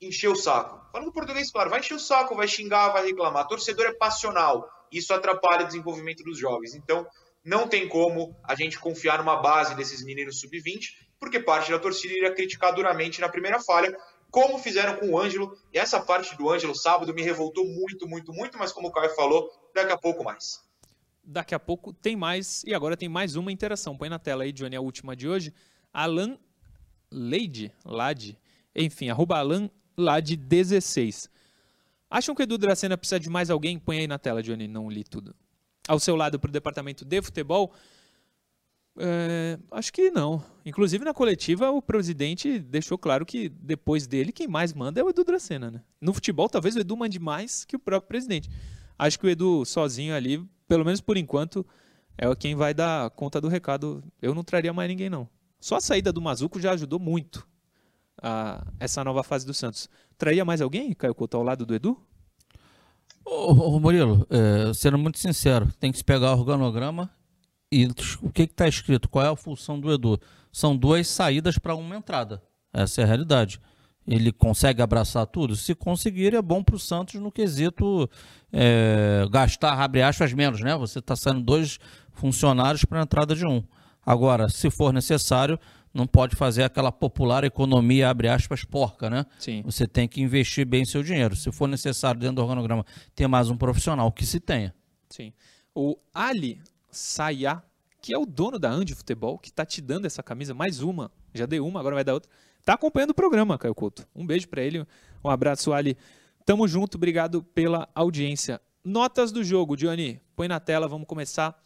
encher 0.00 0.28
o 0.28 0.36
saco. 0.36 0.84
Falando 0.92 1.12
português, 1.12 1.50
claro, 1.50 1.70
vai 1.70 1.80
encher 1.80 1.94
o 1.94 2.00
saco, 2.00 2.34
vai 2.34 2.48
xingar, 2.48 2.90
vai 2.90 3.06
reclamar. 3.06 3.46
Torcedor 3.46 3.86
é 3.86 3.94
passional, 3.94 4.68
isso 4.92 5.14
atrapalha 5.14 5.64
o 5.64 5.66
desenvolvimento 5.66 6.22
dos 6.22 6.38
jovens. 6.38 6.74
Então, 6.74 7.06
não 7.44 7.68
tem 7.68 7.88
como 7.88 8.36
a 8.42 8.54
gente 8.54 8.78
confiar 8.78 9.18
numa 9.18 9.36
base 9.36 9.74
desses 9.74 10.02
meninos 10.02 10.40
sub-20, 10.40 10.88
porque 11.18 11.38
parte 11.38 11.70
da 11.70 11.78
torcida 11.78 12.14
iria 12.14 12.34
criticar 12.34 12.74
duramente 12.74 13.20
na 13.20 13.28
primeira 13.28 13.60
falha, 13.60 13.96
como 14.34 14.58
fizeram 14.58 14.96
com 14.96 15.10
o 15.10 15.18
Ângelo. 15.18 15.56
E 15.72 15.78
essa 15.78 16.00
parte 16.00 16.36
do 16.36 16.50
Ângelo 16.50 16.74
sábado 16.74 17.14
me 17.14 17.22
revoltou 17.22 17.64
muito, 17.64 18.08
muito, 18.08 18.32
muito, 18.32 18.58
mas 18.58 18.72
como 18.72 18.88
o 18.88 18.90
Caio 18.90 19.14
falou, 19.14 19.48
daqui 19.72 19.92
a 19.92 19.96
pouco 19.96 20.24
mais. 20.24 20.60
Daqui 21.22 21.54
a 21.54 21.60
pouco 21.60 21.92
tem 21.92 22.16
mais, 22.16 22.64
e 22.64 22.74
agora 22.74 22.96
tem 22.96 23.08
mais 23.08 23.36
uma 23.36 23.52
interação. 23.52 23.96
Põe 23.96 24.08
na 24.08 24.18
tela 24.18 24.42
aí, 24.42 24.50
Johnny, 24.50 24.74
a 24.74 24.80
última 24.80 25.14
de 25.14 25.28
hoje. 25.28 25.54
Alan 25.92 26.36
Leide, 27.12 27.72
Lade, 27.84 28.36
enfim, 28.74 29.08
arroba 29.08 29.38
Alan 29.38 29.70
Lade 29.96 30.34
16. 30.34 31.30
Acham 32.10 32.34
que 32.34 32.42
o 32.42 32.44
Edu 32.44 32.58
Dracena 32.58 32.98
precisa 32.98 33.20
de 33.20 33.30
mais 33.30 33.50
alguém? 33.50 33.78
Põe 33.78 34.00
aí 34.00 34.08
na 34.08 34.18
tela, 34.18 34.42
Johnny, 34.42 34.66
não 34.66 34.90
li 34.90 35.04
tudo. 35.04 35.32
Ao 35.86 36.00
seu 36.00 36.16
lado 36.16 36.40
para 36.40 36.48
o 36.48 36.52
departamento 36.52 37.04
de 37.04 37.22
futebol? 37.22 37.72
É, 38.96 39.58
acho 39.72 39.92
que 39.92 40.10
não. 40.10 40.42
Inclusive 40.64 41.04
na 41.04 41.12
coletiva 41.12 41.70
o 41.70 41.82
presidente 41.82 42.58
deixou 42.58 42.96
claro 42.96 43.26
que 43.26 43.48
depois 43.48 44.06
dele 44.06 44.32
quem 44.32 44.46
mais 44.46 44.72
manda 44.72 45.00
é 45.00 45.04
o 45.04 45.10
Edu 45.10 45.24
Dracena, 45.24 45.70
né? 45.70 45.82
No 46.00 46.14
futebol 46.14 46.48
talvez 46.48 46.76
o 46.76 46.80
Edu 46.80 46.96
mande 46.96 47.18
mais 47.18 47.64
que 47.64 47.76
o 47.76 47.78
próprio 47.78 48.08
presidente. 48.08 48.48
Acho 48.98 49.18
que 49.18 49.26
o 49.26 49.30
Edu 49.30 49.64
sozinho 49.64 50.14
ali, 50.14 50.44
pelo 50.68 50.84
menos 50.84 51.00
por 51.00 51.16
enquanto, 51.16 51.66
é 52.16 52.32
quem 52.36 52.54
vai 52.54 52.72
dar 52.72 53.10
conta 53.10 53.40
do 53.40 53.48
recado. 53.48 54.02
Eu 54.22 54.34
não 54.34 54.44
traria 54.44 54.72
mais 54.72 54.88
ninguém 54.88 55.10
não. 55.10 55.28
Só 55.60 55.76
a 55.76 55.80
saída 55.80 56.12
do 56.12 56.22
Mazuco 56.22 56.60
já 56.60 56.72
ajudou 56.72 57.00
muito 57.00 57.46
a 58.22 58.64
essa 58.78 59.02
nova 59.02 59.24
fase 59.24 59.44
do 59.44 59.52
Santos. 59.52 59.88
Traria 60.16 60.44
mais 60.44 60.60
alguém, 60.60 60.92
Caio 60.94 61.14
Couto, 61.14 61.36
ao 61.36 61.42
lado 61.42 61.66
do 61.66 61.74
Edu? 61.74 62.00
Ô, 63.24 63.74
ô, 63.74 63.80
Murilo, 63.80 64.26
é, 64.30 64.72
sendo 64.74 64.98
muito 64.98 65.18
sincero, 65.18 65.72
tem 65.80 65.90
que 65.90 65.98
se 65.98 66.04
pegar 66.04 66.34
o 66.34 66.38
organograma 66.38 67.10
e 67.74 67.88
o 68.22 68.30
que 68.30 68.42
está 68.42 68.68
escrito? 68.68 69.08
Qual 69.08 69.24
é 69.24 69.28
a 69.28 69.36
função 69.36 69.80
do 69.80 69.92
Edu? 69.92 70.20
São 70.52 70.76
duas 70.76 71.08
saídas 71.08 71.58
para 71.58 71.74
uma 71.74 71.96
entrada. 71.96 72.40
Essa 72.72 73.00
é 73.00 73.04
a 73.04 73.06
realidade. 73.06 73.60
Ele 74.06 74.30
consegue 74.30 74.80
abraçar 74.80 75.26
tudo? 75.26 75.56
Se 75.56 75.74
conseguir, 75.74 76.34
é 76.34 76.42
bom 76.42 76.62
para 76.62 76.76
o 76.76 76.78
Santos 76.78 77.20
no 77.20 77.32
quesito 77.32 78.08
é, 78.52 79.26
gastar, 79.30 79.72
abre 79.80 80.02
aspas, 80.02 80.32
menos, 80.32 80.60
né? 80.60 80.76
Você 80.76 81.00
está 81.00 81.16
saindo 81.16 81.40
dois 81.40 81.78
funcionários 82.12 82.84
para 82.84 83.00
a 83.00 83.02
entrada 83.02 83.34
de 83.34 83.44
um. 83.44 83.64
Agora, 84.06 84.48
se 84.48 84.70
for 84.70 84.92
necessário, 84.92 85.58
não 85.92 86.06
pode 86.06 86.36
fazer 86.36 86.62
aquela 86.62 86.92
popular 86.92 87.42
economia, 87.42 88.10
abre 88.10 88.28
aspas, 88.28 88.62
porca, 88.62 89.10
né? 89.10 89.24
Sim. 89.38 89.62
Você 89.64 89.86
tem 89.86 90.06
que 90.06 90.20
investir 90.20 90.66
bem 90.66 90.84
seu 90.84 91.02
dinheiro. 91.02 91.34
Se 91.34 91.50
for 91.50 91.66
necessário 91.66 92.20
dentro 92.20 92.36
do 92.36 92.42
organograma 92.42 92.84
ter 93.14 93.26
mais 93.26 93.48
um 93.48 93.56
profissional, 93.56 94.12
que 94.12 94.26
se 94.26 94.38
tenha. 94.38 94.74
Sim. 95.08 95.32
O 95.74 95.96
Ali 96.12 96.60
Sayá, 96.94 97.62
que 98.00 98.14
é 98.14 98.18
o 98.18 98.24
dono 98.26 98.58
da 98.58 98.70
Andi 98.70 98.94
Futebol, 98.94 99.38
que 99.38 99.48
está 99.48 99.64
te 99.66 99.80
dando 99.80 100.06
essa 100.06 100.22
camisa, 100.22 100.54
mais 100.54 100.80
uma, 100.80 101.10
já 101.34 101.46
dei 101.46 101.60
uma, 101.60 101.80
agora 101.80 101.94
vai 101.96 102.04
dar 102.04 102.14
outra, 102.14 102.30
tá 102.64 102.74
acompanhando 102.74 103.10
o 103.10 103.14
programa, 103.14 103.58
Caio 103.58 103.74
Couto. 103.74 104.06
Um 104.14 104.26
beijo 104.26 104.48
para 104.48 104.62
ele, 104.62 104.86
um 105.24 105.28
abraço, 105.30 105.72
Ali. 105.72 105.96
Tamo 106.46 106.68
junto, 106.68 106.96
obrigado 106.96 107.42
pela 107.42 107.88
audiência. 107.94 108.60
Notas 108.84 109.32
do 109.32 109.42
jogo, 109.42 109.76
Johnny, 109.76 110.20
põe 110.36 110.46
na 110.46 110.60
tela, 110.60 110.86
vamos 110.86 111.06
começar 111.06 111.58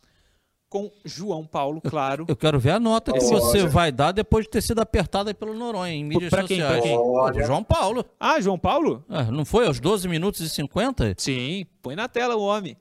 com 0.68 0.92
João 1.04 1.44
Paulo, 1.46 1.80
claro. 1.80 2.26
Eu 2.28 2.36
quero 2.36 2.60
ver 2.60 2.72
a 2.72 2.78
nota 2.78 3.10
que 3.12 3.18
Olha. 3.18 3.28
você 3.28 3.66
vai 3.66 3.90
dar 3.90 4.12
depois 4.12 4.44
de 4.44 4.50
ter 4.50 4.60
sido 4.62 4.80
apertada 4.80 5.32
pelo 5.34 5.54
Noronha 5.54 5.94
em 5.94 6.04
mídias 6.04 6.30
Pra 6.30 6.44
quem? 6.44 6.58
Pra 6.58 6.76
sociais. 6.76 7.34
quem? 7.36 7.44
João 7.46 7.64
Paulo. 7.64 8.04
Ah, 8.20 8.38
João 8.40 8.58
Paulo? 8.58 9.02
É, 9.08 9.24
não 9.30 9.44
foi 9.46 9.66
aos 9.66 9.80
12 9.80 10.06
minutos 10.06 10.40
e 10.42 10.48
50? 10.48 11.14
Sim, 11.16 11.66
põe 11.82 11.96
na 11.96 12.06
tela 12.06 12.36
o 12.36 12.42
homem. 12.42 12.76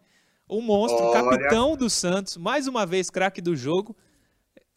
O 0.47 0.61
monstro, 0.61 1.03
Olha. 1.05 1.23
capitão 1.23 1.75
do 1.75 1.89
Santos, 1.89 2.37
mais 2.37 2.67
uma 2.67 2.85
vez 2.85 3.09
craque 3.09 3.41
do 3.41 3.55
jogo. 3.55 3.95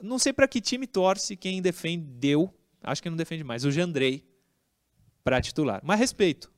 Não 0.02 0.18
sei 0.18 0.32
para 0.32 0.48
que 0.48 0.60
time 0.60 0.86
torce, 0.86 1.36
quem 1.36 1.62
defendeu, 1.62 2.52
acho 2.82 3.02
que 3.02 3.10
não 3.10 3.16
defende 3.16 3.44
mais, 3.44 3.64
o 3.64 3.70
Jandrei 3.70 4.24
para 5.22 5.40
titular. 5.40 5.80
Mas 5.84 6.00
respeito. 6.00 6.50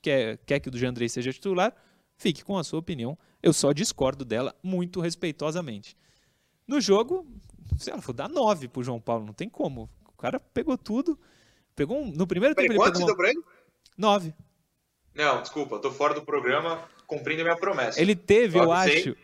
Quer, 0.00 0.38
quer 0.38 0.60
que 0.60 0.68
o 0.68 0.76
Jandrei 0.76 1.08
seja 1.08 1.32
titular? 1.32 1.74
Fique 2.16 2.44
com 2.44 2.56
a 2.56 2.64
sua 2.64 2.78
opinião. 2.78 3.18
Eu 3.42 3.52
só 3.52 3.72
discordo 3.72 4.24
dela 4.24 4.54
muito 4.62 5.00
respeitosamente. 5.00 5.96
No 6.66 6.80
jogo, 6.80 7.26
sei 7.78 7.92
lá, 7.92 8.00
vou 8.00 8.14
dar 8.14 8.28
9 8.28 8.68
pro 8.68 8.82
João 8.82 9.00
Paulo, 9.00 9.26
não 9.26 9.34
tem 9.34 9.48
como. 9.48 9.90
O 10.08 10.16
cara 10.16 10.40
pegou 10.40 10.78
tudo. 10.78 11.18
Pegou 11.74 12.00
um, 12.00 12.10
no 12.10 12.26
primeiro 12.26 12.54
tempo 12.54 12.68
Peraí, 12.68 12.76
ele 12.76 12.84
quanto 12.84 12.98
você 12.98 13.04
pegou 13.04 13.16
pra 13.16 13.30
ele? 13.30 13.42
9. 13.98 14.34
Não, 15.14 15.42
desculpa, 15.42 15.78
tô 15.78 15.90
fora 15.90 16.14
do 16.14 16.22
programa, 16.22 16.88
cumprindo 17.16 17.42
a 17.42 17.44
minha 17.44 17.56
promessa. 17.56 18.00
Ele 18.00 18.14
teve, 18.14 18.58
eu 18.58 18.66
Nove, 18.66 18.98
acho. 18.98 19.16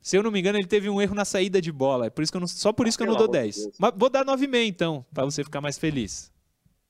Se 0.00 0.16
eu 0.16 0.22
não 0.22 0.30
me 0.30 0.40
engano, 0.40 0.58
ele 0.58 0.66
teve 0.66 0.88
um 0.88 1.00
erro 1.00 1.14
na 1.14 1.24
saída 1.24 1.60
de 1.60 1.70
bola. 1.70 2.06
É 2.06 2.10
por 2.10 2.22
isso 2.22 2.32
que 2.32 2.36
eu 2.36 2.40
não, 2.40 2.48
só 2.48 2.72
por 2.72 2.86
isso 2.88 2.96
que 2.96 3.02
eu 3.02 3.06
não 3.06 3.14
dou 3.14 3.24
amor 3.24 3.36
de 3.36 3.42
10. 3.42 3.56
Deus. 3.56 3.74
Mas 3.78 3.92
vou 3.96 4.08
dar 4.08 4.24
9,5 4.24 4.66
então, 4.66 5.04
pra 5.12 5.24
você 5.24 5.44
ficar 5.44 5.60
mais 5.60 5.78
feliz. 5.78 6.32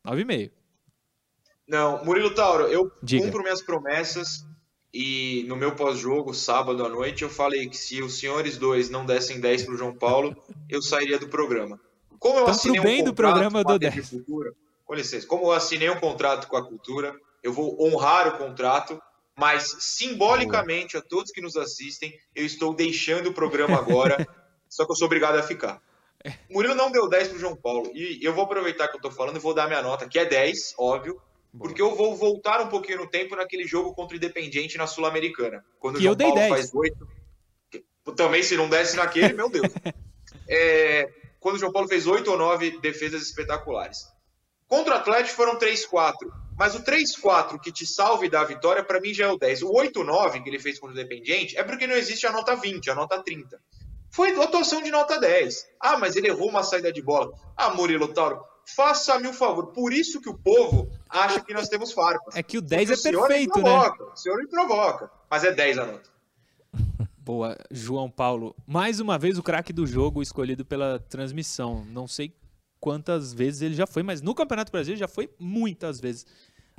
9,5. 0.06 0.50
Não, 1.68 2.04
Murilo 2.04 2.34
Tauro, 2.34 2.64
eu 2.64 2.90
Diga. 3.02 3.24
cumpro 3.24 3.42
minhas 3.42 3.62
promessas 3.62 4.44
e 4.92 5.44
no 5.46 5.54
meu 5.54 5.74
pós-jogo, 5.76 6.34
sábado 6.34 6.84
à 6.84 6.88
noite, 6.88 7.22
eu 7.22 7.30
falei 7.30 7.68
que 7.68 7.76
se 7.76 8.02
os 8.02 8.18
senhores 8.18 8.58
dois 8.58 8.90
não 8.90 9.06
dessem 9.06 9.40
10 9.40 9.64
pro 9.64 9.76
João 9.76 9.94
Paulo, 9.94 10.36
eu 10.68 10.82
sairia 10.82 11.18
do 11.18 11.28
programa. 11.28 11.78
Como 12.18 12.36
eu 12.38 12.42
Então, 12.42 12.54
assinei 12.54 12.80
pro 12.80 12.90
bem 12.90 13.02
um 13.02 13.04
do 13.04 13.14
programa, 13.14 13.60
eu 13.60 13.64
com 13.64 13.70
a 13.72 13.78
Cultura, 14.10 14.52
com 14.84 14.94
licença, 14.94 15.26
como 15.26 15.44
eu 15.46 15.52
assinei 15.52 15.88
um 15.88 16.00
contrato 16.00 16.48
com 16.48 16.56
a 16.56 16.66
cultura, 16.66 17.14
eu 17.42 17.52
vou 17.52 17.80
honrar 17.80 18.26
o 18.34 18.38
contrato, 18.38 19.00
mas 19.40 19.74
simbolicamente 19.80 20.98
a 20.98 21.00
todos 21.00 21.32
que 21.32 21.40
nos 21.40 21.56
assistem, 21.56 22.14
eu 22.34 22.44
estou 22.44 22.74
deixando 22.74 23.30
o 23.30 23.32
programa 23.32 23.78
agora, 23.78 24.28
só 24.68 24.84
que 24.84 24.92
eu 24.92 24.96
sou 24.96 25.06
obrigado 25.06 25.36
a 25.36 25.42
ficar. 25.42 25.80
O 26.50 26.52
Murilo 26.52 26.74
não 26.74 26.92
deu 26.92 27.08
10 27.08 27.28
para 27.28 27.36
o 27.38 27.40
João 27.40 27.56
Paulo, 27.56 27.90
e 27.94 28.22
eu 28.22 28.34
vou 28.34 28.44
aproveitar 28.44 28.88
que 28.88 28.96
eu 28.96 28.98
estou 28.98 29.10
falando 29.10 29.36
e 29.36 29.40
vou 29.40 29.54
dar 29.54 29.66
minha 29.66 29.80
nota, 29.80 30.06
que 30.06 30.18
é 30.18 30.26
10, 30.26 30.74
óbvio, 30.76 31.18
porque 31.58 31.80
eu 31.80 31.96
vou 31.96 32.14
voltar 32.14 32.60
um 32.60 32.68
pouquinho 32.68 32.98
no 32.98 33.06
tempo 33.08 33.34
naquele 33.34 33.66
jogo 33.66 33.94
contra 33.94 34.14
o 34.14 34.18
Independiente 34.18 34.76
na 34.76 34.86
Sul-Americana. 34.86 35.64
Quando 35.78 35.94
Que 35.94 36.00
o 36.00 36.02
João 36.02 36.12
eu 36.12 36.16
dei 36.16 36.26
Paulo 36.26 36.40
10. 36.40 36.50
faz 36.50 36.74
8. 36.74 37.08
Também, 38.14 38.42
se 38.42 38.56
não 38.58 38.68
desse 38.68 38.94
naquele, 38.94 39.32
meu 39.32 39.48
Deus. 39.48 39.66
É, 40.52 41.08
quando 41.38 41.54
o 41.54 41.58
João 41.58 41.70
Paulo 41.70 41.86
fez 41.86 42.08
8 42.08 42.28
ou 42.28 42.36
9 42.36 42.80
defesas 42.80 43.22
espetaculares. 43.22 44.04
Contra 44.66 44.94
o 44.94 44.96
Atlético 44.96 45.36
foram 45.36 45.56
3-4. 45.56 46.14
Mas 46.60 46.74
o 46.74 46.80
3-4 46.80 47.58
que 47.58 47.72
te 47.72 47.86
salve 47.86 48.28
da 48.28 48.44
vitória, 48.44 48.84
para 48.84 49.00
mim 49.00 49.14
já 49.14 49.24
é 49.24 49.28
o 49.28 49.38
10. 49.38 49.62
O 49.62 49.72
8-9 49.72 50.42
que 50.42 50.50
ele 50.50 50.58
fez 50.58 50.78
contra 50.78 50.94
o 50.94 51.00
Independiente 51.00 51.56
é 51.56 51.64
porque 51.64 51.86
não 51.86 51.94
existe 51.94 52.26
a 52.26 52.32
nota 52.32 52.54
20, 52.54 52.90
a 52.90 52.94
nota 52.94 53.18
30. 53.22 53.58
Foi 54.10 54.38
atuação 54.38 54.82
de 54.82 54.90
nota 54.90 55.18
10. 55.18 55.66
Ah, 55.80 55.96
mas 55.96 56.16
ele 56.16 56.28
errou 56.28 56.50
uma 56.50 56.62
saída 56.62 56.92
de 56.92 57.00
bola. 57.00 57.32
Ah, 57.56 57.72
Murilo 57.72 58.08
Tauro, 58.08 58.44
faça-me 58.76 59.26
um 59.26 59.32
favor. 59.32 59.68
Por 59.68 59.90
isso 59.90 60.20
que 60.20 60.28
o 60.28 60.36
povo 60.36 60.90
acha 61.08 61.40
que 61.40 61.54
nós 61.54 61.66
temos 61.66 61.92
farpas. 61.92 62.36
É 62.36 62.42
que 62.42 62.58
o 62.58 62.60
10 62.60 62.90
Porque 62.90 62.92
é 62.92 62.94
o 62.94 62.98
senhor 62.98 63.22
me 63.22 63.28
perfeito, 63.28 63.56
né? 63.56 63.62
provoca, 63.62 64.04
O 64.04 64.16
senhor 64.16 64.36
me 64.36 64.46
provoca. 64.46 65.10
Mas 65.30 65.44
é 65.44 65.52
10 65.52 65.78
a 65.78 65.86
nota. 65.86 66.10
Boa, 67.16 67.56
João 67.70 68.10
Paulo. 68.10 68.54
Mais 68.66 69.00
uma 69.00 69.18
vez 69.18 69.38
o 69.38 69.42
craque 69.42 69.72
do 69.72 69.86
jogo 69.86 70.20
escolhido 70.20 70.62
pela 70.62 70.98
transmissão. 70.98 71.86
Não 71.86 72.06
sei 72.06 72.34
quantas 72.80 73.32
vezes 73.32 73.60
ele 73.60 73.74
já 73.74 73.86
foi, 73.86 74.02
mas 74.02 74.22
no 74.22 74.34
Campeonato 74.34 74.72
Brasileiro 74.72 74.98
já 74.98 75.06
foi 75.06 75.28
muitas 75.38 76.00
vezes. 76.00 76.26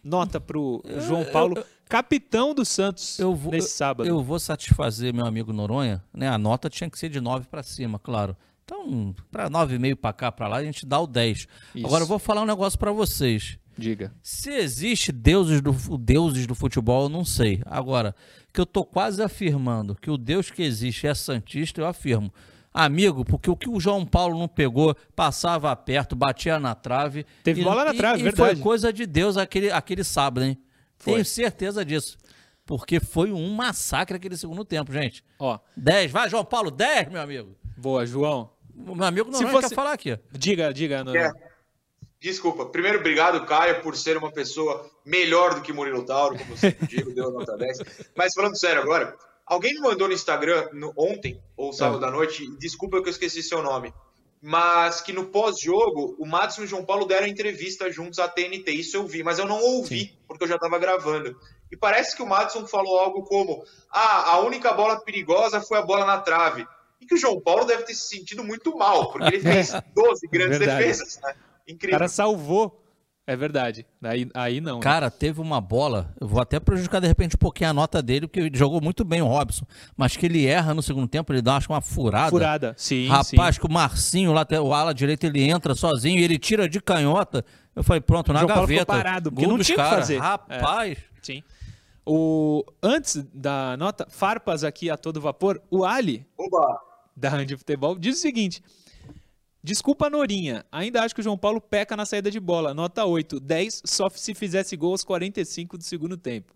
Nota 0.04 0.39
pro 0.39 0.84
João 1.08 1.24
Paulo, 1.26 1.64
capitão 1.88 2.54
do 2.56 2.66
Santos 2.66 3.20
Eu 3.20 3.36
vou, 3.36 3.52
nesse 3.52 3.70
sábado. 3.70 4.08
eu 4.08 4.24
vou 4.24 4.39
satisfazer 4.39 5.14
meu 5.14 5.26
amigo 5.26 5.54
Noronha, 5.54 6.04
né? 6.14 6.28
A 6.28 6.38
nota 6.38 6.70
tinha 6.70 6.89
que 6.89 6.97
ser 6.97 7.10
de 7.10 7.22
9 7.22 7.47
para 7.47 7.62
cima, 7.62 7.99
claro. 7.99 8.36
Então, 8.64 9.14
para 9.30 9.49
9,5 9.49 9.95
para 9.95 10.14
cá, 10.14 10.32
para 10.32 10.47
lá, 10.47 10.58
a 10.58 10.64
gente 10.64 10.86
dá 10.86 10.99
o 10.99 11.06
10. 11.08 11.47
Isso. 11.76 11.86
Agora 11.86 12.04
eu 12.04 12.08
vou 12.08 12.18
falar 12.18 12.41
um 12.41 12.45
negócio 12.45 12.80
para 12.80 12.91
vocês. 12.91 13.58
Diga. 13.78 14.14
Se 14.22 14.52
existe 14.52 15.12
deuses 15.12 15.62
do, 15.62 15.72
deuses 15.97 16.47
do 16.47 16.56
futebol, 16.56 17.04
eu 17.04 17.10
não 17.10 17.26
sei. 17.26 17.62
Agora, 17.66 18.16
que 18.54 18.62
eu 18.62 18.66
tô 18.66 18.84
quase 18.86 19.22
afirmando 19.22 19.95
que 19.95 20.10
o 20.10 20.18
Deus 20.18 20.52
que 20.52 20.62
existe 20.62 21.08
é 21.08 21.14
santista, 21.14 21.82
eu 21.82 21.88
afirmo. 21.88 22.32
Amigo, 22.74 23.26
porque 23.26 23.50
o 23.50 23.56
que 23.56 23.70
o 23.70 23.80
João 23.80 24.06
Paulo 24.06 24.40
não 24.40 24.48
pegou, 24.48 24.96
passava 25.16 25.76
perto, 25.76 26.16
batia 26.16 26.58
na 26.60 26.74
trave. 26.74 27.26
Teve 27.44 27.62
e- 27.62 27.64
bola 27.64 27.84
na 27.84 27.94
e- 27.94 27.98
trave, 27.98 28.20
e 28.20 28.24
verdade. 28.24 28.56
foi 28.56 28.64
coisa 28.64 28.94
de 28.94 29.06
Deus 29.06 29.36
aquele, 29.38 29.70
aquele 29.72 30.04
sábado, 30.04 30.46
hein? 30.46 30.58
Foi. 30.98 31.14
Tenho 31.14 31.26
certeza 31.26 31.84
disso. 31.84 32.18
Porque 32.66 33.00
foi 33.02 33.32
um 33.34 33.50
massacre 33.54 34.16
aquele 34.16 34.38
segundo 34.38 34.64
tempo, 34.64 34.94
gente. 34.94 35.24
Ó, 35.38 35.60
10, 35.76 36.12
vai, 36.12 36.30
João 36.30 36.46
Paulo, 36.46 36.72
10, 36.72 37.10
meu 37.10 37.22
amigo. 37.22 37.58
boa, 37.76 38.06
João. 38.06 38.50
O 38.88 38.96
meu 38.96 39.06
amigo 39.06 39.36
Se 39.36 39.44
não 39.44 39.52
fosse- 39.52 39.70
quer 39.70 39.76
falar 39.76 39.92
aqui. 39.94 40.18
Diga, 40.32 40.74
diga, 40.74 41.04
Noronha. 41.04 41.26
É. 41.26 41.52
Desculpa. 42.22 42.66
Primeiro, 42.68 43.00
obrigado, 43.00 43.44
Caio, 43.46 43.82
por 43.82 43.98
ser 43.98 44.16
uma 44.16 44.32
pessoa 44.32 44.90
melhor 45.06 45.56
do 45.56 45.62
que 45.62 45.74
Murilo 45.74 46.06
Tauro, 46.06 46.38
como 46.38 46.56
você 46.56 46.72
digo, 46.88 47.14
deu 47.14 47.28
a 47.30 47.32
nota 47.32 47.58
10. 47.58 47.80
Mas 48.16 48.34
falando 48.34 48.56
sério 48.58 48.82
agora, 48.82 49.16
alguém 49.54 49.74
me 49.74 49.80
mandou 49.82 50.08
no 50.08 50.14
Instagram 50.14 50.70
no- 50.74 50.93
ontem, 50.97 51.41
ou 51.58 51.74
sábado 51.74 52.06
à 52.06 52.12
noite, 52.12 52.47
desculpa 52.58 53.02
que 53.02 53.08
eu 53.08 53.12
esqueci 53.12 53.43
seu 53.43 53.62
nome, 53.62 53.93
mas 54.41 55.02
que 55.02 55.14
no 55.14 55.26
pós-jogo, 55.26 56.16
o 56.18 56.26
Madison 56.26 56.62
e 56.62 56.66
o 56.66 56.68
João 56.68 56.86
Paulo 56.86 57.06
deram 57.06 57.28
entrevista 57.28 57.91
juntos 57.91 58.18
à 58.18 58.28
TNT. 58.28 58.72
Isso 58.72 58.97
eu 58.97 59.06
vi, 59.06 59.22
mas 59.24 59.38
eu 59.38 59.45
não 59.45 59.62
ouvi, 59.62 60.18
porque 60.28 60.43
eu 60.43 60.47
já 60.47 60.56
estava 60.56 60.80
gravando. 60.80 61.36
E 61.72 61.78
parece 61.78 62.16
que 62.16 62.24
o 62.24 62.28
Madison 62.28 62.66
falou 62.66 62.97
algo 62.99 63.24
como: 63.24 63.64
ah, 63.91 64.32
a 64.32 64.39
única 64.39 64.74
bola 64.74 64.99
perigosa 65.02 65.62
foi 65.62 65.78
a 65.78 65.82
bola 65.84 66.06
na 66.06 66.20
trave. 66.20 66.66
E 66.99 67.06
que 67.06 67.16
o 67.16 67.18
João 67.18 67.39
Paulo 67.39 67.66
deve 67.66 67.84
ter 67.84 67.93
se 67.93 68.08
sentido 68.08 68.43
muito 68.43 68.76
mal, 68.76 69.12
porque 69.12 69.28
ele 69.36 69.39
fez 69.39 69.72
12 69.93 70.28
grandes 70.28 70.60
defesas. 70.60 71.20
Né? 71.22 71.36
O 71.68 71.72
Incrível. 71.72 71.99
cara 71.99 72.08
salvou. 72.10 72.81
É 73.32 73.36
verdade. 73.38 73.86
Aí, 74.04 74.30
aí 74.34 74.60
não. 74.60 74.76
né? 74.76 74.82
Cara, 74.82 75.10
teve 75.10 75.40
uma 75.40 75.62
bola, 75.62 76.14
eu 76.20 76.28
vou 76.28 76.42
até 76.42 76.60
prejudicar 76.60 77.00
de 77.00 77.08
repente 77.08 77.38
um 77.38 77.40
pouquinho 77.40 77.70
a 77.70 77.74
nota 77.74 78.02
dele, 78.02 78.28
porque 78.28 78.42
ele 78.42 78.58
jogou 78.58 78.82
muito 78.82 79.06
bem 79.06 79.22
o 79.22 79.26
Robson, 79.26 79.66
mas 79.96 80.18
que 80.18 80.26
ele 80.26 80.46
erra 80.46 80.74
no 80.74 80.82
segundo 80.82 81.08
tempo, 81.08 81.32
ele 81.32 81.42
dá 81.42 81.56
acho, 81.56 81.72
uma 81.72 81.80
furada. 81.80 82.30
Furada. 82.30 82.74
Sim, 82.78 83.08
Rapaz, 83.08 83.56
sim. 83.56 83.62
que 83.62 83.66
o 83.66 83.72
Marcinho, 83.72 84.34
lá, 84.34 84.46
o 84.62 84.74
ala 84.74 84.94
direito, 84.94 85.24
ele 85.24 85.50
entra 85.50 85.74
sozinho 85.76 86.20
e 86.20 86.24
ele 86.26 86.38
tira 86.38 86.68
de 86.68 86.82
canhota. 86.82 87.46
Eu 87.74 87.86
falei, 87.86 88.02
pronto, 88.02 88.34
na 88.34 88.42
ficou 88.42 88.54
gaveta. 88.54 88.86
parado, 88.86 89.32
porque 89.32 89.48
não 89.48 89.58
tinha 89.60 89.76
o 89.76 89.80
que 89.80 89.84
cara. 89.84 89.96
fazer. 89.96 90.16
É. 90.16 90.20
Rapaz, 90.20 90.98
Sim. 91.22 91.42
O, 92.06 92.66
antes 92.84 93.26
da 93.34 93.78
nota, 93.78 94.08
farpas 94.10 94.66
aqui 94.66 94.90
a 94.90 94.98
todo 94.98 95.22
vapor, 95.22 95.62
o 95.72 95.86
Ali, 95.86 96.26
Oba! 96.38 96.82
da 97.16 97.30
Rand 97.30 97.48
Futebol, 97.58 97.98
diz 97.98 98.18
o 98.18 98.20
seguinte: 98.20 98.62
Desculpa, 99.64 100.09
Norinha. 100.09 100.66
Ainda 100.72 101.03
acho 101.03 101.14
que 101.14 101.22
o 101.22 101.24
João 101.24 101.38
Paulo 101.38 101.62
peca 101.62 101.95
na 101.95 102.05
saída 102.05 102.32
de 102.32 102.39
bola. 102.39 102.74
Nota 102.74 103.05
8. 103.05 103.39
10 103.39 103.84
só 103.86 104.09
se 104.09 104.34
fizesse 104.34 104.76
gol 104.76 104.91
aos 104.91 105.03
45 105.03 105.78
do 105.78 105.84
segundo 105.84 106.18
tempo. 106.18 106.51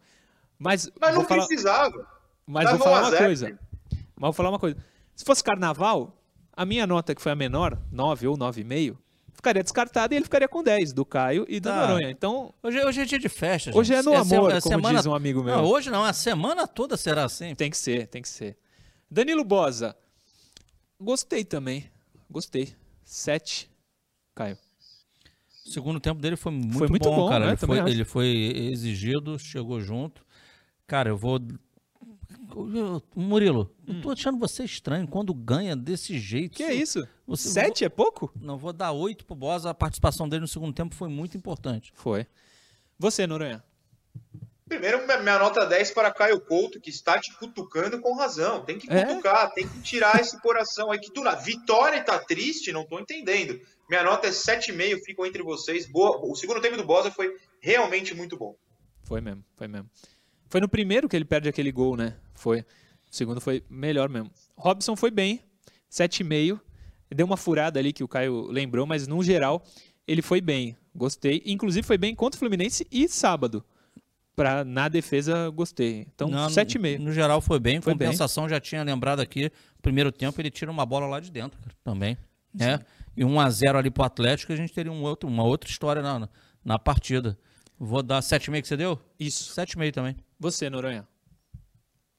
Mas, 0.58 0.90
Mas 1.00 1.14
não 1.16 1.24
falar, 1.26 1.46
precisava. 1.46 2.08
mas 2.48 2.64
Tava 2.66 2.78
vou 2.78 2.84
falar 2.88 2.98
1 2.98 3.00
a 3.00 3.04
uma 3.04 3.12
0, 3.12 3.26
coisa. 3.26 3.60
Mas 3.92 4.22
vou 4.22 4.34
falar 4.34 4.50
uma 4.50 4.60
coisa. 4.60 4.78
Se 5.16 5.24
fosse 5.24 5.44
carnaval, 5.44 6.18
a 6.54 6.66
minha 6.66 6.88
nota, 6.88 7.14
que 7.14 7.22
foi 7.22 7.32
a 7.32 7.36
menor, 7.36 7.78
9 7.92 8.28
ou 8.28 8.38
9,5, 8.38 8.98
ficaria 9.34 9.62
descartada 9.62 10.14
e 10.14 10.18
ele 10.18 10.24
ficaria 10.24 10.48
com 10.48 10.64
10, 10.64 10.92
do 10.94 11.06
Caio 11.06 11.46
e 11.48 11.60
do 11.60 11.70
Tá. 11.70 11.88
Noronha. 11.88 12.10
Então, 12.10 12.54
hoje, 12.64 12.84
hoje 12.84 13.02
é 13.02 13.06
dia 13.06 13.20
de 13.20 13.30
festa. 13.30 13.70
Hoje 13.78 13.94
gente. 13.94 14.00
é 14.00 14.02
no 14.18 14.26
se- 14.26 14.36
amor, 14.36 14.50
é 14.52 14.62
como 14.62 14.76
semana- 14.76 14.98
diz 14.98 15.06
um 15.06 15.14
amigo 15.14 15.44
meu. 15.44 15.58
Não, 15.58 15.66
hoje 15.66 15.92
não, 15.92 16.04
a 16.04 16.14
semana 16.14 16.66
toda 16.66 16.98
será 16.98 17.26
assim. 17.26 17.54
Tem 17.54 17.70
que 17.70 17.78
ser, 17.78 18.08
tem 18.08 18.22
que 18.22 18.30
ser. 18.30 18.58
Danilo 19.12 19.44
Bosa. 19.44 19.96
Gostei 21.00 21.44
também. 21.46 21.90
Gostei. 22.32 22.74
7. 23.06 23.70
Caio. 24.34 24.58
O 25.66 25.70
segundo 25.70 26.00
tempo 26.00 26.22
dele 26.22 26.36
foi 26.36 26.52
muito, 26.52 26.78
Foi 26.78 26.88
muito 26.88 27.10
bom, 27.10 27.16
bom, 27.16 27.30
cara. 27.30 27.46
né? 27.46 27.52
Ele, 27.52 27.58
foi, 27.58 27.80
acho. 27.80 27.88
ele 27.90 28.06
foi 28.06 28.28
exigido, 28.72 29.40
chegou 29.40 29.80
junto. 29.82 30.26
Cara, 30.86 31.10
eu 31.10 31.18
vou. 31.18 31.40
Murilo, 33.16 33.74
eu 33.88 34.02
tô 34.02 34.12
achando 34.12 34.38
você 34.38 34.64
estranho 34.64 35.08
quando 35.08 35.34
ganha 35.34 35.76
desse 35.76 36.18
jeito. 36.20 36.54
Hum. 36.54 36.58
Que 36.58 36.64
é 36.64 36.74
isso? 36.74 37.08
Você- 37.26 37.50
7 37.50 37.84
é 37.86 37.90
pouco? 37.90 38.32
Não, 38.40 38.58
vou 38.58 38.72
dar 38.72 38.92
oito 38.92 39.26
pro 39.26 39.36
Bosa. 39.36 39.70
A 39.70 39.74
participação 39.74 40.30
dele 40.30 40.42
no 40.42 40.48
segundo 40.48 40.74
tempo 40.74 40.94
foi 40.94 41.10
muito 41.10 41.36
importante. 41.36 41.92
Foi. 41.96 42.26
Você, 43.00 43.26
Noronha. 43.28 43.64
Primeiro, 44.68 45.06
minha- 45.06 45.38
nota 45.38 45.64
10 45.64 45.92
para 45.92 46.12
Caio 46.12 46.42
Couto, 46.42 46.82
que 46.82 46.90
está 46.90 47.20
te 47.20 47.32
cutucando 47.38 48.02
com 48.02 48.16
razão. 48.16 48.66
Tem 48.66 48.80
que 48.80 48.92
É? 48.92 49.06
cutucar, 49.06 49.52
tem 49.54 49.68
que 49.68 49.80
tirar 49.82 50.20
esse 50.20 50.42
coração 50.42 50.92
aí. 50.92 51.00
Que 51.00 51.22
nada. 51.22 51.40
Vitória 51.40 52.04
tá 52.04 52.18
triste, 52.18 52.72
não 52.72 52.84
tô 52.84 53.00
entendendo. 53.00 53.60
Minha 53.88 54.02
nota 54.04 54.28
é 54.28 54.32
7,5, 54.32 55.00
ficam 55.06 55.24
entre 55.24 55.44
vocês. 55.44 55.86
Boa. 55.88 56.20
O 56.26 56.36
segundo 56.36 56.60
tempo 56.62 56.78
do 56.78 56.84
Bosa 56.84 57.12
foi 57.12 57.32
realmente 57.62 58.16
muito 58.16 58.36
bom. 58.38 58.56
Foi 59.04 59.22
mesmo, 59.22 59.44
foi 59.56 59.68
mesmo. 59.68 59.88
Foi 60.50 60.60
no 60.60 60.68
primeiro 60.68 61.08
que 61.08 61.16
ele 61.16 61.26
perde 61.26 61.48
aquele 61.48 61.72
gol, 61.72 61.96
né? 61.96 62.16
Foi. 62.34 62.62
O 62.62 63.16
segundo 63.16 63.40
foi 63.40 63.64
melhor 63.70 64.10
mesmo. 64.10 64.32
Robson 64.58 64.96
foi 64.96 65.12
bem, 65.12 65.44
7,5. 65.88 66.60
Deu 67.14 67.28
uma 67.28 67.38
furada 67.38 67.80
ali 67.80 67.94
que 67.94 68.04
o 68.04 68.08
Caio 68.08 68.42
lembrou, 68.48 68.88
mas 68.88 69.06
no 69.08 69.24
geral 69.24 69.64
ele 70.08 70.24
foi 70.24 70.42
bem. 70.42 70.76
Gostei. 70.96 71.44
Inclusive 71.46 71.86
foi 71.86 72.00
bem 72.00 72.16
contra 72.16 72.36
o 72.36 72.40
Fluminense 72.40 72.88
e 72.92 73.08
sábado. 73.08 73.64
Pra, 74.36 74.66
na 74.66 74.90
defesa, 74.90 75.50
gostei. 75.50 76.06
Então, 76.14 76.28
Não, 76.28 76.48
7,5. 76.48 77.00
No 77.00 77.12
geral 77.12 77.40
foi 77.40 77.60
bem. 77.60 77.80
Foi 77.80 77.94
bem. 77.94 78.08
Compensação, 78.08 78.50
já 78.50 78.60
tinha 78.60 78.84
lembrado 78.84 79.22
aqui. 79.22 79.50
Primeiro 79.82 80.12
tempo 80.12 80.42
ele 80.42 80.52
tira 80.52 80.70
uma 80.70 80.86
bola 80.86 81.08
lá 81.08 81.20
de 81.20 81.32
dentro 81.32 81.58
cara, 81.60 81.76
também. 81.84 82.18
Né? 82.54 82.80
E 83.16 83.24
1 83.24 83.40
a 83.40 83.50
0 83.50 83.78
ali 83.78 83.90
pro 83.90 84.04
Atlético, 84.04 84.52
a 84.52 84.56
gente 84.56 84.74
teria 84.74 84.92
um 84.92 85.02
outro, 85.04 85.30
uma 85.30 85.44
outra 85.44 85.70
história 85.70 86.02
na, 86.02 86.28
na 86.64 86.78
partida. 86.78 87.38
Vou 87.80 88.04
dar 88.04 88.20
7,5 88.20 88.62
que 88.62 88.68
você 88.68 88.78
deu? 88.78 89.00
Isso. 89.20 89.54
7,5 89.54 89.94
também. 89.94 90.16
Você, 90.40 90.70
Noronha. 90.70 91.08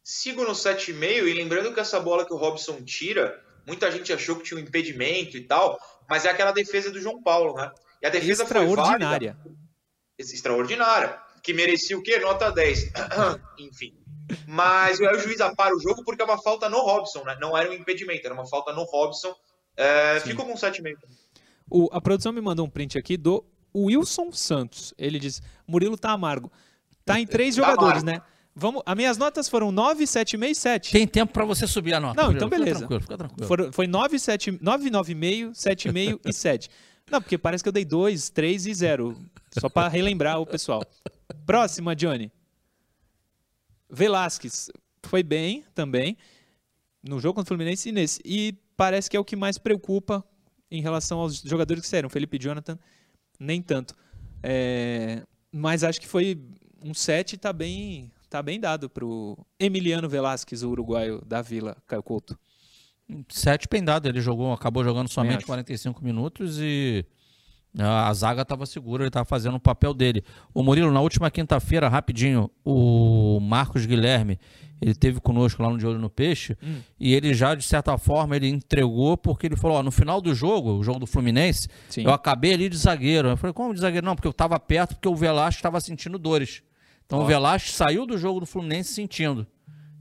Sigo 0.03 0.45
no 0.45 0.53
7,5 0.53 1.27
e 1.27 1.35
lembrando 1.35 1.73
que 1.75 1.81
essa 1.81 1.99
bola 1.99 2.25
que 2.25 2.33
o 2.33 2.37
Robson 2.37 2.81
tira, 2.83 3.43
muita 3.67 3.91
gente 3.91 4.13
achou 4.13 4.37
que 4.37 4.45
tinha 4.45 4.59
um 4.59 4.63
impedimento 4.63 5.37
e 5.37 5.43
tal, 5.43 5.79
mas 6.09 6.25
é 6.25 6.31
aquela 6.31 6.53
defesa 6.53 6.91
do 6.91 7.01
João 7.01 7.23
Paulo, 7.23 7.55
né? 7.55 7.73
E 8.01 8.07
a 8.07 8.11
defesa 8.11 8.47
foi 8.47 8.65
Extraordinária. 8.65 9.37
Extraordinária. 10.19 11.26
Que 11.47 11.55
merecia 11.55 11.97
o 11.97 12.03
quê? 12.03 12.19
Nota 12.19 12.51
10. 12.51 12.91
Enfim. 13.59 13.95
Mas 14.49 15.01
aí 15.01 15.17
o 15.17 15.19
juiz 15.21 15.41
apara 15.41 15.75
o 15.75 15.81
jogo 15.81 16.03
porque 16.05 16.21
é 16.21 16.25
uma 16.25 16.43
falta 16.43 16.69
no 16.69 16.79
Robson, 16.81 17.23
né? 17.23 17.37
Não 17.41 17.57
era 17.57 17.71
um 17.71 17.73
impedimento, 17.73 18.27
era 18.27 18.35
uma 18.35 18.47
falta 18.47 18.73
no 18.73 18.83
Robson. 18.83 19.33
É, 19.77 20.19
ficou 20.21 20.45
com 20.45 20.55
7,5. 20.55 20.97
O- 21.71 21.89
a 21.93 22.01
produção 22.01 22.33
me 22.33 22.41
mandou 22.41 22.67
um 22.67 22.71
print 22.71 22.99
aqui 22.99 23.17
do 23.17 23.45
Wilson 23.75 24.33
Santos. 24.33 24.93
Ele 24.99 25.19
diz: 25.21 25.41
Murilo 25.69 25.97
tá 25.97 26.11
amargo. 26.11 26.51
Tá 27.05 27.21
em 27.21 27.27
três 27.27 27.55
Tá 27.55 27.63
jogadores, 27.63 28.03
amargo. 28.03 28.21
né? 28.25 28.33
Vamos, 28.59 28.83
as 28.87 28.97
minhas 28.97 29.17
notas 29.19 29.49
foram 29.49 29.71
9, 29.71 30.05
7,5 30.05 30.51
e 30.51 30.55
7. 30.55 30.91
Tem 30.93 31.07
tempo 31.07 31.33
pra 31.33 31.45
você 31.45 31.67
subir 31.67 31.93
a 31.95 32.01
nota. 32.01 32.17
Não, 32.21 32.29
Murilo. 32.33 32.39
então 32.39 32.49
Fica 32.49 32.59
beleza. 32.59 32.79
tranquilo, 32.81 33.01
fica 33.03 33.17
tranquilo. 33.19 33.47
Foram, 33.47 33.73
foi 33.73 33.87
9, 33.87 34.19
7, 34.19 34.59
9, 34.63 34.91
9,5, 34.91 35.51
7,5 35.53 36.21
e 36.25 36.33
7. 36.33 36.71
Não, 37.11 37.23
porque 37.23 37.39
parece 37.39 37.63
que 37.63 37.69
eu 37.69 37.73
dei 37.73 37.85
2, 37.85 38.31
3 38.31 38.67
e 38.67 38.75
0. 38.75 39.17
Só 39.59 39.69
para 39.69 39.89
relembrar 39.89 40.41
o 40.41 40.47
pessoal. 40.47 40.83
Próxima, 41.47 41.95
Johnny. 41.95 42.31
Velasquez 43.89 44.69
foi 45.05 45.23
bem 45.23 45.65
também 45.75 46.17
no 47.03 47.21
jogo 47.21 47.35
contra 47.35 47.55
o 47.55 47.57
Fluminense 47.57 47.89
e 47.89 47.93
nesse. 47.93 48.21
E 48.25 48.59
parece 48.77 49.09
que 49.09 49.17
é 49.17 49.21
o 49.21 49.25
que 49.25 49.37
mais 49.37 49.57
preocupa 49.59 50.25
em 50.71 50.83
relação 50.83 51.21
aos 51.21 51.41
jogadores 51.41 51.83
que 51.83 51.89
saíram. 51.89 52.11
Felipe 52.11 52.39
Jonathan, 52.39 52.79
nem 53.39 53.63
tanto. 53.63 53.95
É, 54.43 55.23
mas 55.53 55.85
acho 55.85 56.01
que 56.01 56.09
foi 56.09 56.41
um 56.83 56.93
7 56.93 57.37
tá 57.37 57.53
bem, 57.53 58.11
tá 58.29 58.43
bem 58.43 58.61
dado 58.61 58.91
pro 58.91 59.39
Emiliano 59.59 60.09
Velasquez, 60.09 60.63
o 60.63 60.71
uruguaio 60.71 61.23
da 61.25 61.41
Vila, 61.41 61.77
Caio 61.87 62.03
Couto. 62.03 62.39
Sete 63.29 63.69
pendado, 63.69 64.09
ele 64.09 64.21
jogou, 64.21 64.53
acabou 64.53 64.83
jogando 64.83 65.09
somente 65.09 65.47
45 65.47 66.05
minutos 66.05 66.59
e 66.61 67.05
a 67.79 68.13
zaga 68.15 68.43
estava 68.43 68.65
segura, 68.65 69.03
ele 69.03 69.09
estava 69.09 69.25
fazendo 69.25 69.57
o 69.57 69.61
papel 69.61 69.93
dele. 69.93 70.25
O 70.55 70.63
Murilo, 70.63 70.91
na 70.91 71.01
última 71.01 71.31
quinta-feira, 71.31 71.89
rapidinho, 71.89 72.51
o 72.65 73.39
Marcos 73.41 73.85
Guilherme, 73.85 74.39
ele 74.81 74.95
teve 74.95 75.21
conosco 75.21 75.63
lá 75.63 75.71
no 75.71 75.79
De 75.79 75.87
Olho 75.87 75.99
no 75.99 76.09
Peixe, 76.09 76.57
hum. 76.63 76.81
e 76.99 77.15
ele 77.15 77.35
já, 77.35 77.55
de 77.55 77.65
certa 77.65 77.97
forma, 77.99 78.37
ele 78.37 78.49
entregou, 78.49 79.17
porque 79.17 79.47
ele 79.47 79.57
falou, 79.57 79.79
ó, 79.79 79.83
no 79.83 79.91
final 79.91 80.21
do 80.21 80.35
jogo, 80.35 80.73
o 80.73 80.83
jogo 80.83 80.99
do 80.99 81.07
Fluminense, 81.07 81.69
Sim. 81.89 82.05
eu 82.05 82.13
acabei 82.13 82.55
ali 82.55 82.69
de 82.69 82.77
zagueiro. 82.77 83.29
Eu 83.29 83.37
falei, 83.37 83.53
como 83.53 83.75
de 83.75 83.81
zagueiro? 83.81 84.07
Não, 84.07 84.15
porque 84.15 84.29
eu 84.29 84.33
estava 84.33 84.59
perto, 84.59 84.95
porque 84.95 85.09
o 85.09 85.15
Velasco 85.15 85.59
estava 85.59 85.81
sentindo 85.81 86.19
dores. 86.19 86.63
Então 87.07 87.21
ó. 87.21 87.23
o 87.23 87.27
Velasco 87.27 87.71
saiu 87.71 88.07
do 88.07 88.19
jogo 88.19 88.41
do 88.41 88.47
Fluminense 88.47 88.93
sentindo. 88.93 89.47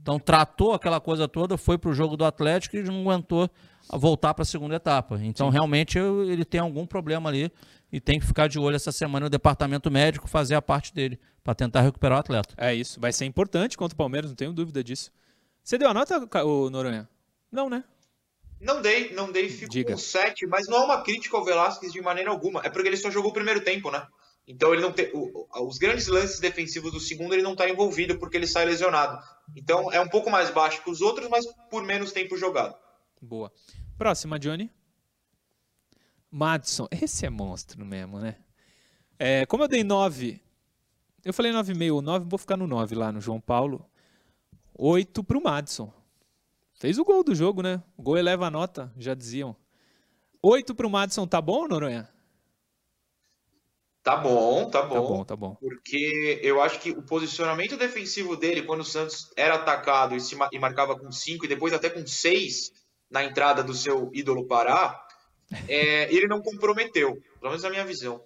Então 0.06 0.20
tratou 0.20 0.74
aquela 0.74 1.02
coisa 1.02 1.28
toda, 1.28 1.58
foi 1.58 1.80
para 1.80 1.90
o 1.90 1.94
jogo 1.96 2.16
do 2.16 2.24
Atlético 2.24 2.78
e 2.78 2.84
não 2.84 3.02
aguentou 3.02 3.50
voltar 3.92 4.36
para 4.36 4.44
a 4.44 4.46
segunda 4.46 4.76
etapa. 4.76 5.20
Então 5.20 5.48
Sim. 5.48 5.54
realmente 5.54 5.98
ele 5.98 6.46
tem 6.46 6.62
algum 6.62 6.86
problema 6.86 7.28
ali 7.28 7.52
e 7.92 8.00
tem 8.00 8.20
que 8.20 8.26
ficar 8.28 8.48
de 8.48 8.60
olho 8.60 8.76
essa 8.76 8.92
semana 8.92 9.26
no 9.26 9.30
departamento 9.32 9.90
médico 9.90 10.28
fazer 10.28 10.54
a 10.54 10.62
parte 10.62 10.94
dele 10.94 11.20
para 11.44 11.56
tentar 11.56 11.82
recuperar 11.82 12.18
o 12.18 12.20
atleta. 12.20 12.54
É 12.56 12.72
isso, 12.72 13.00
vai 13.02 13.12
ser 13.12 13.26
importante 13.26 13.76
contra 13.76 13.96
o 13.96 13.98
Palmeiras, 13.98 14.30
não 14.30 14.36
tenho 14.36 14.54
dúvida 14.54 14.84
disso. 14.84 15.12
Você 15.64 15.76
deu 15.76 15.90
a 15.90 15.94
nota, 15.94 16.20
o 16.46 16.70
Noronha? 16.70 17.10
Não, 17.52 17.68
né? 17.68 17.84
Não 18.62 18.84
dei, 18.84 19.12
não 19.12 19.32
dei, 19.32 19.50
fico 19.50 19.72
Diga. 19.72 19.94
com 19.94 19.98
7, 19.98 20.46
mas 20.46 20.68
não 20.68 20.84
é 20.84 20.86
uma 20.86 21.02
crítica 21.02 21.36
ao 21.36 21.44
Velasquez 21.44 21.92
de 21.92 22.00
maneira 22.00 22.30
alguma. 22.30 22.62
É 22.64 22.70
porque 22.70 22.88
ele 22.88 22.98
só 22.98 23.10
jogou 23.10 23.32
o 23.32 23.34
primeiro 23.34 23.62
tempo, 23.62 23.90
né? 23.90 24.06
Então 24.48 24.72
ele 24.72 24.84
não 24.84 24.92
tem. 24.92 25.10
Os 25.14 25.80
grandes 25.80 26.06
lances 26.06 26.40
defensivos 26.40 26.92
do 26.92 27.00
segundo 27.00 27.34
ele 27.34 27.42
não 27.42 27.54
está 27.54 27.68
envolvido 27.68 28.20
porque 28.20 28.38
ele 28.38 28.46
sai 28.46 28.66
lesionado. 28.66 29.20
Então 29.56 29.92
é 29.92 30.00
um 30.00 30.08
pouco 30.08 30.30
mais 30.30 30.50
baixo 30.50 30.82
que 30.84 30.90
os 30.90 31.02
outros, 31.02 31.30
mas 31.30 31.46
por 31.70 31.84
menos 31.84 32.12
tempo 32.12 32.38
jogado. 32.38 32.76
Boa. 33.22 33.52
Próxima, 33.98 34.40
Johnny. 34.40 34.72
Madison. 36.32 36.88
Esse 36.92 37.26
é 37.26 37.30
monstro 37.30 37.86
mesmo, 37.86 38.20
né? 38.20 38.38
É, 39.18 39.46
como 39.46 39.64
eu 39.64 39.68
dei 39.68 39.84
9. 39.84 40.42
Eu 41.24 41.34
falei 41.34 41.52
9,5 41.52 41.94
ou 41.94 42.02
9, 42.02 42.26
vou 42.30 42.38
ficar 42.38 42.58
no 42.58 42.68
9 42.68 42.96
lá 42.96 43.12
no 43.12 43.20
João 43.20 43.42
Paulo. 43.42 43.86
8 44.78 45.24
pro 45.24 45.42
Madison. 45.42 45.92
Fez 46.74 47.00
o 47.00 47.06
gol 47.06 47.24
do 47.24 47.34
jogo, 47.34 47.62
né? 47.62 47.82
O 47.98 48.04
gol 48.04 48.18
eleva 48.18 48.48
a 48.48 48.52
nota, 48.52 48.94
já 48.98 49.14
diziam. 49.14 49.56
8 50.42 50.76
pro 50.76 50.90
Madison, 50.90 51.26
tá 51.26 51.42
bom, 51.42 51.68
Noronha? 51.68 52.08
Tá 54.06 54.16
bom, 54.16 54.70
tá 54.70 54.84
bom. 54.84 54.94
Tá 54.94 55.02
bom, 55.02 55.26
tá 55.26 55.36
bom. 55.36 55.56
Porque 55.56 56.40
eu 56.44 56.62
acho 56.62 56.80
que 56.80 56.92
o 56.92 57.02
posicionamento 57.02 57.76
defensivo 57.76 58.38
dele, 58.38 58.62
quando 58.62 58.82
o 58.82 58.86
Santos 58.86 59.32
era 59.36 59.56
atacado 59.56 60.16
e, 60.16 60.22
se, 60.22 60.38
e 60.52 60.60
marcava 60.60 60.96
com 60.96 61.12
5 61.12 61.44
e 61.44 61.48
depois 61.48 61.74
até 61.74 61.90
com 61.90 62.06
6 62.06 62.72
na 63.10 63.24
entrada 63.24 63.64
do 63.64 63.74
seu 63.74 64.12
ídolo 64.14 64.46
Pará, 64.46 65.04
é, 65.68 66.04
ele 66.14 66.28
não 66.28 66.40
comprometeu, 66.40 67.14
pelo 67.40 67.50
menos 67.50 67.64
na 67.64 67.72
minha 67.72 67.84
visão. 67.84 68.24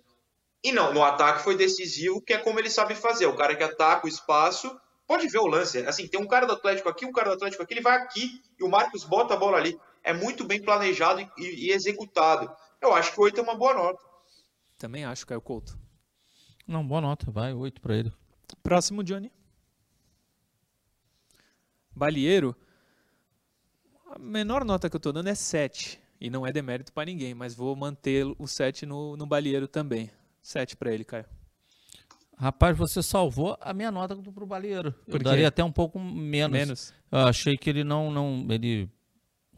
E 0.62 0.74
não, 0.74 0.94
no 0.94 1.02
ataque 1.02 1.44
foi 1.44 1.56
decisivo, 1.56 2.22
que 2.22 2.34
é 2.34 2.40
como 2.40 2.60
ele 2.60 2.70
sabe 2.70 2.94
fazer. 2.94 3.28
O 3.28 3.38
cara 3.38 3.56
que 3.56 3.64
ataca 3.64 4.06
o 4.06 4.10
espaço, 4.10 4.78
pode 5.08 5.30
ver 5.30 5.40
o 5.40 5.48
lance. 5.48 5.78
Assim, 5.88 6.10
tem 6.10 6.20
um 6.20 6.28
cara 6.28 6.46
do 6.46 6.52
Atlético 6.52 6.90
aqui, 6.90 7.06
um 7.06 7.14
cara 7.14 7.30
do 7.30 7.36
Atlético 7.36 7.64
aqui, 7.64 7.76
ele 7.76 7.82
vai 7.82 7.96
aqui 7.96 8.30
e 8.60 8.66
o 8.66 8.70
Marcos 8.70 9.06
bota 9.06 9.34
a 9.34 9.38
bola 9.38 9.56
ali. 9.56 9.80
É 10.04 10.12
muito 10.12 10.44
bem 10.44 10.62
planejado 10.62 11.22
e, 11.38 11.68
e 11.68 11.72
executado. 11.72 12.52
Eu 12.82 12.94
acho 12.94 13.14
que 13.14 13.22
8 13.22 13.40
é 13.40 13.44
uma 13.44 13.56
boa 13.56 13.74
nota. 13.74 14.09
Também 14.80 15.04
acho, 15.04 15.28
Caio 15.28 15.42
Couto. 15.42 15.78
Não, 16.66 16.88
boa 16.88 17.02
nota, 17.02 17.30
vai, 17.30 17.54
8 17.54 17.82
para 17.82 17.98
ele. 17.98 18.14
Próximo, 18.64 19.04
Johnny. 19.04 19.30
Balieiro. 21.94 22.56
A 24.10 24.18
menor 24.18 24.64
nota 24.64 24.90
que 24.90 24.96
eu 24.96 25.00
tô 25.00 25.12
dando 25.12 25.28
é 25.28 25.36
7. 25.36 26.00
E 26.22 26.30
não 26.30 26.48
é 26.48 26.52
demérito 26.52 26.94
para 26.94 27.06
ninguém, 27.06 27.34
mas 27.34 27.54
vou 27.54 27.76
manter 27.76 28.26
o 28.38 28.48
7 28.48 28.86
no, 28.86 29.18
no 29.18 29.26
Balieiro 29.26 29.68
também. 29.68 30.10
7 30.42 30.78
para 30.78 30.94
ele, 30.94 31.04
Caio. 31.04 31.26
Rapaz, 32.38 32.78
você 32.78 33.04
salvou 33.04 33.58
a 33.60 33.74
minha 33.74 33.92
nota 33.92 34.16
pro 34.16 34.46
Balieiro. 34.46 34.96
Eu 35.06 35.20
daria 35.20 35.50
até 35.50 35.62
um 35.62 35.72
pouco 35.72 36.00
menos. 36.00 36.58
Menos. 36.58 36.94
Eu 37.12 37.20
achei 37.20 37.58
que 37.58 37.70
ele 37.70 37.84
não, 37.84 38.10
não. 38.10 38.48
Ele 38.50 38.90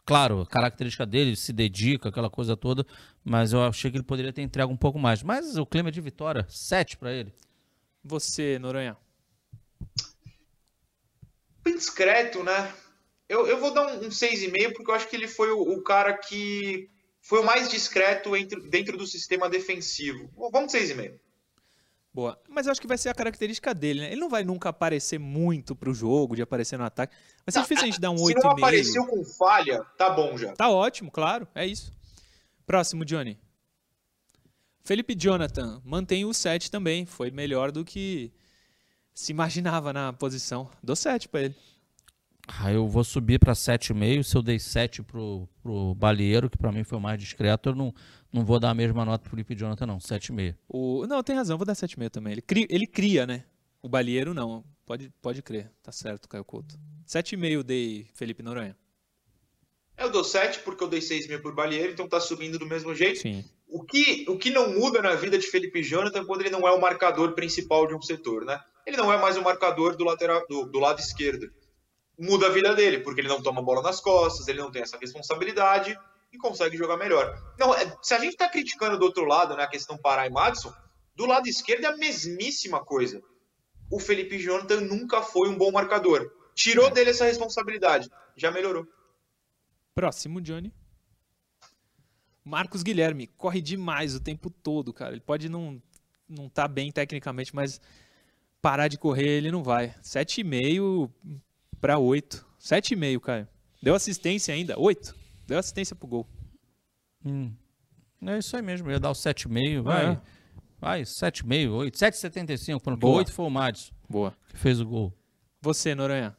Claro, 0.06 0.42
a 0.42 0.46
característica 0.46 1.06
dele 1.06 1.36
se 1.36 1.54
dedica, 1.54 2.10
aquela 2.10 2.30
coisa 2.30 2.58
toda, 2.58 2.86
mas 3.24 3.54
eu 3.54 3.64
achei 3.64 3.92
que 3.92 3.98
ele 3.98 4.04
poderia 4.04 4.34
ter 4.34 4.42
entregue 4.42 4.72
um 4.72 4.78
pouco 4.78 4.98
mais. 4.98 5.22
Mas 5.22 5.58
o 5.58 5.66
clima 5.66 5.90
é 5.90 5.92
de 5.92 6.02
vitória, 6.02 6.46
7 6.50 6.98
para 6.98 7.14
ele. 7.14 7.34
Você, 8.04 8.58
Noronha? 8.60 8.98
Bem 11.64 11.76
discreto, 11.76 12.44
né? 12.44 12.74
Eu, 13.30 13.48
eu 13.48 13.60
vou 13.60 13.74
dar 13.74 13.88
um, 13.88 14.08
um 14.08 14.10
6,5 14.10 14.74
porque 14.74 14.92
eu 14.92 14.96
acho 14.96 15.08
que 15.08 15.16
ele 15.16 15.28
foi 15.28 15.52
o, 15.52 15.62
o, 15.62 15.82
cara 15.82 16.18
que 16.18 16.90
foi 17.22 17.40
o 17.40 17.46
mais 17.46 17.70
discreto 17.70 18.36
entre, 18.36 18.60
dentro 18.62 18.98
do 18.98 19.06
sistema 19.06 19.48
defensivo. 19.48 20.30
Vamos 20.52 20.74
6,5. 20.74 21.18
Boa. 22.14 22.38
Mas 22.50 22.66
eu 22.66 22.72
acho 22.72 22.82
que 22.82 22.88
vai 22.88 22.98
ser 22.98 23.10
a 23.10 23.14
característica 23.14 23.74
dele, 23.74 24.02
né? 24.02 24.12
Ele 24.12 24.20
não 24.20 24.30
vai 24.30 24.44
nunca 24.44 24.70
aparecer 24.70 25.18
muito 25.18 25.76
pro 25.76 25.94
jogo, 25.94 26.36
de 26.36 26.42
aparecer 26.42 26.78
no 26.78 26.84
ataque. 26.84 27.16
Vai 27.46 27.54
ser 27.54 27.60
tá, 27.60 27.62
difícil 27.62 27.84
a 27.84 27.86
gente 27.88 28.02
dar 28.02 28.12
um 28.12 28.16
8,5. 28.16 28.28
Se 28.28 28.44
não 28.44 28.52
apareceu 28.52 29.06
com 29.06 29.24
falha, 29.24 29.82
tá 29.98 30.10
bom 30.10 30.38
já. 30.38 30.52
Tá 30.54 30.70
ótimo, 30.70 31.10
claro. 31.10 31.48
É 31.56 31.66
isso. 31.66 31.94
Próximo, 32.66 33.06
Johnny. 33.06 33.40
Felipe 34.84 35.16
Jonathan 35.16 35.82
mantém 35.86 36.26
o 36.26 36.34
7 36.34 36.70
também. 36.70 37.06
Foi 37.06 37.32
melhor 37.32 37.72
do 37.72 37.86
que 37.86 38.32
se 39.14 39.32
imaginava 39.32 39.94
na 39.94 40.12
posição. 40.12 40.70
Dou 40.84 40.96
7 40.96 41.30
para 41.30 41.44
ele. 41.44 41.56
Ah, 42.48 42.72
eu 42.72 42.88
vou 42.88 43.04
subir 43.04 43.40
para 43.40 43.54
7,5. 43.54 44.24
Se 44.24 44.36
eu 44.36 44.42
dei 44.42 44.60
7 44.60 45.04
pro, 45.04 45.48
pro 45.62 45.96
Balieiro, 45.96 46.50
que 46.50 46.58
para 46.58 46.72
mim 46.72 46.84
foi 46.84 46.98
o 46.98 47.02
mais 47.02 47.20
discreto, 47.20 47.70
eu 47.70 47.76
não, 47.76 47.94
não 48.32 48.46
vou 48.46 48.60
dar 48.60 48.70
a 48.70 48.74
mesma 48.74 49.04
nota 49.04 49.24
pro 49.24 49.32
Felipe 49.32 49.56
Jonathan, 49.56 49.86
não. 49.86 49.98
7,5. 49.98 50.56
O... 50.70 51.06
Não, 51.08 51.22
tem 51.22 51.36
razão, 51.36 51.58
vou 51.58 51.66
dar 51.66 51.74
7,5 51.74 52.10
também. 52.10 52.34
Ele 52.34 52.42
cria, 52.42 52.68
ele 52.70 52.88
cria, 52.88 53.28
né? 53.28 53.44
O 53.82 53.90
Balieiro 53.90 54.34
não. 54.34 54.64
Pode, 54.86 55.12
pode 55.22 55.42
crer. 55.42 55.72
Tá 55.84 55.92
certo, 55.92 56.30
Caio 56.30 56.46
Couto. 56.46 56.76
7,5 57.08 57.64
dei 57.64 58.08
Felipe 58.14 58.42
Noronha. 58.42 58.76
Eu 59.98 60.10
dou 60.10 60.24
7 60.24 60.60
porque 60.60 60.84
eu 60.84 60.88
dei 60.88 61.00
6,5 61.00 61.42
por 61.42 61.54
Balieiro, 61.54 61.92
então 61.92 62.08
tá 62.08 62.20
subindo 62.20 62.58
do 62.58 62.66
mesmo 62.66 62.96
jeito. 62.96 63.20
Sim. 63.20 63.44
O 63.68 63.84
que, 63.84 64.26
o 64.28 64.38
que 64.38 64.50
não 64.50 64.74
muda 64.74 65.02
na 65.02 65.14
vida 65.16 65.38
de 65.38 65.48
Felipe 65.48 65.84
Jonathan 65.84 66.26
quando 66.26 66.42
ele 66.42 66.50
não 66.50 66.68
é 66.68 66.72
o 66.72 66.82
marcador 66.82 67.34
principal 67.34 67.88
de 67.88 67.96
um 67.96 68.02
setor, 68.02 68.46
né? 68.46 68.60
Ele 68.86 68.98
não 68.98 69.12
é 69.12 69.18
mais 69.18 69.38
o 69.38 69.42
marcador 69.42 69.96
do, 69.96 70.04
lateral, 70.04 70.46
do, 70.48 70.66
do 70.66 70.80
lado 70.80 71.00
esquerdo 71.00 71.52
muda 72.22 72.46
a 72.48 72.50
vida 72.50 72.76
dele, 72.76 73.00
porque 73.00 73.20
ele 73.20 73.28
não 73.28 73.42
toma 73.42 73.64
bola 73.64 73.82
nas 73.82 74.00
costas, 74.00 74.48
ele 74.48 74.60
não 74.60 74.72
tem 74.72 74.84
essa 74.84 74.98
responsabilidade 74.98 75.98
e 76.32 76.38
consegue 76.38 76.78
jogar 76.78 76.98
melhor. 76.98 77.38
Não, 77.60 77.74
é, 77.74 77.98
se 78.02 78.14
a 78.14 78.20
gente 78.20 78.34
está 78.34 78.48
criticando 78.48 78.98
do 78.98 79.06
outro 79.06 79.26
lado, 79.26 79.56
né, 79.56 79.64
a 79.64 79.68
questão 79.68 79.98
Pará 79.98 80.26
e 80.26 80.30
Madison, 80.30 80.74
do 81.16 81.26
lado 81.26 81.48
esquerdo 81.48 81.86
é 81.86 81.88
a 81.88 81.98
mesmíssima 81.98 82.84
coisa. 82.84 83.22
O 83.92 84.00
Felipe 84.00 84.40
Jonathan 84.40 84.82
nunca 84.82 85.22
foi 85.22 85.50
um 85.50 85.58
bom 85.58 85.72
marcador. 85.72 86.32
Tirou 86.56 86.88
é. 86.88 86.92
dele 86.92 87.10
essa 87.10 87.26
responsabilidade, 87.26 88.10
já 88.36 88.50
melhorou. 88.50 88.88
Próximo, 89.94 90.40
Johnny. 90.40 90.74
Marcos 92.44 92.82
Guilherme 92.82 93.28
corre 93.28 93.62
demais 93.62 94.16
o 94.16 94.20
tempo 94.20 94.50
todo, 94.50 94.94
cara. 94.94 95.12
Ele 95.12 95.22
pode 95.22 95.48
não 95.50 95.82
não 96.28 96.48
tá 96.48 96.66
bem 96.66 96.92
tecnicamente, 96.92 97.54
mas 97.54 97.82
parar 98.62 98.88
de 98.88 98.98
correr 98.98 99.28
ele 99.28 99.52
não 99.52 99.64
vai. 99.64 99.90
7,5 100.02 101.12
para 101.80 101.98
8. 101.98 102.46
7,5, 102.60 103.20
Caio. 103.20 103.48
Deu 103.82 103.94
assistência 103.94 104.54
ainda? 104.54 104.80
8. 104.80 105.14
Deu 105.52 105.60
assistência 105.60 105.94
pro 105.94 106.08
gol. 106.08 106.28
Hum. 107.26 107.54
É 108.26 108.38
isso 108.38 108.56
aí 108.56 108.62
mesmo. 108.62 108.90
Ia 108.90 109.02
dar 109.02 109.10
o 109.10 109.14
7,5. 109.14 109.82
Vai. 109.82 110.12
É. 110.14 110.22
Vai, 110.80 111.02
7,5, 111.02 111.74
8. 111.74 111.98
7,75. 111.98 112.80
Porque 112.80 113.06
8 113.06 113.34
foi 113.34 113.46
o 113.48 113.50
Madison. 113.50 113.94
Boa. 114.10 114.34
Que 114.48 114.58
fez 114.58 114.80
o 114.80 114.86
gol. 114.86 115.14
Você, 115.60 115.94
Noronha. 115.94 116.38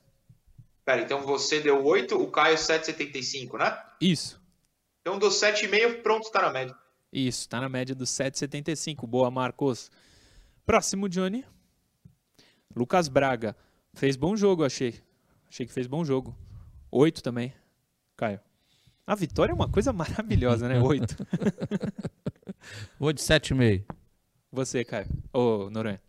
Pera, 0.83 1.03
então 1.03 1.21
você 1.21 1.61
deu 1.61 1.85
8, 1.85 2.17
o 2.17 2.31
Caio 2.31 2.57
7,75, 2.57 3.59
né? 3.59 3.79
Isso. 4.01 4.41
Então 5.03 5.19
do 5.19 5.29
7,5, 5.29 6.01
pronto, 6.01 6.33
tá 6.33 6.41
na 6.41 6.51
média. 6.51 6.75
Isso, 7.13 7.47
tá 7.51 7.61
na 7.61 7.69
média 7.69 7.95
do 7.95 8.05
7,75. 8.05 9.07
Boa, 9.07 9.31
Marcos. 9.31 9.91
Próximo, 10.65 11.07
Johnny. 11.07 11.45
Lucas 12.75 13.09
Braga. 13.09 13.55
Fez 13.93 14.17
bom 14.17 14.35
jogo, 14.35 14.65
achei. 14.65 14.95
Achei 15.51 15.67
que 15.67 15.73
fez 15.75 15.87
bom 15.87 16.03
jogo. 16.03 16.35
Oito 16.91 17.23
também. 17.23 17.53
Caio. 18.17 18.41
A 19.07 19.15
vitória 19.15 19.53
é 19.53 19.55
uma 19.55 19.69
coisa 19.69 19.93
maravilhosa, 19.93 20.69
né? 20.69 20.81
Oito. 20.81 21.17
Vou 22.99 23.13
de 23.13 23.21
7,5. 23.21 23.85
Você, 24.53 24.85
Caio. 24.85 25.09
Ô, 25.33 25.69
Noronha. 25.71 26.01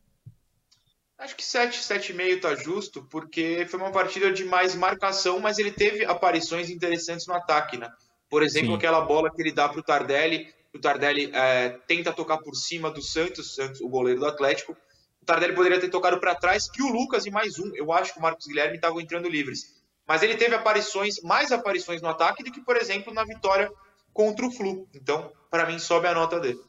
Acho 1.17 1.35
que 1.35 1.43
7, 1.43 1.79
7,5 1.79 2.41
tá 2.41 2.55
justo, 2.55 3.03
porque 3.03 3.65
foi 3.69 3.79
uma 3.79 3.91
partida 3.91 4.31
de 4.31 4.43
mais 4.43 4.75
marcação, 4.75 5.39
mas 5.39 5.57
ele 5.57 5.71
teve 5.71 6.03
aparições 6.03 6.69
interessantes 6.69 7.25
no 7.25 7.33
ataque, 7.33 7.77
né? 7.77 7.89
Por 8.29 8.43
exemplo, 8.43 8.71
Sim. 8.71 8.75
aquela 8.75 9.01
bola 9.01 9.31
que 9.33 9.41
ele 9.41 9.51
dá 9.51 9.69
pro 9.69 9.81
Tardelli, 9.81 10.53
o 10.73 10.79
Tardelli 10.79 11.29
é, 11.33 11.69
tenta 11.87 12.11
tocar 12.11 12.39
por 12.39 12.55
cima 12.55 12.91
do 12.91 13.01
Santos, 13.01 13.55
Santos, 13.55 13.79
o 13.79 13.87
goleiro 13.87 14.19
do 14.19 14.25
Atlético. 14.25 14.75
O 15.21 15.25
Tardelli 15.25 15.53
poderia 15.55 15.79
ter 15.79 15.89
tocado 15.89 16.19
para 16.19 16.35
trás, 16.35 16.69
que 16.69 16.81
o 16.81 16.91
Lucas 16.91 17.25
e 17.25 17.31
mais 17.31 17.57
um. 17.59 17.71
Eu 17.75 17.93
acho 17.93 18.11
que 18.11 18.19
o 18.19 18.21
Marcos 18.21 18.45
Guilherme 18.45 18.75
estavam 18.75 18.99
entrando 18.99 19.29
livres. 19.29 19.82
Mas 20.07 20.21
ele 20.21 20.35
teve 20.35 20.53
aparições, 20.55 21.21
mais 21.21 21.51
aparições 21.51 22.01
no 22.01 22.09
ataque 22.09 22.43
do 22.43 22.51
que, 22.51 22.61
por 22.61 22.75
exemplo, 22.75 23.13
na 23.13 23.23
vitória 23.23 23.71
contra 24.13 24.45
o 24.45 24.51
Flu. 24.51 24.87
Então, 24.93 25.31
para 25.49 25.65
mim, 25.65 25.79
sobe 25.79 26.07
a 26.07 26.13
nota 26.13 26.39
dele. 26.39 26.59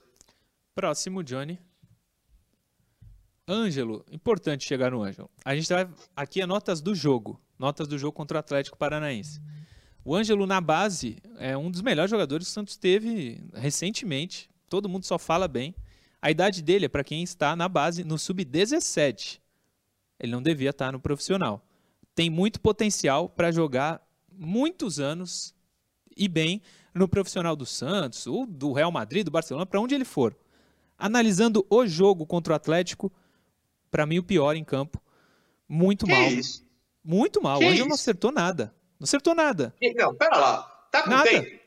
Próximo, 0.75 1.23
Johnny. 1.23 1.59
Ângelo, 3.47 4.05
importante 4.11 4.65
chegar 4.67 4.91
no 4.91 5.03
Ângelo. 5.03 5.31
A 5.45 5.55
gente 5.55 5.69
vai 5.69 5.89
aqui 6.17 6.41
é 6.41 6.47
notas 6.47 6.81
do 6.81 6.95
jogo, 6.95 7.39
notas 7.59 7.87
do 7.87 7.99
jogo 7.99 8.13
contra 8.13 8.39
o 8.39 8.41
Atlético 8.41 8.77
Paranaense. 8.77 9.41
O 10.03 10.15
Ângelo 10.15 10.47
na 10.47 10.61
base 10.61 11.19
é 11.39 11.57
um 11.57 11.71
dos 11.71 11.83
melhores 11.83 12.11
jogadores 12.11 12.47
que 12.47 12.51
o 12.51 12.55
Santos 12.55 12.77
teve 12.77 13.43
recentemente. 13.53 14.51
Todo 14.69 14.89
mundo 14.89 15.05
só 15.05 15.19
fala 15.19 15.47
bem. 15.47 15.75
A 16.21 16.31
idade 16.31 16.63
dele 16.63 16.87
é 16.87 16.89
para 16.89 17.05
quem 17.05 17.23
está 17.23 17.55
na 17.55 17.69
base 17.69 18.03
no 18.03 18.19
sub-17. 18.19 19.41
Ele 20.19 20.33
não 20.33 20.43
devia 20.43 20.71
estar 20.71 20.91
no 20.91 21.01
profissional. 21.01 21.63
Tem 22.15 22.31
muito 22.31 22.61
potencial 22.61 23.29
para 23.29 23.51
jogar 23.51 24.01
muitos 24.31 25.01
anos 25.01 25.55
e 26.17 26.29
bem 26.29 26.63
no 26.95 27.09
profissional 27.09 27.57
do 27.57 27.67
Santos, 27.67 28.27
ou 28.27 28.47
do 28.47 28.73
Real 28.73 28.93
Madrid, 28.93 29.25
do 29.25 29.31
Barcelona, 29.31 29.67
para 29.67 29.81
onde 29.81 29.95
ele 29.95 30.05
for. 30.05 30.37
Analisando 30.97 31.67
o 31.69 31.85
jogo 31.87 32.25
contra 32.25 32.53
o 32.53 32.57
Atlético, 32.57 33.13
para 33.91 34.07
mim 34.07 34.19
o 34.19 34.23
pior 34.23 34.55
em 34.55 34.63
campo. 34.65 35.03
Muito 35.69 36.07
Que 36.07 36.13
mal. 36.13 36.29
isso? 36.29 36.65
Muito 37.03 37.43
mal. 37.43 37.59
Que 37.59 37.65
o 37.65 37.69
Ângelo 37.69 37.89
não 37.89 37.95
acertou 37.97 38.31
nada. 38.31 38.73
Não 38.99 39.05
acertou 39.05 39.35
nada. 39.35 39.75
Não, 39.97 40.15
pera 40.15 40.37
lá. 40.37 40.63
Tá 40.91 41.03
com 41.03 41.11
Nada. 41.11 41.29
tempo? 41.29 41.61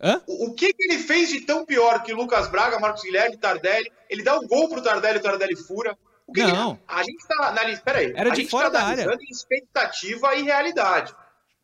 Hã? 0.00 0.20
O, 0.26 0.46
o 0.46 0.54
que, 0.54 0.72
que 0.72 0.82
ele 0.82 0.98
fez 0.98 1.28
de 1.28 1.42
tão 1.42 1.64
pior 1.64 2.02
que 2.02 2.12
Lucas 2.12 2.48
Braga, 2.50 2.80
Marcos 2.80 3.02
Guilherme, 3.02 3.36
Tardelli? 3.36 3.90
Ele 4.10 4.24
dá 4.24 4.36
um 4.38 4.46
gol 4.48 4.68
pro 4.68 4.82
Tardelli, 4.82 5.18
o 5.18 5.22
Tardelli 5.22 5.54
fura. 5.54 5.96
O 6.32 6.34
que 6.34 6.42
Não. 6.42 6.80
A 6.88 7.02
gente 7.02 7.28
tá 7.28 7.48
analisando. 7.48 7.84
Peraí. 7.84 8.12
Era 8.16 8.30
a 8.30 8.32
de 8.32 8.40
gente 8.40 8.50
fora 8.50 8.70
tá 8.70 8.78
da 8.78 8.86
área. 8.86 9.18
em 9.20 9.30
expectativa 9.30 10.34
e 10.34 10.42
realidade. 10.42 11.14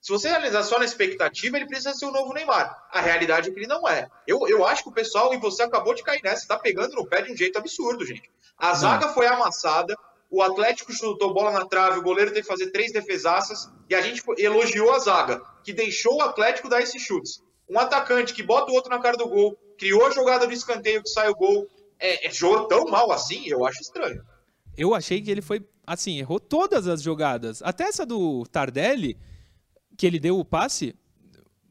Se 0.01 0.13
você 0.13 0.29
analisar 0.29 0.63
só 0.63 0.79
na 0.79 0.85
expectativa, 0.85 1.57
ele 1.57 1.67
precisa 1.67 1.95
ser 1.95 2.05
o 2.05 2.13
novo 2.13 2.35
Neymar. 2.35 2.87
A 2.93 3.01
realidade 3.01 3.49
é 3.49 3.53
que 3.53 3.59
ele 3.59 3.67
não 3.67 3.89
é. 3.89 4.09
Eu, 4.27 4.47
eu 4.47 4.65
acho 4.67 4.83
que 4.83 4.91
o 4.91 4.93
pessoal, 4.93 5.33
e 5.33 5.39
você 5.39 5.63
acabou 5.63 5.95
de 5.95 6.03
cair 6.03 6.21
nessa, 6.23 6.47
tá 6.47 6.59
pegando 6.59 6.95
no 6.95 7.07
pé 7.07 7.23
de 7.23 7.33
um 7.33 7.37
jeito 7.37 7.59
absurdo, 7.59 8.05
gente. 8.05 8.31
A 8.57 8.75
zaga 8.75 9.09
foi 9.09 9.27
amassada, 9.27 9.97
o 10.31 10.43
Atlético 10.43 10.93
chutou 10.93 11.33
bola 11.33 11.51
na 11.51 11.65
trave, 11.65 11.99
o 11.99 12.03
goleiro 12.03 12.31
teve 12.31 12.43
que 12.43 12.49
fazer 12.49 12.71
três 12.71 12.93
defesaças, 12.93 13.69
e 13.89 13.95
a 13.95 14.01
gente 14.01 14.23
elogiou 14.37 14.95
a 14.95 14.99
zaga, 14.99 15.43
que 15.65 15.73
deixou 15.73 16.17
o 16.17 16.23
Atlético 16.23 16.69
dar 16.69 16.81
esses 16.81 17.03
chutes. 17.03 17.43
Um 17.69 17.79
atacante 17.79 18.35
que 18.35 18.43
bota 18.43 18.71
o 18.71 18.75
outro 18.75 18.91
na 18.91 19.01
cara 19.01 19.17
do 19.17 19.29
gol, 19.29 19.59
criou 19.79 20.07
a 20.07 20.11
jogada 20.11 20.47
do 20.47 20.53
escanteio 20.53 21.03
que 21.03 21.09
sai 21.09 21.29
o 21.29 21.35
gol, 21.35 21.67
é, 21.99 22.27
é, 22.27 22.31
jogou 22.31 22.69
tão 22.69 22.85
mal 22.87 23.11
assim, 23.11 23.47
eu 23.49 23.67
acho 23.67 23.81
estranho. 23.81 24.23
Eu 24.79 24.95
achei 24.95 25.21
que 25.21 25.31
ele 25.31 25.43
foi, 25.43 25.61
assim, 25.85 26.19
errou 26.19 26.39
todas 26.39 26.87
as 26.87 27.03
jogadas. 27.03 27.61
Até 27.63 27.85
essa 27.85 28.07
do 28.07 28.47
Tardelli, 28.47 29.19
que 29.97 30.07
ele 30.07 30.21
deu 30.21 30.39
o 30.39 30.45
passe, 30.45 30.95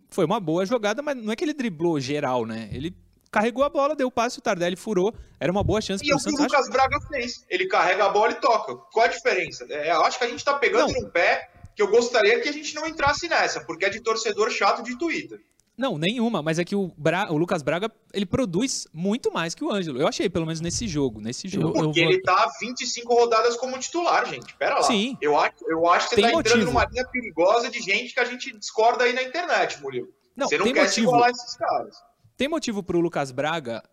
foi 0.10 0.26
uma 0.26 0.42
boa 0.42 0.66
jogada, 0.66 1.02
mas 1.02 1.16
não 1.16 1.32
é 1.32 1.36
que 1.36 1.46
ele 1.46 1.54
driblou 1.54 2.00
geral, 2.02 2.46
né? 2.46 2.70
Ele 2.72 2.94
carregou 3.32 3.64
a 3.64 3.70
bola, 3.70 3.96
deu 3.96 4.08
o 4.08 4.12
passe, 4.12 4.40
o 4.40 4.42
Tardelli 4.42 4.76
furou. 4.76 5.16
Era 5.40 5.52
uma 5.52 5.64
boa 5.64 5.80
chance 5.80 6.04
E 6.06 6.12
é 6.12 6.16
o 6.16 6.18
que 6.18 6.22
o 6.22 6.32
Santos. 6.32 6.42
Lucas 6.42 6.70
Braga 6.70 7.00
fez. 7.08 7.46
Ele 7.50 7.68
carrega 7.68 8.06
a 8.06 8.10
bola 8.10 8.32
e 8.32 8.36
toca. 8.36 8.76
Qual 8.76 9.06
a 9.06 9.10
diferença? 9.10 9.66
É, 9.70 9.92
eu 9.92 10.04
acho 10.04 10.18
que 10.18 10.26
a 10.26 10.30
gente 10.30 10.44
tá 10.44 10.56
pegando 10.56 10.92
Não. 10.92 11.02
num 11.02 11.10
pé 11.10 11.50
que 11.74 11.82
eu 11.82 11.88
gostaria 11.90 12.42
que 12.42 12.50
a 12.50 12.52
gente 12.52 12.76
não 12.76 12.86
entrasse 12.88 13.30
nessa, 13.30 13.62
porque 13.62 13.86
é 13.86 13.90
de 13.90 14.02
torcedor 14.02 14.50
chato 14.50 14.84
de 14.84 14.98
Twitter. 14.98 15.40
Não, 15.78 15.96
nenhuma, 15.98 16.42
mas 16.42 16.58
é 16.58 16.66
que 16.66 16.76
o, 16.76 16.92
Bra- 16.98 17.32
o 17.32 17.38
Lucas 17.38 17.62
Braga, 17.62 17.92
ele 18.12 18.26
produz 18.26 18.88
muito 18.92 19.32
mais 19.32 19.54
que 19.54 19.64
o 19.64 19.72
Ângelo. 19.72 20.02
Eu 20.02 20.08
achei, 20.08 20.28
pelo 20.28 20.46
menos 20.46 20.60
nesse 20.60 20.88
jogo, 20.88 21.22
nesse 21.22 21.48
jogo. 21.48 21.72
Porque 21.72 22.02
vou- 22.04 22.12
ele 22.12 22.22
tá 22.24 22.52
25 22.60 23.14
rodadas 23.14 23.56
como 23.56 23.78
titular, 23.78 24.26
gente. 24.28 24.56
Pera 24.58 24.76
lá. 24.76 24.84
Sim. 24.84 25.16
Eu 25.22 25.38
acho, 25.38 25.54
eu 25.68 25.88
acho 25.88 26.10
que 26.10 26.16
você 26.16 26.22
Tem 26.22 26.32
tá 26.32 26.40
entrando 26.40 26.56
motivo. 26.62 26.72
numa 26.72 26.86
linha 26.86 27.06
perigosa 27.08 27.70
de 27.70 27.80
gente 27.80 28.12
que 28.14 28.20
a 28.20 28.26
gente 28.26 28.58
discorda 28.58 29.04
aí 29.04 29.14
na 29.14 29.22
internet, 29.22 29.80
Murilo. 29.80 30.08
Não, 30.36 30.48
você 30.48 30.58
não 30.58 30.66
tem 30.66 30.74
quer 30.74 30.88
se 30.88 31.02
motivo. 31.02 31.08
igualar 31.10 31.28
a 31.28 31.32
esses 31.32 31.56
caras. 31.56 31.96
Tem 32.36 32.48
motivo 32.48 32.82
pro 32.82 33.00
Lucas 33.00 33.32
Braga 33.32 33.84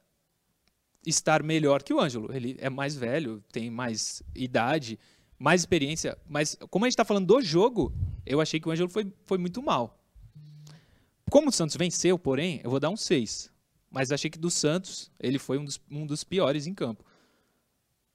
estar 1.07 1.43
melhor 1.43 1.82
que 1.82 1.93
o 1.93 2.01
Ângelo. 2.01 2.35
Ele 2.35 2.57
é 2.61 2.70
mais 2.70 2.95
velho, 2.97 3.43
tem 3.53 3.70
mais 3.70 4.22
idade, 4.35 4.99
mais 5.39 5.61
experiência. 5.61 6.16
Mas 6.26 6.57
como 6.70 6.87
a 6.87 6.89
gente 6.89 6.97
tá 6.97 7.05
falando 7.05 7.26
do 7.26 7.43
jogo, 7.43 7.93
eu 8.24 8.41
achei 8.41 8.59
que 8.59 8.66
o 8.68 8.70
Ângelo 8.72 8.89
foi, 8.89 9.07
foi 9.26 9.37
muito 9.37 9.62
mal. 9.62 9.99
Como 11.31 11.49
o 11.49 11.53
Santos 11.53 11.77
venceu, 11.77 12.18
porém, 12.18 12.61
eu 12.62 12.70
vou 12.70 12.81
dar 12.81 12.91
um 12.91 12.97
6. 12.97 13.51
Mas 13.91 14.11
achei 14.11 14.29
que 14.29 14.39
do 14.39 14.51
Santos, 14.51 15.11
ele 15.20 15.39
foi 15.39 15.59
um 15.59 15.64
dos, 15.64 15.81
um 15.91 16.07
dos 16.07 16.25
piores 16.25 16.66
em 16.66 16.75
campo. 16.75 17.05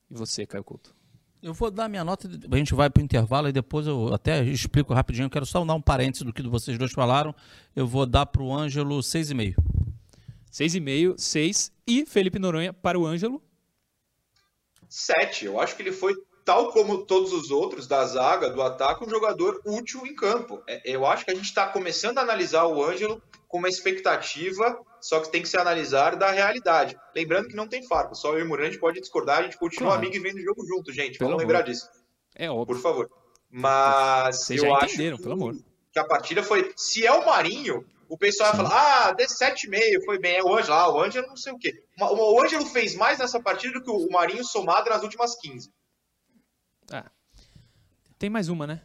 E 0.10 0.14
você, 0.14 0.46
Caio 0.46 0.64
Couto? 0.64 0.94
Eu 1.42 1.54
vou 1.54 1.72
dar 1.72 1.88
minha 1.88 2.04
nota, 2.04 2.28
a 2.52 2.58
gente 2.58 2.74
vai 2.74 2.90
para 2.90 3.00
o 3.00 3.04
intervalo 3.04 3.48
e 3.48 3.54
depois 3.54 3.88
eu 3.88 4.14
até 4.14 4.44
explico 4.44 4.94
rapidinho. 4.94 5.28
Eu 5.28 5.30
quero 5.30 5.46
só 5.46 5.64
dar 5.64 5.74
um 5.74 5.82
parênteses 5.82 6.26
do 6.26 6.34
que 6.34 6.42
vocês 6.44 6.78
dois 6.78 6.92
falaram. 6.92 7.34
Eu 7.74 7.88
vou 7.88 8.06
dar 8.06 8.26
para 8.26 8.42
o 8.42 8.54
Ângelo 8.54 9.00
6,5. 9.00 9.56
6,5, 10.52 11.18
6. 11.18 11.72
E 11.88 12.06
Felipe 12.06 12.40
Noronha 12.40 12.74
para 12.74 13.00
o 13.00 13.06
Ângelo. 13.06 13.42
7. 14.90 15.46
Eu 15.46 15.62
acho 15.62 15.78
que 15.78 15.82
ele 15.82 15.94
foi, 15.94 16.14
tal 16.50 16.72
como 16.72 17.06
todos 17.06 17.32
os 17.32 17.52
outros 17.52 17.86
da 17.86 18.04
zaga, 18.08 18.50
do 18.50 18.60
ataque, 18.64 19.06
um 19.06 19.10
jogador 19.10 19.62
útil 19.64 20.04
em 20.08 20.16
campo. 20.16 20.64
É, 20.68 20.82
Eu 20.84 21.06
acho 21.06 21.24
que 21.24 21.30
a 21.30 21.36
gente 21.36 21.46
está 21.46 21.68
começando 21.68 22.18
a 22.18 22.22
analisar 22.22 22.66
o 22.66 22.84
Ângelo 22.84 23.22
com 23.48 23.60
uma 23.60 23.70
expectativa, 23.70 24.76
só 25.00 25.20
que 25.20 25.30
tem 25.32 25.44
que 25.44 25.48
se 25.48 25.58
analisar 25.58 26.16
da 26.16 26.32
realidade. 26.32 26.98
Lembrando 27.16 27.50
que 27.50 27.56
não 27.56 27.68
tem 27.68 27.88
farpa, 27.88 28.16
só 28.16 28.34
eu 28.34 28.40
e 28.40 28.44
o 28.44 28.48
Murante 28.48 28.80
pode 28.80 29.00
discordar, 29.00 29.40
a 29.40 29.44
gente 29.44 29.60
continua 29.60 29.92
Claro. 29.92 30.02
amigo 30.08 30.16
e 30.16 30.20
vendo 30.28 30.38
o 30.40 30.44
jogo 30.44 30.66
junto, 30.66 30.92
gente. 30.92 31.20
Pelo 31.20 31.30
Vamos 31.30 31.44
amor. 31.44 31.54
lembrar 31.54 31.62
disso, 31.72 31.88
É 32.36 32.50
óbvio. 32.50 32.66
por 32.76 32.82
favor. 32.82 33.10
Mas 33.52 34.46
Vocês 34.46 34.64
eu 34.64 34.70
já 34.70 34.76
acho 34.78 34.96
que, 34.96 35.18
pelo 35.22 35.34
amor. 35.34 35.56
que 35.94 36.00
a 36.00 36.04
partida 36.06 36.42
foi. 36.42 36.72
Se 36.76 37.06
é 37.06 37.12
o 37.12 37.24
Marinho, 37.26 37.86
o 38.08 38.18
pessoal 38.18 38.54
vai 38.56 38.66
falar, 38.66 39.08
ah, 39.10 39.12
dê 39.14 39.28
7,5, 39.28 40.04
foi 40.06 40.18
bem. 40.20 40.38
É 40.38 40.44
o 40.44 40.52
Ângelo, 40.56 40.74
ah, 40.74 40.92
o 40.96 41.00
Ângelo 41.00 41.28
não 41.28 41.38
sei 41.38 41.54
o 41.54 41.58
quê. 41.60 41.74
O 42.00 42.42
Ângelo 42.44 42.66
fez 42.66 42.96
mais 42.96 43.20
nessa 43.20 43.40
partida 43.40 43.74
do 43.74 43.84
que 43.84 43.92
o 43.92 44.10
Marinho 44.12 44.44
somado 44.44 44.90
nas 44.90 45.04
últimas 45.04 45.36
15. 45.40 45.70
Ah. 46.92 47.12
Tem 48.18 48.30
mais 48.30 48.50
uma, 48.50 48.68
né? 48.68 48.82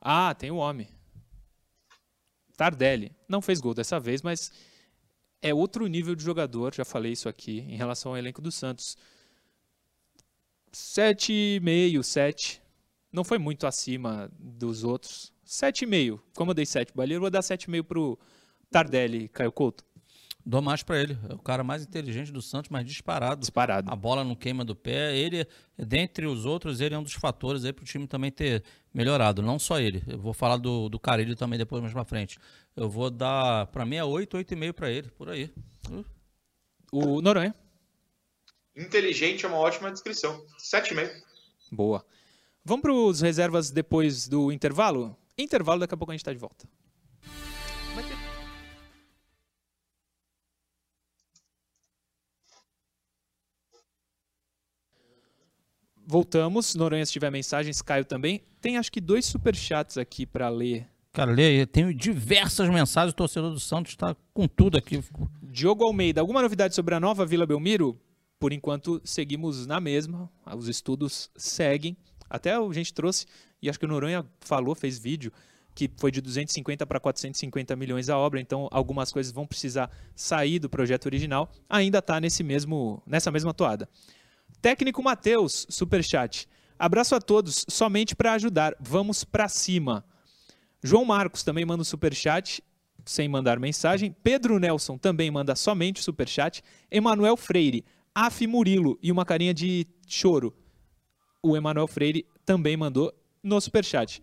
Ah, 0.00 0.34
tem 0.34 0.50
o 0.50 0.56
homem. 0.56 0.88
Tardelli. 2.56 3.16
Não 3.28 3.40
fez 3.40 3.60
gol 3.60 3.74
dessa 3.74 3.98
vez, 3.98 4.22
mas 4.22 4.52
é 5.40 5.54
outro 5.54 5.86
nível 5.86 6.14
de 6.14 6.22
jogador. 6.22 6.74
Já 6.74 6.84
falei 6.84 7.12
isso 7.12 7.28
aqui 7.28 7.60
em 7.60 7.76
relação 7.76 8.12
ao 8.12 8.18
elenco 8.18 8.42
do 8.42 8.52
Santos. 8.52 8.96
7,5, 10.72 12.02
7. 12.02 12.62
Não 13.12 13.24
foi 13.24 13.38
muito 13.38 13.66
acima 13.66 14.30
dos 14.38 14.84
outros. 14.84 15.32
7,5. 15.46 16.20
Como 16.34 16.50
eu 16.50 16.54
dei 16.54 16.66
7 16.66 16.88
pro 16.88 16.98
Balheiro, 16.98 17.18
eu 17.18 17.22
vou 17.22 17.30
dar 17.30 17.40
7,5 17.40 17.82
pro 17.82 18.18
Tardelli, 18.70 19.28
Caio 19.28 19.50
Couto. 19.50 19.84
Dou 20.44 20.62
mais 20.62 20.82
para 20.82 21.00
ele. 21.00 21.18
É 21.28 21.34
o 21.34 21.38
cara 21.38 21.62
mais 21.62 21.82
inteligente 21.82 22.32
do 22.32 22.40
Santos, 22.40 22.70
mais 22.70 22.86
disparado. 22.86 23.40
Disparado. 23.40 23.90
A 23.90 23.96
bola 23.96 24.24
não 24.24 24.34
queima 24.34 24.64
do 24.64 24.74
pé. 24.74 25.16
Ele, 25.16 25.46
dentre 25.78 26.26
os 26.26 26.44
outros, 26.46 26.80
ele 26.80 26.94
é 26.94 26.98
um 26.98 27.02
dos 27.02 27.12
fatores 27.12 27.64
aí 27.64 27.72
para 27.72 27.82
o 27.82 27.86
time 27.86 28.06
também 28.06 28.30
ter 28.30 28.64
melhorado. 28.92 29.42
Não 29.42 29.58
só 29.58 29.78
ele. 29.78 30.02
Eu 30.06 30.18
vou 30.18 30.32
falar 30.32 30.56
do, 30.56 30.88
do 30.88 30.98
Carilho 30.98 31.36
também 31.36 31.58
depois 31.58 31.82
mais 31.82 31.92
pra 31.92 32.04
frente. 32.04 32.38
Eu 32.74 32.88
vou 32.88 33.10
dar, 33.10 33.66
para 33.66 33.84
mim, 33.84 33.96
é 33.96 34.04
8, 34.04 34.36
8,5 34.38 34.72
para 34.72 34.90
ele, 34.90 35.10
por 35.10 35.28
aí. 35.28 35.52
O 36.90 37.20
Noronha. 37.20 37.54
Inteligente 38.76 39.44
é 39.44 39.48
uma 39.48 39.58
ótima 39.58 39.90
descrição. 39.90 40.44
7,5. 40.58 41.10
Boa. 41.70 42.04
Vamos 42.64 42.82
para 42.82 42.92
os 42.92 43.20
reservas 43.20 43.70
depois 43.70 44.26
do 44.26 44.50
intervalo? 44.50 45.16
Intervalo, 45.36 45.80
daqui 45.80 45.94
a 45.94 45.96
pouco 45.96 46.12
a 46.12 46.14
gente 46.14 46.20
está 46.20 46.32
de 46.32 46.38
volta. 46.38 46.68
Voltamos. 56.10 56.74
Noronha, 56.74 57.06
se 57.06 57.12
tiver 57.12 57.30
mensagens, 57.30 57.80
Caio 57.80 58.04
também. 58.04 58.42
Tem 58.60 58.76
acho 58.76 58.90
que 58.90 59.00
dois 59.00 59.24
superchats 59.24 59.96
aqui 59.96 60.26
para 60.26 60.48
ler. 60.48 60.88
Cara, 61.12 61.30
lê 61.30 61.44
aí. 61.60 61.66
Tenho 61.66 61.94
diversas 61.94 62.68
mensagens. 62.68 63.12
O 63.12 63.16
torcedor 63.16 63.52
do 63.52 63.60
Santos 63.60 63.92
está 63.92 64.16
com 64.34 64.48
tudo 64.48 64.76
aqui. 64.76 65.00
Diogo 65.40 65.84
Almeida, 65.84 66.20
alguma 66.20 66.42
novidade 66.42 66.74
sobre 66.74 66.96
a 66.96 67.00
nova 67.00 67.24
Vila 67.24 67.46
Belmiro? 67.46 67.96
Por 68.40 68.52
enquanto, 68.52 69.00
seguimos 69.04 69.66
na 69.68 69.78
mesma. 69.78 70.28
Os 70.56 70.66
estudos 70.66 71.30
seguem. 71.36 71.96
Até 72.28 72.54
a 72.54 72.72
gente 72.72 72.92
trouxe, 72.92 73.26
e 73.62 73.70
acho 73.70 73.78
que 73.78 73.84
o 73.84 73.88
Noronha 73.88 74.26
falou, 74.40 74.74
fez 74.74 74.98
vídeo. 74.98 75.32
que 75.74 75.90
foi 75.96 76.10
de 76.10 76.20
250 76.20 76.86
para 76.86 77.00
450 77.00 77.76
milhões 77.76 78.08
a 78.08 78.18
obra, 78.18 78.40
então 78.40 78.68
algumas 78.70 79.12
coisas 79.12 79.32
vão 79.32 79.46
precisar 79.46 79.90
sair 80.14 80.58
do 80.58 80.68
projeto 80.68 81.06
original, 81.06 81.50
ainda 81.68 81.98
está 81.98 82.20
nesse 82.20 82.42
mesmo, 82.42 83.02
nessa 83.06 83.30
mesma 83.30 83.54
toada. 83.54 83.88
Técnico 84.60 85.02
Matheus, 85.02 85.66
superchat. 85.68 86.48
Abraço 86.78 87.14
a 87.14 87.20
todos, 87.20 87.64
somente 87.68 88.16
para 88.16 88.32
ajudar. 88.32 88.74
Vamos 88.80 89.24
para 89.24 89.48
cima. 89.48 90.04
João 90.82 91.04
Marcos 91.04 91.42
também 91.42 91.64
manda 91.64 91.82
um 91.82 91.84
superchat, 91.84 92.62
sem 93.04 93.28
mandar 93.28 93.58
mensagem. 93.58 94.14
Pedro 94.22 94.58
Nelson 94.58 94.96
também 94.96 95.30
manda 95.30 95.54
somente 95.54 96.02
superchat. 96.02 96.62
Emanuel 96.90 97.36
Freire, 97.36 97.84
Af 98.14 98.46
Murilo 98.46 98.98
e 99.02 99.12
uma 99.12 99.24
carinha 99.24 99.52
de 99.52 99.86
choro. 100.06 100.54
O 101.42 101.56
Emanuel 101.56 101.86
Freire 101.86 102.26
também 102.44 102.76
mandou 102.76 103.12
no 103.42 103.60
superchat. 103.60 104.22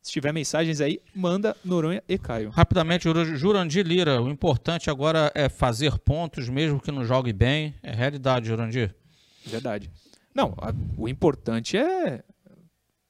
Se 0.00 0.12
tiver 0.12 0.32
mensagens 0.32 0.80
aí, 0.80 1.00
manda 1.14 1.56
Noronha 1.64 2.02
e 2.08 2.16
Caio. 2.16 2.50
Rapidamente, 2.50 3.08
Jurandir 3.36 3.86
Lira, 3.86 4.22
o 4.22 4.28
importante 4.30 4.88
agora 4.88 5.30
é 5.34 5.48
fazer 5.48 5.98
pontos, 5.98 6.48
mesmo 6.48 6.80
que 6.80 6.90
não 6.90 7.04
jogue 7.04 7.32
bem. 7.32 7.74
É 7.82 7.92
realidade, 7.92 8.46
Jurandir. 8.46 8.94
Verdade. 9.48 9.90
Não, 10.34 10.54
a, 10.58 10.72
o 10.96 11.08
importante 11.08 11.76
é 11.76 12.22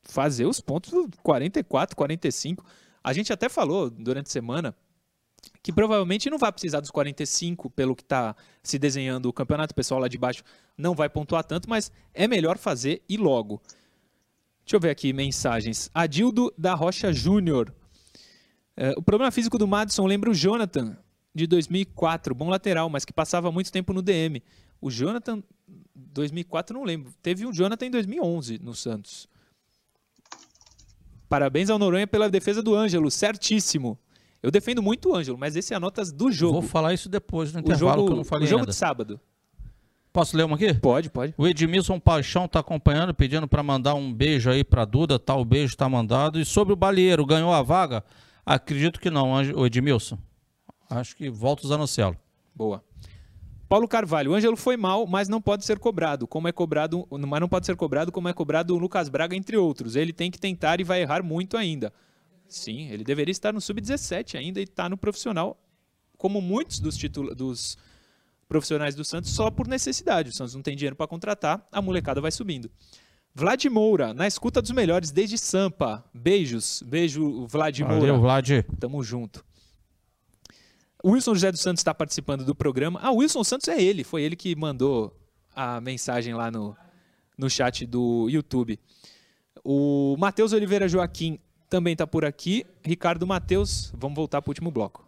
fazer 0.02 0.46
os 0.46 0.60
pontos 0.60 0.92
44, 1.22 1.94
45. 1.94 2.64
A 3.04 3.12
gente 3.12 3.32
até 3.32 3.48
falou 3.48 3.90
durante 3.90 4.28
a 4.28 4.30
semana 4.30 4.74
que 5.62 5.72
provavelmente 5.72 6.30
não 6.30 6.38
vai 6.38 6.50
precisar 6.50 6.80
dos 6.80 6.90
45 6.90 7.70
pelo 7.70 7.94
que 7.94 8.02
está 8.02 8.34
se 8.62 8.78
desenhando 8.78 9.26
o 9.26 9.32
campeonato. 9.32 9.72
O 9.72 9.74
pessoal 9.74 10.00
lá 10.00 10.08
de 10.08 10.18
baixo 10.18 10.42
não 10.76 10.94
vai 10.94 11.08
pontuar 11.08 11.44
tanto, 11.44 11.68
mas 11.68 11.92
é 12.14 12.26
melhor 12.26 12.56
fazer 12.56 13.02
e 13.08 13.16
logo. 13.16 13.60
Deixa 14.64 14.76
eu 14.76 14.80
ver 14.80 14.90
aqui 14.90 15.12
mensagens. 15.12 15.90
Adildo 15.94 16.52
da 16.56 16.74
Rocha 16.74 17.12
Júnior. 17.12 17.72
É, 18.76 18.90
o 18.96 19.02
problema 19.02 19.30
físico 19.30 19.58
do 19.58 19.66
Madison 19.66 20.06
lembra 20.06 20.30
o 20.30 20.34
Jonathan, 20.34 20.96
de 21.34 21.46
2004, 21.46 22.34
bom 22.34 22.48
lateral, 22.48 22.88
mas 22.88 23.04
que 23.04 23.12
passava 23.12 23.50
muito 23.50 23.72
tempo 23.72 23.92
no 23.92 24.02
DM. 24.02 24.42
O 24.80 24.90
Jonathan, 24.90 25.42
2004, 26.12 26.76
não 26.76 26.84
lembro. 26.84 27.12
Teve 27.22 27.46
um 27.46 27.52
Jonathan 27.52 27.86
em 27.86 27.90
2011 27.90 28.58
no 28.62 28.74
Santos. 28.74 29.28
Parabéns 31.28 31.68
ao 31.68 31.78
Noronha 31.78 32.06
pela 32.06 32.30
defesa 32.30 32.62
do 32.62 32.74
Ângelo, 32.74 33.10
certíssimo. 33.10 33.98
Eu 34.42 34.50
defendo 34.50 34.82
muito 34.82 35.10
o 35.10 35.14
Ângelo, 35.14 35.36
mas 35.36 35.56
esse 35.56 35.74
é 35.74 35.78
notas 35.78 36.10
do 36.12 36.30
jogo. 36.30 36.60
Vou 36.60 36.62
falar 36.62 36.94
isso 36.94 37.08
depois 37.08 37.52
no 37.52 37.60
intervalo 37.60 37.96
jogo, 37.96 38.06
que 38.06 38.12
eu 38.12 38.16
não 38.16 38.24
falei 38.24 38.46
O 38.46 38.48
jogo 38.48 38.60
ainda. 38.60 38.70
de 38.72 38.76
sábado. 38.76 39.20
Posso 40.12 40.36
ler 40.36 40.44
uma 40.44 40.56
aqui? 40.56 40.72
Pode, 40.74 41.10
pode. 41.10 41.34
O 41.36 41.46
Edmilson 41.46 42.00
Paixão 42.00 42.46
está 42.46 42.60
acompanhando, 42.60 43.12
pedindo 43.12 43.46
para 43.46 43.62
mandar 43.62 43.94
um 43.94 44.12
beijo 44.12 44.48
aí 44.48 44.64
para 44.64 44.84
Duda, 44.84 45.18
tal 45.18 45.44
beijo 45.44 45.74
está 45.74 45.88
mandado. 45.88 46.40
E 46.40 46.44
sobre 46.44 46.72
o 46.72 46.76
Balieiro, 46.76 47.26
ganhou 47.26 47.52
a 47.52 47.62
vaga? 47.62 48.02
Acredito 48.46 48.98
que 49.00 49.10
não, 49.10 49.32
o 49.32 49.66
Edmilson. 49.66 50.18
Acho 50.88 51.14
que 51.14 51.28
volta 51.28 51.66
o 51.66 51.68
Zanocelo. 51.68 52.16
Boa. 52.54 52.82
Paulo 53.68 53.86
Carvalho, 53.86 54.30
o 54.30 54.34
Ângelo 54.34 54.56
foi 54.56 54.78
mal, 54.78 55.06
mas 55.06 55.28
não 55.28 55.42
pode 55.42 55.64
ser 55.64 55.78
cobrado, 55.78 56.26
como 56.26 56.48
é 56.48 56.52
cobrado, 56.52 57.06
mas 57.10 57.40
não 57.40 57.48
pode 57.48 57.66
ser 57.66 57.76
cobrado 57.76 58.10
como 58.10 58.26
é 58.26 58.32
cobrado 58.32 58.74
o 58.74 58.78
Lucas 58.78 59.10
Braga, 59.10 59.36
entre 59.36 59.58
outros. 59.58 59.94
Ele 59.94 60.12
tem 60.12 60.30
que 60.30 60.38
tentar 60.38 60.80
e 60.80 60.84
vai 60.84 61.02
errar 61.02 61.22
muito 61.22 61.56
ainda. 61.56 61.92
Sim, 62.48 62.88
ele 62.88 63.04
deveria 63.04 63.30
estar 63.30 63.52
no 63.52 63.60
sub-17 63.60 64.38
ainda 64.38 64.58
e 64.58 64.62
está 64.62 64.88
no 64.88 64.96
profissional, 64.96 65.60
como 66.16 66.40
muitos 66.40 66.80
dos, 66.80 66.96
titula 66.96 67.34
dos 67.34 67.76
profissionais 68.48 68.94
do 68.94 69.04
Santos, 69.04 69.32
só 69.32 69.50
por 69.50 69.68
necessidade. 69.68 70.30
O 70.30 70.32
Santos 70.32 70.54
não 70.54 70.62
tem 70.62 70.74
dinheiro 70.74 70.96
para 70.96 71.06
contratar, 71.06 71.62
a 71.70 71.82
molecada 71.82 72.22
vai 72.22 72.30
subindo. 72.30 72.70
Vlad 73.34 73.62
Moura, 73.66 74.14
na 74.14 74.26
escuta 74.26 74.62
dos 74.62 74.70
melhores 74.70 75.10
desde 75.10 75.36
Sampa. 75.36 76.02
Beijos, 76.14 76.82
beijo 76.86 77.46
Vlad 77.46 77.78
Moura. 77.80 78.00
Valeu, 78.00 78.20
Vlad. 78.20 78.64
Tamo 78.80 79.02
junto. 79.04 79.44
Wilson 81.04 81.34
José 81.34 81.52
dos 81.52 81.60
Santos 81.60 81.80
está 81.80 81.94
participando 81.94 82.44
do 82.44 82.54
programa. 82.54 82.98
Ah, 83.02 83.12
Wilson 83.12 83.44
Santos 83.44 83.68
é 83.68 83.80
ele, 83.80 84.02
foi 84.02 84.22
ele 84.22 84.34
que 84.34 84.54
mandou 84.56 85.16
a 85.54 85.80
mensagem 85.80 86.34
lá 86.34 86.50
no, 86.50 86.76
no 87.36 87.48
chat 87.48 87.86
do 87.86 88.28
YouTube. 88.28 88.78
O 89.64 90.16
Matheus 90.18 90.52
Oliveira 90.52 90.88
Joaquim 90.88 91.38
também 91.68 91.92
está 91.92 92.06
por 92.06 92.24
aqui. 92.24 92.64
Ricardo 92.84 93.26
Matheus, 93.26 93.92
vamos 93.96 94.16
voltar 94.16 94.42
para 94.42 94.48
o 94.48 94.52
último 94.52 94.70
bloco. 94.70 95.06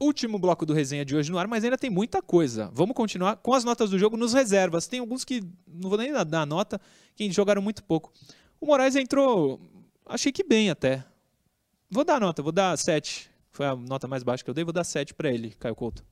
Último 0.00 0.38
bloco 0.38 0.64
do 0.64 0.72
resenha 0.72 1.04
de 1.04 1.14
hoje 1.14 1.30
no 1.30 1.38
ar, 1.38 1.46
mas 1.46 1.62
ainda 1.62 1.76
tem 1.76 1.90
muita 1.90 2.22
coisa. 2.22 2.70
Vamos 2.72 2.96
continuar 2.96 3.36
com 3.36 3.52
as 3.52 3.64
notas 3.64 3.90
do 3.90 3.98
jogo 3.98 4.16
nos 4.16 4.32
reservas. 4.32 4.86
Tem 4.86 4.98
alguns 4.98 5.26
que 5.26 5.42
não 5.66 5.90
vou 5.90 5.98
nem 5.98 6.10
dar 6.24 6.46
nota, 6.46 6.80
que 7.14 7.30
jogaram 7.30 7.60
muito 7.60 7.84
pouco. 7.84 8.10
O 8.60 8.66
Moraes 8.66 8.94
entrou, 8.94 9.60
achei 10.06 10.30
que 10.30 10.44
bem 10.44 10.70
até. 10.70 11.04
Vou 11.90 12.04
dar 12.04 12.20
nota, 12.20 12.42
vou 12.42 12.52
dar 12.52 12.76
7. 12.76 13.30
Foi 13.50 13.66
a 13.66 13.74
nota 13.74 14.06
mais 14.06 14.22
baixa 14.22 14.44
que 14.44 14.50
eu 14.50 14.54
dei, 14.54 14.64
vou 14.64 14.72
dar 14.72 14.84
7 14.84 15.14
para 15.14 15.30
ele, 15.30 15.50
Caio 15.58 15.74
Couto. 15.74 16.04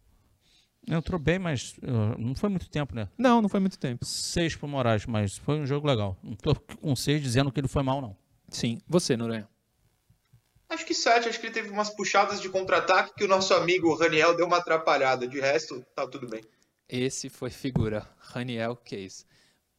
Entrou 0.89 1.21
bem, 1.21 1.39
mas 1.39 1.77
uh, 1.83 2.19
não 2.19 2.35
foi 2.35 2.49
muito 2.49 2.69
tempo, 2.71 2.95
né? 2.95 3.09
Não, 3.19 3.43
não 3.43 3.49
foi 3.49 3.61
muito 3.61 3.79
tempo. 3.79 4.05
6 4.05 4.57
pro 4.57 4.67
Moraes, 4.67 5.05
mas 5.05 5.37
foi 5.37 5.59
um 5.59 5.67
jogo 5.67 5.87
legal. 5.87 6.17
Não 6.23 6.35
tô 6.35 6.55
com 6.55 6.97
6 6.97 7.23
dizendo 7.23 7.53
que 7.53 7.61
ele 7.61 7.69
foi 7.69 7.83
mal, 7.83 8.01
não. 8.01 8.17
Sim. 8.49 8.81
Você, 8.89 9.15
Noronha? 9.15 9.47
Acho 10.71 10.87
que 10.87 10.95
7. 10.95 11.29
Acho 11.29 11.39
que 11.39 11.47
ele 11.47 11.55
teve 11.55 11.69
umas 11.69 11.91
puxadas 11.91 12.41
de 12.41 12.49
contra-ataque 12.49 13.15
que 13.15 13.25
o 13.25 13.29
nosso 13.29 13.53
amigo 13.53 13.95
Raniel 13.95 14.35
deu 14.35 14.47
uma 14.47 14.59
atrapalhada. 14.59 15.29
De 15.29 15.39
resto, 15.39 15.85
tá 15.95 16.07
tudo 16.07 16.27
bem. 16.27 16.43
Esse 16.89 17.29
foi 17.29 17.51
figura. 17.51 18.09
Raniel, 18.19 18.75
que 18.77 18.97
é 18.97 19.01
isso. 19.01 19.27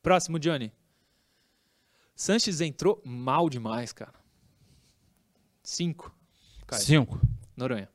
Próximo, 0.03 0.37
Johnny. 0.37 0.71
Sanches 2.19 2.59
entrou 2.59 3.01
mal 3.05 3.49
demais, 3.49 3.93
cara. 3.93 4.15
5. 5.63 6.13
5. 6.69 7.17
Noronha. 7.55 7.87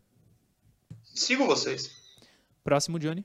Sigo 1.03 1.45
vocês. 1.45 1.91
Próximo, 2.65 2.99
Johnny. 2.99 3.23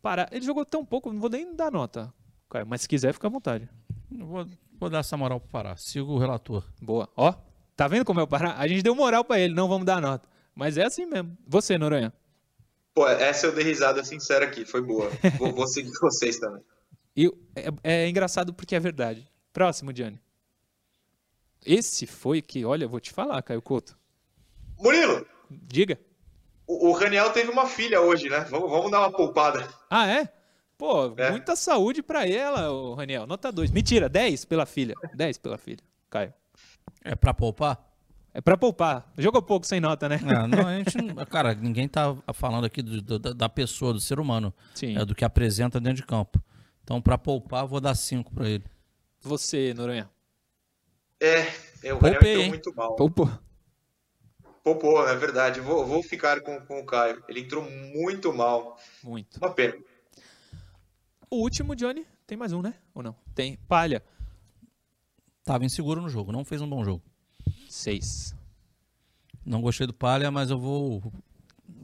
Para. 0.00 0.26
Ele 0.32 0.46
jogou 0.46 0.64
tão 0.64 0.82
pouco, 0.82 1.12
não 1.12 1.20
vou 1.20 1.28
nem 1.28 1.54
dar 1.54 1.70
nota. 1.70 2.10
Caio, 2.48 2.66
mas 2.66 2.80
se 2.80 2.88
quiser, 2.88 3.12
fica 3.12 3.26
à 3.26 3.30
vontade. 3.30 3.68
Vou, 4.10 4.46
vou 4.78 4.88
dar 4.88 5.00
essa 5.00 5.14
moral 5.14 5.38
pro 5.38 5.50
Pará. 5.50 5.76
Sigo 5.76 6.10
o 6.14 6.18
relator. 6.18 6.64
Boa. 6.80 7.06
Ó, 7.14 7.34
tá 7.76 7.86
vendo 7.86 8.06
como 8.06 8.18
é 8.18 8.22
o 8.22 8.26
Pará? 8.26 8.56
A 8.56 8.66
gente 8.66 8.82
deu 8.82 8.94
moral 8.94 9.26
para 9.26 9.40
ele, 9.40 9.52
não 9.52 9.68
vamos 9.68 9.84
dar 9.84 10.00
nota. 10.00 10.26
Mas 10.54 10.78
é 10.78 10.86
assim 10.86 11.04
mesmo. 11.04 11.36
Você, 11.46 11.76
Noronha. 11.76 12.14
Pô, 12.94 13.06
essa 13.06 13.46
eu 13.46 13.54
dei 13.54 13.64
risada 13.64 14.02
sincera 14.04 14.46
aqui, 14.46 14.64
foi 14.64 14.80
boa. 14.80 15.10
vou, 15.36 15.52
vou 15.52 15.66
seguir 15.66 15.92
vocês 16.00 16.38
também. 16.38 16.62
E 17.14 17.30
é, 17.54 17.68
é, 17.84 18.08
engraçado 18.08 18.54
porque 18.54 18.74
é 18.74 18.80
verdade. 18.80 19.29
Próximo, 19.52 19.92
Johnny. 19.92 20.20
Esse 21.64 22.06
foi 22.06 22.40
que, 22.40 22.64
olha, 22.64 22.88
vou 22.88 23.00
te 23.00 23.12
falar, 23.12 23.42
Caio 23.42 23.60
Couto. 23.60 23.98
Murilo! 24.78 25.26
Diga. 25.50 25.98
O, 26.66 26.88
o 26.88 26.92
Raniel 26.92 27.30
teve 27.32 27.50
uma 27.50 27.66
filha 27.66 28.00
hoje, 28.00 28.28
né? 28.28 28.40
Vamos, 28.48 28.70
vamos 28.70 28.90
dar 28.90 29.00
uma 29.00 29.12
poupada. 29.12 29.68
Ah, 29.90 30.06
é? 30.06 30.28
Pô, 30.78 31.12
é. 31.18 31.30
muita 31.30 31.54
saúde 31.56 32.02
para 32.02 32.26
ela, 32.26 32.70
o 32.70 32.94
Raniel. 32.94 33.26
Nota 33.26 33.52
2. 33.52 33.70
Mentira, 33.70 34.08
10 34.08 34.46
pela 34.46 34.64
filha. 34.64 34.94
10 35.14 35.38
pela 35.38 35.58
filha. 35.58 35.82
Caio. 36.08 36.32
É 37.04 37.14
para 37.14 37.34
poupar? 37.34 37.86
É 38.32 38.40
para 38.40 38.56
poupar. 38.56 39.12
Jogou 39.18 39.42
pouco 39.42 39.66
sem 39.66 39.80
nota, 39.80 40.08
né? 40.08 40.20
É, 40.22 40.46
não, 40.46 40.66
a 40.66 40.78
gente, 40.78 40.96
cara, 41.28 41.52
ninguém 41.54 41.88
tá 41.88 42.16
falando 42.32 42.64
aqui 42.64 42.80
do, 42.80 43.02
do, 43.02 43.34
da 43.34 43.48
pessoa, 43.48 43.92
do 43.92 44.00
ser 44.00 44.20
humano. 44.20 44.54
Sim. 44.74 44.96
É 44.96 45.04
do 45.04 45.14
que 45.14 45.24
apresenta 45.24 45.80
dentro 45.80 45.96
de 45.96 46.06
campo. 46.06 46.40
Então, 46.82 47.02
para 47.02 47.18
poupar, 47.18 47.66
vou 47.66 47.80
dar 47.80 47.94
5 47.94 48.32
para 48.32 48.48
ele. 48.48 48.64
Você, 49.20 49.74
Noronha. 49.74 50.10
É, 51.20 51.46
é 51.82 51.92
o 51.92 51.98
Raniel 51.98 52.22
entrou 52.22 52.48
muito 52.48 52.74
mal. 52.74 52.96
Poupou. 52.96 53.30
Poupou, 54.64 55.06
é 55.08 55.14
verdade. 55.14 55.60
Vou, 55.60 55.86
vou 55.86 56.02
ficar 56.02 56.40
com, 56.40 56.60
com 56.66 56.80
o 56.80 56.86
Caio. 56.86 57.22
Ele 57.28 57.40
entrou 57.40 57.62
muito 57.62 58.32
mal. 58.32 58.78
Muito. 59.02 59.36
Uma 59.38 59.52
pena. 59.52 59.74
O 61.30 61.36
último, 61.36 61.76
Johnny, 61.76 62.06
tem 62.26 62.36
mais 62.36 62.52
um, 62.52 62.62
né? 62.62 62.74
Ou 62.94 63.02
não? 63.02 63.14
Tem. 63.34 63.56
Palha. 63.68 64.02
Tava 65.44 65.64
inseguro 65.64 66.00
no 66.00 66.08
jogo, 66.08 66.32
não 66.32 66.44
fez 66.44 66.60
um 66.60 66.68
bom 66.68 66.84
jogo. 66.84 67.02
Seis. 67.68 68.34
Não 69.44 69.60
gostei 69.60 69.86
do 69.86 69.94
Palha, 69.94 70.30
mas 70.30 70.50
eu 70.50 70.58
vou 70.58 71.12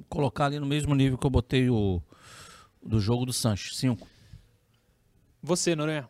colocar 0.09 0.47
ali 0.47 0.59
no 0.59 0.66
mesmo 0.66 0.95
nível 0.95 1.18
que 1.18 1.26
eu 1.26 1.30
botei 1.30 1.68
o 1.68 2.03
do 2.82 3.01
jogo 3.01 3.26
do 3.26 3.32
Sanches. 3.32 3.76
Cinco. 3.76 4.07
Você, 5.43 5.74
Noronha. 5.74 6.09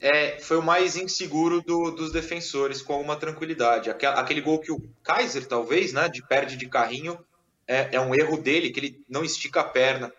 É, 0.00 0.38
foi 0.38 0.56
o 0.56 0.62
mais 0.62 0.96
inseguro 0.96 1.60
do, 1.60 1.90
dos 1.90 2.10
defensores, 2.10 2.80
com 2.80 2.94
alguma 2.94 3.16
tranquilidade. 3.16 3.90
Aquele, 3.90 4.12
aquele, 4.12 4.40
gol 4.40 4.58
que 4.58 4.72
o 4.72 4.80
Kaiser, 5.02 5.46
talvez, 5.46 5.92
né, 5.92 6.08
de 6.08 6.26
perde 6.26 6.56
de 6.56 6.66
carrinho, 6.66 7.18
é, 7.66 7.96
é, 7.96 8.00
um 8.00 8.14
erro 8.14 8.38
dele, 8.38 8.70
que 8.70 8.80
ele 8.80 9.04
não 9.08 9.22
estica 9.22 9.60
a 9.60 9.64
perna. 9.64 10.10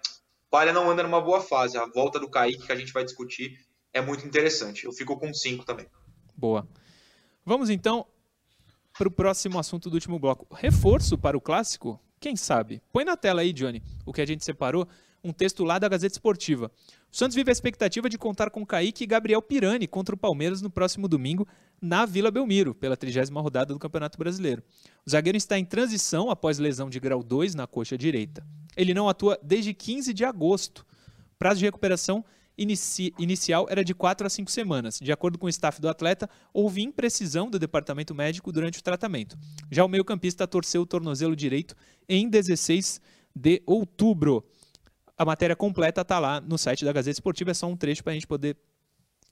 Palha 0.52 0.72
não 0.72 0.90
anda 0.90 1.02
numa 1.02 1.20
boa 1.20 1.42
fase. 1.42 1.78
A 1.78 1.86
volta 1.88 2.20
do 2.20 2.30
Kaique, 2.30 2.66
que 2.66 2.72
a 2.72 2.76
gente 2.76 2.94
vai 2.94 3.04
discutir, 3.04 3.60
é 3.92 4.00
muito 4.00 4.26
interessante. 4.26 4.86
Eu 4.86 4.94
fico 4.94 5.18
com 5.18 5.34
cinco 5.34 5.66
também. 5.66 5.88
Boa. 6.38 6.68
Vamos 7.44 7.70
então 7.70 8.06
para 8.98 9.08
o 9.08 9.12
próximo 9.12 9.58
assunto 9.58 9.90
do 9.90 9.96
último 9.96 10.20
bloco. 10.20 10.48
Reforço 10.54 11.18
para 11.18 11.36
o 11.36 11.42
clássico? 11.42 12.00
Quem 12.20 12.36
sabe? 12.36 12.84
Põe 12.94 13.04
na 13.04 13.18
tela 13.18 13.42
aí, 13.42 13.52
Johnny, 13.52 13.82
o 14.06 14.14
que 14.14 14.22
a 14.22 14.28
gente 14.28 14.46
separou. 14.46 14.88
Um 15.24 15.32
texto 15.32 15.64
lá 15.64 15.78
da 15.78 15.88
Gazeta 15.88 16.14
Esportiva. 16.14 16.72
O 17.12 17.16
Santos 17.16 17.36
vive 17.36 17.52
a 17.52 17.52
expectativa 17.52 18.10
de 18.10 18.18
contar 18.18 18.50
com 18.50 18.66
Kaique 18.66 19.04
e 19.04 19.08
Gabriel 19.08 19.42
Pirani 19.42 19.88
contra 19.88 20.16
o 20.16 20.18
Palmeiras 20.18 20.62
no 20.62 20.70
próximo 20.70 21.08
domingo 21.08 21.48
na 21.82 22.06
Vila 22.06 22.32
Belmiro, 22.32 22.74
pela 22.74 22.98
trigésima 22.98 23.42
rodada 23.42 23.74
do 23.74 23.80
Campeonato 23.80 24.18
Brasileiro. 24.18 24.64
O 25.06 25.10
zagueiro 25.10 25.38
está 25.38 25.60
em 25.60 25.66
transição 25.66 26.30
após 26.30 26.58
lesão 26.58 26.90
de 26.90 27.00
grau 27.00 27.22
2 27.22 27.54
na 27.56 27.68
coxa 27.68 27.98
direita. 27.98 28.46
Ele 28.76 28.94
não 28.94 29.10
atua 29.10 29.38
desde 29.44 29.74
15 29.74 30.14
de 30.14 30.24
agosto. 30.24 30.86
Prazo 31.38 31.60
de 31.60 31.66
recuperação 31.66 32.24
inici 32.58 33.14
inicial 33.18 33.68
era 33.70 33.84
de 33.84 33.94
4 33.94 34.28
a 34.28 34.30
5 34.30 34.52
semanas. 34.52 35.00
De 35.00 35.12
acordo 35.12 35.38
com 35.38 35.48
o 35.48 35.50
staff 35.50 35.82
do 35.82 35.90
atleta, 35.90 36.30
houve 36.54 36.82
imprecisão 36.82 37.50
do 37.50 37.60
departamento 37.60 38.14
médico 38.14 38.52
durante 38.52 38.80
o 38.80 38.84
tratamento. 38.84 39.38
Já 39.70 39.84
o 39.84 39.90
meio-campista 39.90 40.48
torceu 40.48 40.84
o 40.84 40.86
tornozelo 40.86 41.36
direito 41.36 41.76
em 42.08 42.30
16 42.30 43.02
de 43.36 43.62
outubro. 43.66 44.46
A 45.22 45.26
matéria 45.26 45.56
completa 45.56 46.02
está 46.02 46.18
lá 46.18 46.42
no 46.42 46.58
site 46.58 46.84
da 46.84 46.92
Gazeta 46.92 47.14
Esportiva, 47.14 47.52
é 47.52 47.54
só 47.54 47.68
um 47.68 47.78
trecho 47.78 48.04
para 48.04 48.10
a 48.10 48.16
gente 48.16 48.26
poder 48.26 48.58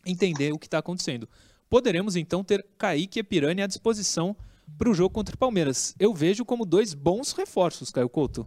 entender 0.06 0.54
o 0.54 0.60
que 0.60 0.68
está 0.68 0.78
acontecendo. 0.78 1.28
Poderemos 1.68 2.16
então 2.16 2.44
ter 2.44 2.64
Kaique 2.78 3.18
e 3.18 3.24
Pirani 3.24 3.64
à 3.64 3.66
disposição 3.66 4.38
para 4.78 4.88
o 4.88 4.94
jogo 4.94 5.10
contra 5.10 5.34
o 5.34 5.38
Palmeiras. 5.40 5.96
Eu 6.00 6.14
vejo 6.14 6.46
como 6.46 6.64
dois 6.64 6.94
bons 6.94 7.32
reforços, 7.32 7.90
Caio 7.90 8.08
Couto. 8.08 8.46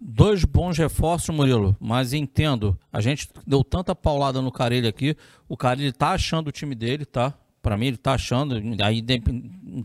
Dois 0.00 0.44
bons 0.44 0.76
reforços, 0.76 1.32
Murilo, 1.32 1.76
mas 1.78 2.12
entendo. 2.12 2.76
A 2.92 3.00
gente 3.00 3.28
deu 3.46 3.62
tanta 3.62 3.94
paulada 3.94 4.42
no 4.42 4.50
Carilho 4.50 4.88
aqui. 4.88 5.16
O 5.48 5.56
Carilho 5.56 5.92
tá 5.92 6.10
achando 6.10 6.48
o 6.48 6.52
time 6.52 6.74
dele, 6.74 7.04
tá? 7.04 7.38
Para 7.62 7.76
mim, 7.76 7.86
ele 7.86 7.98
tá 7.98 8.14
achando. 8.14 8.56
Aí 8.82 9.00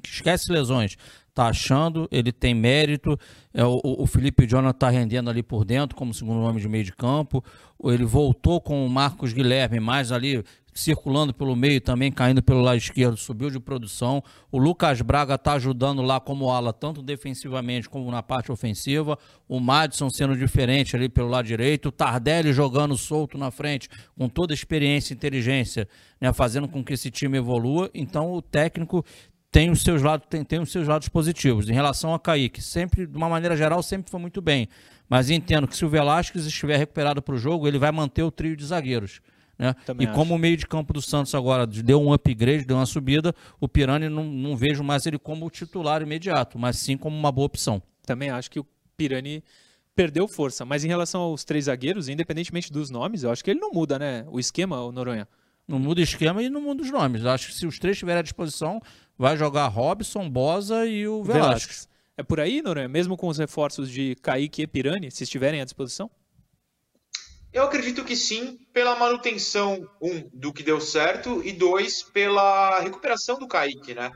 esquece 0.04 0.52
lesões. 0.52 0.98
Tá 1.34 1.48
achando, 1.48 2.08
ele 2.12 2.32
tem 2.32 2.54
mérito. 2.54 3.18
É, 3.54 3.64
o, 3.64 3.80
o 3.84 4.06
Felipe 4.06 4.46
Jonathan 4.46 4.78
tá 4.78 4.90
rendendo 4.90 5.30
ali 5.30 5.42
por 5.42 5.64
dentro, 5.64 5.96
como 5.96 6.14
segundo 6.14 6.42
homem 6.42 6.62
de 6.62 6.68
meio 6.68 6.84
de 6.84 6.94
campo. 6.94 7.44
Ele 7.84 8.06
voltou 8.06 8.60
com 8.60 8.86
o 8.86 8.90
Marcos 8.90 9.32
Guilherme, 9.32 9.80
mais 9.80 10.12
ali 10.12 10.44
circulando 10.80 11.34
pelo 11.34 11.56
meio 11.56 11.82
também, 11.82 12.12
caindo 12.12 12.42
pelo 12.42 12.62
lado 12.62 12.78
esquerdo, 12.78 13.18
subiu 13.18 13.50
de 13.50 13.60
produção. 13.60 14.24
O 14.52 14.58
Lucas 14.58 15.02
Braga 15.02 15.36
está 15.36 15.54
ajudando 15.54 16.02
lá 16.02 16.20
como 16.20 16.50
ala, 16.50 16.72
tanto 16.72 17.02
defensivamente 17.02 17.90
como 17.90 18.10
na 18.10 18.24
parte 18.24 18.52
ofensiva. 18.52 19.18
O 19.48 19.60
Madison 19.60 20.10
sendo 20.10 20.36
diferente 20.38 20.96
ali 20.96 21.10
pelo 21.10 21.28
lado 21.28 21.46
direito. 21.46 21.88
O 21.90 21.92
Tardelli 21.92 22.54
jogando 22.54 22.96
solto 22.96 23.38
na 23.38 23.52
frente, 23.52 23.90
com 24.18 24.30
toda 24.30 24.54
a 24.54 24.56
experiência 24.56 25.14
e 25.14 25.18
inteligência, 25.18 25.88
né, 26.20 26.32
fazendo 26.32 26.68
com 26.68 26.84
que 26.84 26.94
esse 26.94 27.12
time 27.12 27.38
evolua. 27.38 27.90
Então 27.94 28.32
o 28.32 28.42
técnico 28.42 29.04
tem 29.52 29.70
os 29.70 29.82
seus 29.82 30.02
lados, 30.02 30.28
tem, 30.30 30.44
tem 30.44 30.60
os 30.60 30.72
seus 30.72 30.88
lados 30.88 31.10
positivos. 31.10 31.70
Em 31.70 31.74
relação 31.74 32.14
a 32.14 32.20
Kaique, 32.20 32.62
sempre, 32.62 33.08
de 33.08 33.18
uma 33.18 33.30
maneira 33.30 33.56
geral, 33.56 33.82
sempre 33.82 34.10
foi 34.12 34.20
muito 34.20 34.42
bem. 34.42 34.68
Mas 35.10 35.30
entendo 35.30 35.68
que 35.68 35.76
se 35.76 35.84
o 35.84 35.90
Velasquez 35.90 36.46
estiver 36.46 36.78
recuperado 36.78 37.22
para 37.22 37.34
o 37.34 37.38
jogo, 37.38 37.68
ele 37.68 37.80
vai 37.80 37.92
manter 37.92 38.22
o 38.22 38.30
trio 38.30 38.56
de 38.56 38.66
zagueiros. 38.66 39.22
Né? 39.58 39.76
E 40.00 40.06
acho. 40.06 40.14
como 40.14 40.36
o 40.36 40.38
meio 40.38 40.56
de 40.56 40.66
campo 40.66 40.94
do 40.94 41.02
Santos 41.02 41.36
agora 41.36 41.68
deu 41.68 42.02
um 42.02 42.14
upgrade, 42.14 42.64
deu 42.64 42.78
uma 42.78 42.86
subida, 42.86 43.36
o 43.60 43.68
Pirani 43.68 44.08
não, 44.08 44.24
não 44.24 44.56
vejo 44.56 44.84
mais 44.84 45.06
ele 45.06 45.20
como 45.20 45.50
titular 45.50 46.02
imediato, 46.02 46.58
mas 46.58 46.78
sim 46.78 46.96
como 46.96 47.18
uma 47.18 47.32
boa 47.32 47.48
opção. 47.48 47.82
Também 48.06 48.30
acho 48.30 48.50
que 48.50 48.60
o 48.60 48.66
Pirani 48.96 49.44
perdeu 49.96 50.30
força, 50.30 50.64
mas 50.64 50.86
em 50.86 50.88
relação 50.88 51.20
aos 51.22 51.44
três 51.44 51.66
zagueiros, 51.66 52.08
independentemente 52.08 52.72
dos 52.72 52.90
nomes, 52.90 53.24
eu 53.24 53.32
acho 53.32 53.44
que 53.44 53.52
ele 53.52 53.60
não 53.60 53.72
muda, 53.72 54.00
né? 54.00 54.26
O 54.30 54.40
esquema, 54.40 54.82
o 54.82 54.94
Noronha. 54.94 55.28
Não 55.70 55.78
muda 55.78 56.02
esquema 56.02 56.42
e 56.42 56.50
não 56.50 56.62
muda 56.62 56.82
os 56.82 56.90
nomes. 56.90 57.24
Acho 57.24 57.50
que 57.50 57.54
se 57.54 57.68
os 57.68 57.78
três 57.78 57.96
estiverem 57.96 58.22
à 58.22 58.24
disposição, 58.24 58.82
vai 59.16 59.38
jogar 59.38 59.68
Robson, 59.68 60.28
Bosa 60.28 60.84
e 60.88 61.08
o 61.08 61.24
Velasquez. 61.24 61.88
É 62.18 62.24
por 62.24 62.40
aí, 62.40 62.60
Noronha? 62.60 62.88
Mesmo 62.88 63.16
com 63.16 63.28
os 63.28 63.38
reforços 63.38 63.88
de 63.88 64.16
Kaique 64.16 64.64
e 64.64 64.68
Pirani, 64.68 65.12
se 65.12 65.26
estiverem 65.26 65.62
à 65.62 65.64
disposição? 65.64 66.10
Eu 67.54 67.62
acredito 67.62 68.04
que 68.04 68.16
sim, 68.16 68.58
pela 68.74 68.96
manutenção, 68.96 69.88
um, 70.02 70.28
do 70.34 70.52
que 70.52 70.64
deu 70.64 70.82
certo, 70.82 71.40
e 71.46 71.52
dois, 71.52 72.02
pela 72.02 72.80
recuperação 72.80 73.38
do 73.38 73.48
Kaique, 73.48 73.94
né? 73.94 74.10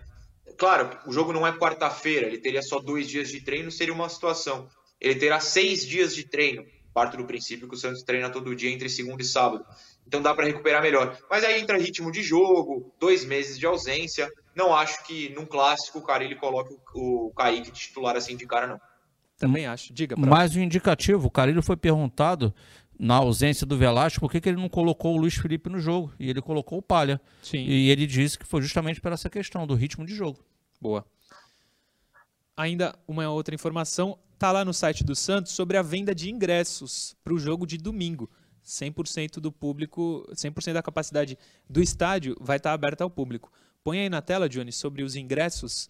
Claro, 0.57 0.97
o 1.05 1.13
jogo 1.13 1.31
não 1.31 1.45
é 1.45 1.55
quarta-feira, 1.55 2.25
ele 2.25 2.39
teria 2.39 2.63
só 2.63 2.79
dois 2.79 3.07
dias 3.07 3.29
de 3.29 3.41
treino, 3.41 3.69
seria 3.71 3.93
uma 3.93 4.09
situação. 4.09 4.67
Ele 4.99 5.19
terá 5.19 5.39
seis 5.39 5.85
dias 5.85 6.15
de 6.15 6.27
treino, 6.27 6.65
parto 6.93 7.15
do 7.15 7.25
princípio 7.25 7.69
que 7.69 7.75
o 7.75 7.77
Santos 7.77 8.01
treina 8.01 8.31
todo 8.31 8.55
dia 8.55 8.71
entre 8.71 8.89
segunda 8.89 9.21
e 9.21 9.25
sábado. 9.25 9.63
Então 10.05 10.21
dá 10.21 10.33
para 10.33 10.45
recuperar 10.45 10.81
melhor. 10.81 11.17
Mas 11.29 11.43
aí 11.43 11.59
entra 11.59 11.77
ritmo 11.77 12.11
de 12.11 12.21
jogo, 12.21 12.93
dois 12.99 13.25
meses 13.25 13.57
de 13.57 13.65
ausência. 13.65 14.29
Não 14.55 14.75
acho 14.75 15.03
que 15.05 15.29
num 15.29 15.45
clássico 15.45 15.99
o 15.99 16.03
Carilli 16.03 16.35
coloque 16.35 16.75
o 16.93 17.31
Kaique 17.35 17.71
titular 17.71 18.15
assim 18.15 18.35
de 18.35 18.45
cara, 18.45 18.67
não. 18.67 18.81
Também 19.37 19.65
acho. 19.65 19.93
Diga. 19.93 20.15
Pra... 20.15 20.25
Mais 20.25 20.55
um 20.55 20.61
indicativo, 20.61 21.27
o 21.27 21.31
Carilho 21.31 21.63
foi 21.63 21.75
perguntado 21.75 22.53
na 22.97 23.15
ausência 23.15 23.65
do 23.65 23.77
Velasco, 23.77 24.19
por 24.19 24.31
que, 24.31 24.39
que 24.39 24.47
ele 24.47 24.61
não 24.61 24.69
colocou 24.69 25.15
o 25.15 25.17
Luiz 25.17 25.35
Felipe 25.35 25.69
no 25.69 25.79
jogo? 25.79 26.13
E 26.19 26.29
ele 26.29 26.41
colocou 26.41 26.77
o 26.77 26.81
Palha. 26.81 27.19
Sim. 27.41 27.65
E 27.65 27.89
ele 27.89 28.05
disse 28.05 28.37
que 28.37 28.45
foi 28.45 28.61
justamente 28.61 29.01
por 29.01 29.11
essa 29.11 29.29
questão 29.29 29.65
do 29.65 29.73
ritmo 29.73 30.05
de 30.05 30.15
jogo. 30.15 30.39
Boa. 30.79 31.05
Ainda 32.55 32.95
uma 33.07 33.27
outra 33.29 33.55
informação, 33.55 34.17
tá 34.37 34.51
lá 34.51 34.63
no 34.63 34.73
site 34.73 35.03
do 35.03 35.15
Santos 35.15 35.53
sobre 35.53 35.75
a 35.75 35.81
venda 35.81 36.13
de 36.13 36.29
ingressos 36.29 37.15
para 37.23 37.33
o 37.33 37.39
jogo 37.39 37.65
de 37.65 37.77
domingo. 37.77 38.29
100% 38.65 39.39
do 39.39 39.51
público, 39.51 40.27
100% 40.33 40.73
da 40.73 40.83
capacidade 40.83 41.37
do 41.69 41.81
estádio 41.81 42.35
vai 42.39 42.57
estar 42.57 42.73
aberta 42.73 43.03
ao 43.03 43.09
público. 43.09 43.51
Põe 43.83 43.99
aí 43.99 44.09
na 44.09 44.21
tela, 44.21 44.47
Johnny, 44.47 44.71
sobre 44.71 45.03
os 45.03 45.15
ingressos 45.15 45.89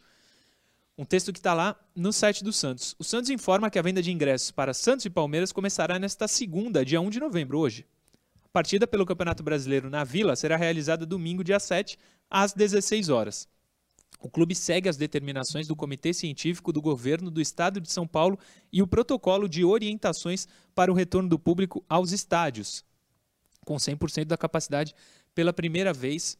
um 0.97 1.05
texto 1.05 1.33
que 1.33 1.39
está 1.39 1.53
lá 1.53 1.75
no 1.95 2.13
site 2.13 2.43
do 2.43 2.53
Santos. 2.53 2.95
O 2.99 3.03
Santos 3.03 3.29
informa 3.29 3.69
que 3.69 3.79
a 3.79 3.81
venda 3.81 4.01
de 4.01 4.11
ingressos 4.11 4.51
para 4.51 4.73
Santos 4.73 5.05
e 5.05 5.09
Palmeiras 5.09 5.51
começará 5.51 5.97
nesta 5.97 6.27
segunda, 6.27 6.85
dia 6.85 7.01
1 7.01 7.09
de 7.09 7.19
novembro, 7.19 7.57
hoje. 7.57 7.85
A 8.43 8.47
partida 8.49 8.85
pelo 8.85 9.05
Campeonato 9.05 9.41
Brasileiro 9.41 9.89
na 9.89 10.03
Vila 10.03 10.35
será 10.35 10.55
realizada 10.55 11.05
domingo, 11.05 11.43
dia 11.43 11.59
7, 11.59 11.97
às 12.29 12.53
16 12.53 13.09
horas. 13.09 13.47
O 14.19 14.29
clube 14.29 14.55
segue 14.55 14.87
as 14.87 14.97
determinações 14.97 15.67
do 15.67 15.75
Comitê 15.75 16.13
Científico 16.13 16.71
do 16.71 16.81
Governo 16.81 17.29
do 17.29 17.41
Estado 17.41 17.81
de 17.81 17.91
São 17.91 18.07
Paulo 18.07 18.39
e 18.71 18.81
o 18.81 18.87
protocolo 18.87 19.49
de 19.49 19.65
orientações 19.65 20.47
para 20.73 20.91
o 20.91 20.95
retorno 20.95 21.27
do 21.27 21.37
público 21.37 21.83
aos 21.89 22.11
estádios, 22.11 22.83
com 23.65 23.75
100% 23.75 24.25
da 24.25 24.37
capacidade 24.37 24.95
pela 25.35 25.51
primeira 25.51 25.91
vez, 25.91 26.37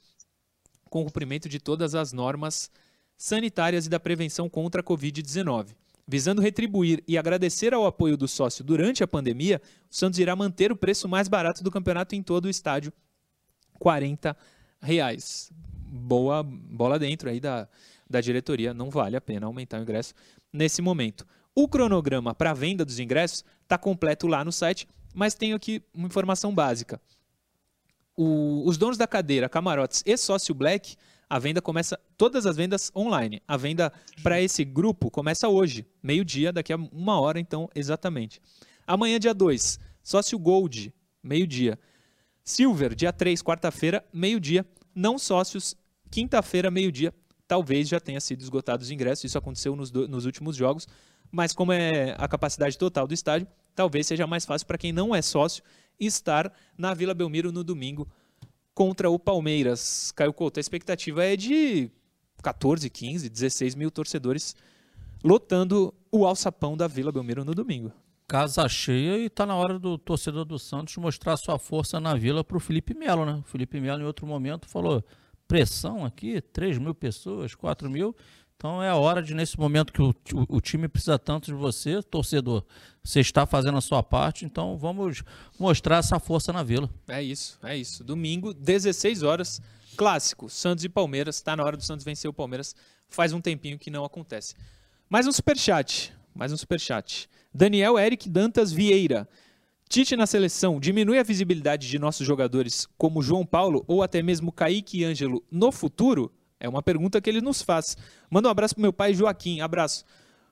com 0.90 1.04
cumprimento 1.04 1.50
de 1.50 1.60
todas 1.60 1.96
as 1.96 2.14
normas 2.14 2.70
sanitárias 3.18 3.86
e 3.86 3.90
da 3.90 4.00
prevenção 4.00 4.50
contra 4.50 4.82
a 4.82 4.84
Covid-19. 4.84 5.76
Visando 6.06 6.42
retribuir 6.42 7.02
e 7.08 7.18
agradecer 7.18 7.74
ao 7.74 7.86
apoio 7.86 8.18
do 8.18 8.28
sócio 8.28 8.64
durante 8.64 9.04
a 9.04 9.08
pandemia, 9.08 9.62
o 9.90 9.96
Santos 9.96 10.20
irá 10.20 10.36
manter 10.36 10.72
o 10.72 10.76
preço 10.76 11.08
mais 11.08 11.28
barato 11.28 11.64
do 11.64 11.72
campeonato 11.72 12.14
em 12.14 12.22
todo 12.22 12.46
o 12.46 12.50
estádio, 12.50 12.92
40 13.80 14.36
reais. 14.82 15.50
Boa 15.96 16.42
bola 16.42 16.98
dentro 16.98 17.30
aí 17.30 17.40
da, 17.40 17.68
da 18.10 18.20
diretoria, 18.20 18.74
não 18.74 18.90
vale 18.90 19.16
a 19.16 19.22
pena 19.22 19.46
aumentar 19.46 19.80
o 19.80 19.84
ingresso 19.84 20.14
nesse 20.52 20.82
momento. 20.82 21.26
O 21.54 21.68
cronograma 21.68 22.34
para 22.34 22.54
venda 22.54 22.84
dos 22.84 22.98
ingressos 22.98 23.46
está 23.62 23.78
completo 23.78 24.26
lá 24.26 24.44
no 24.44 24.52
site, 24.52 24.88
mas 25.14 25.36
tenho 25.36 25.56
aqui 25.56 25.84
uma 25.94 26.08
informação 26.08 26.54
básica. 26.54 27.00
O, 28.18 28.68
os 28.68 28.78
donos 28.78 28.98
da 28.98 29.06
cadeira, 29.06 29.48
camarotes 29.48 30.02
e 30.06 30.18
sócio 30.18 30.56
Black 30.56 30.96
a 31.34 31.40
venda 31.40 31.62
começa, 31.64 32.00
todas 32.16 32.46
as 32.46 32.56
vendas 32.56 32.92
online. 32.96 33.42
A 33.48 33.58
venda 33.58 33.92
para 34.22 34.40
esse 34.40 34.64
grupo 34.64 35.10
começa 35.10 35.48
hoje, 35.48 35.84
meio-dia, 36.02 36.54
daqui 36.54 36.72
a 36.72 36.76
uma 36.76 37.20
hora, 37.20 37.40
então, 37.40 37.68
exatamente. 37.74 38.40
Amanhã, 38.86 39.20
dia 39.20 39.34
2, 39.34 39.80
sócio 40.04 40.38
Gold, 40.38 40.94
meio-dia. 41.24 41.80
Silver, 42.44 42.94
dia 42.94 43.12
3, 43.12 43.42
quarta-feira, 43.42 44.06
meio-dia. 44.14 44.64
Não 44.94 45.18
sócios, 45.18 45.76
quinta-feira, 46.14 46.70
meio-dia. 46.70 47.12
Talvez 47.48 47.90
já 47.90 48.00
tenha 48.00 48.22
sido 48.22 48.42
esgotados 48.42 48.86
os 48.86 48.92
ingressos, 48.92 49.26
isso 49.26 49.38
aconteceu 49.38 49.76
nos, 49.76 49.90
do, 49.90 50.08
nos 50.08 50.26
últimos 50.26 50.56
jogos, 50.56 50.88
mas 51.32 51.54
como 51.54 51.74
é 51.74 52.16
a 52.20 52.28
capacidade 52.28 52.78
total 52.78 53.08
do 53.08 53.16
estádio, 53.16 53.48
talvez 53.74 54.06
seja 54.06 54.28
mais 54.28 54.46
fácil 54.46 54.68
para 54.68 54.78
quem 54.78 54.92
não 54.92 55.16
é 55.16 55.24
sócio 55.24 55.64
estar 56.00 56.54
na 56.78 56.94
Vila 56.94 57.16
Belmiro 57.16 57.52
no 57.52 57.64
domingo 57.64 58.08
contra 58.76 59.10
o 59.10 59.18
Palmeiras. 59.18 60.12
Caio 60.16 60.32
Couto, 60.32 60.60
a 60.60 60.62
expectativa 60.62 61.26
é 61.26 61.36
de 61.36 61.90
14, 62.44 62.88
15, 62.92 63.28
16 63.28 63.74
mil 63.74 63.90
torcedores 63.90 64.56
lotando 65.24 65.92
o 66.12 66.28
alçapão 66.28 66.78
da 66.78 66.88
Vila 66.88 67.12
Belmiro 67.12 67.44
no 67.44 67.56
domingo. 67.56 67.92
Casa 68.28 68.70
cheia 68.70 69.18
e 69.18 69.26
está 69.26 69.48
na 69.48 69.56
hora 69.56 69.80
do 69.80 69.98
torcedor 69.98 70.46
do 70.46 70.60
Santos 70.60 70.96
mostrar 70.98 71.38
sua 71.38 71.58
força 71.58 72.00
na 72.00 72.14
Vila 72.14 72.44
para 72.44 72.58
o 72.58 72.60
Felipe 72.60 72.94
Melo, 72.94 73.26
né? 73.26 73.34
O 73.34 73.44
Felipe 73.44 73.80
Melo 73.80 74.02
em 74.02 74.06
outro 74.06 74.28
momento 74.28 74.70
falou, 74.70 75.04
pressão 75.54 76.04
aqui, 76.04 76.42
3 76.42 76.80
mil 76.80 76.96
pessoas, 76.96 77.54
4 77.54 77.88
mil, 77.88 78.16
então 78.58 78.82
é 78.82 78.90
a 78.90 78.96
hora 78.96 79.22
de, 79.22 79.36
nesse 79.36 79.60
momento 79.60 79.94
que 79.94 80.02
o, 80.02 80.12
o, 80.50 80.60
time 80.60 80.88
precisa 80.88 81.20
tanto 81.20 81.46
de 81.46 81.54
você, 81.54 82.02
torcedor, 82.02 82.66
você 83.04 83.20
está 83.20 83.46
fazendo 83.46 83.78
a 83.78 83.82
sua 83.82 84.02
parte, 84.02 84.46
então 84.46 84.76
vamos 84.80 85.22
mostrar 85.60 85.98
essa 85.98 86.20
força 86.20 86.52
na 86.52 86.64
vila. 86.64 86.90
É 87.08 87.22
isso, 87.22 87.60
é 87.62 87.78
isso. 87.78 88.04
Domingo, 88.04 88.52
16 88.52 89.22
horas, 89.22 89.62
clássico, 89.96 90.50
Santos 90.50 90.84
e 90.86 90.90
Palmeiras. 90.90 91.36
Está 91.36 91.56
na 91.56 91.64
hora 91.64 91.78
do 91.78 91.84
Santos 91.84 92.04
vencer 92.04 92.28
o 92.28 92.34
Palmeiras. 92.34 92.76
Faz 93.08 93.32
um 93.32 93.40
tempinho 93.40 93.78
que 93.78 93.92
não 93.92 94.04
acontece. 94.04 94.56
Mais 95.08 95.28
um 95.28 95.32
superchat, 95.32 96.12
mais 96.34 96.52
um 96.52 96.58
superchat. 96.58 97.30
Daniel 97.54 98.00
Eric 98.00 98.28
Dantas 98.28 98.72
Vieira. 98.72 99.30
Tite 99.94 100.16
na 100.16 100.26
seleção 100.26 100.80
diminui 100.80 101.20
a 101.20 101.24
visibilidade 101.24 101.88
de 101.88 102.00
nossos 102.00 102.26
jogadores 102.26 102.88
como 102.98 103.22
João 103.22 103.46
Paulo 103.46 103.86
ou 103.88 104.02
até 104.02 104.24
mesmo 104.24 104.52
Kaique 104.52 104.98
e 104.98 105.06
Ângelo 105.06 105.44
no 105.52 105.72
futuro? 105.72 106.34
É 106.60 106.68
uma 106.68 106.82
pergunta 106.82 107.22
que 107.22 107.30
ele 107.30 107.42
nos 107.42 107.62
faz. 107.62 107.96
Manda 108.28 108.48
um 108.48 108.52
abraço 108.52 108.74
pro 108.74 108.82
meu 108.82 108.92
pai 108.92 109.14
Joaquim. 109.14 109.62
Abraço. 109.62 110.04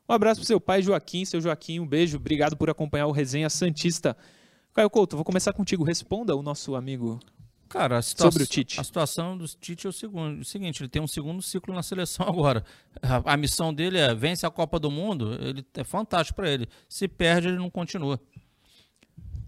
Um 0.07 0.13
abraço 0.13 0.41
pro 0.41 0.45
seu 0.45 0.61
pai 0.61 0.83
Joaquim, 0.83 1.25
seu 1.25 1.41
Joaquim, 1.41 1.79
um 1.79 1.87
beijo. 1.87 2.17
Obrigado 2.17 2.55
por 2.55 2.69
acompanhar 2.69 3.07
o 3.07 3.11
Resenha 3.11 3.49
Santista. 3.49 4.15
Caio 4.75 4.91
Couto, 4.91 5.15
vou 5.15 5.25
começar 5.25 5.53
contigo. 5.53 5.83
Responda 5.83 6.35
o 6.35 6.43
nosso 6.43 6.75
amigo 6.75 7.19
Cara, 7.71 8.01
sobre 8.01 8.43
o 8.43 8.45
Tite. 8.45 8.79
A 8.79 8.83
situação 8.83 9.37
do 9.37 9.47
Tite 9.47 9.87
é 9.87 9.89
o, 9.89 9.93
segundo, 9.93 10.41
o 10.41 10.45
seguinte: 10.45 10.83
ele 10.83 10.89
tem 10.89 11.01
um 11.01 11.07
segundo 11.07 11.41
ciclo 11.41 11.73
na 11.73 11.81
seleção 11.81 12.27
agora. 12.29 12.63
A, 13.01 13.33
a 13.33 13.37
missão 13.37 13.73
dele 13.73 13.97
é 13.97 14.13
vence 14.13 14.45
a 14.45 14.51
Copa 14.51 14.77
do 14.77 14.91
Mundo, 14.91 15.33
ele 15.41 15.65
é 15.73 15.83
fantástico 15.83 16.35
para 16.35 16.51
ele. 16.51 16.67
Se 16.87 17.07
perde, 17.07 17.47
ele 17.47 17.57
não 17.57 17.69
continua. 17.69 18.19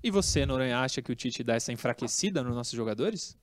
E 0.04 0.12
você, 0.12 0.46
Noronha, 0.46 0.80
acha 0.80 1.02
que 1.02 1.12
o 1.12 1.16
Tite 1.16 1.44
dá 1.44 1.56
essa 1.56 1.72
enfraquecida 1.72 2.44
nos 2.44 2.56
nossos 2.56 2.74
jogadores? 2.74 3.38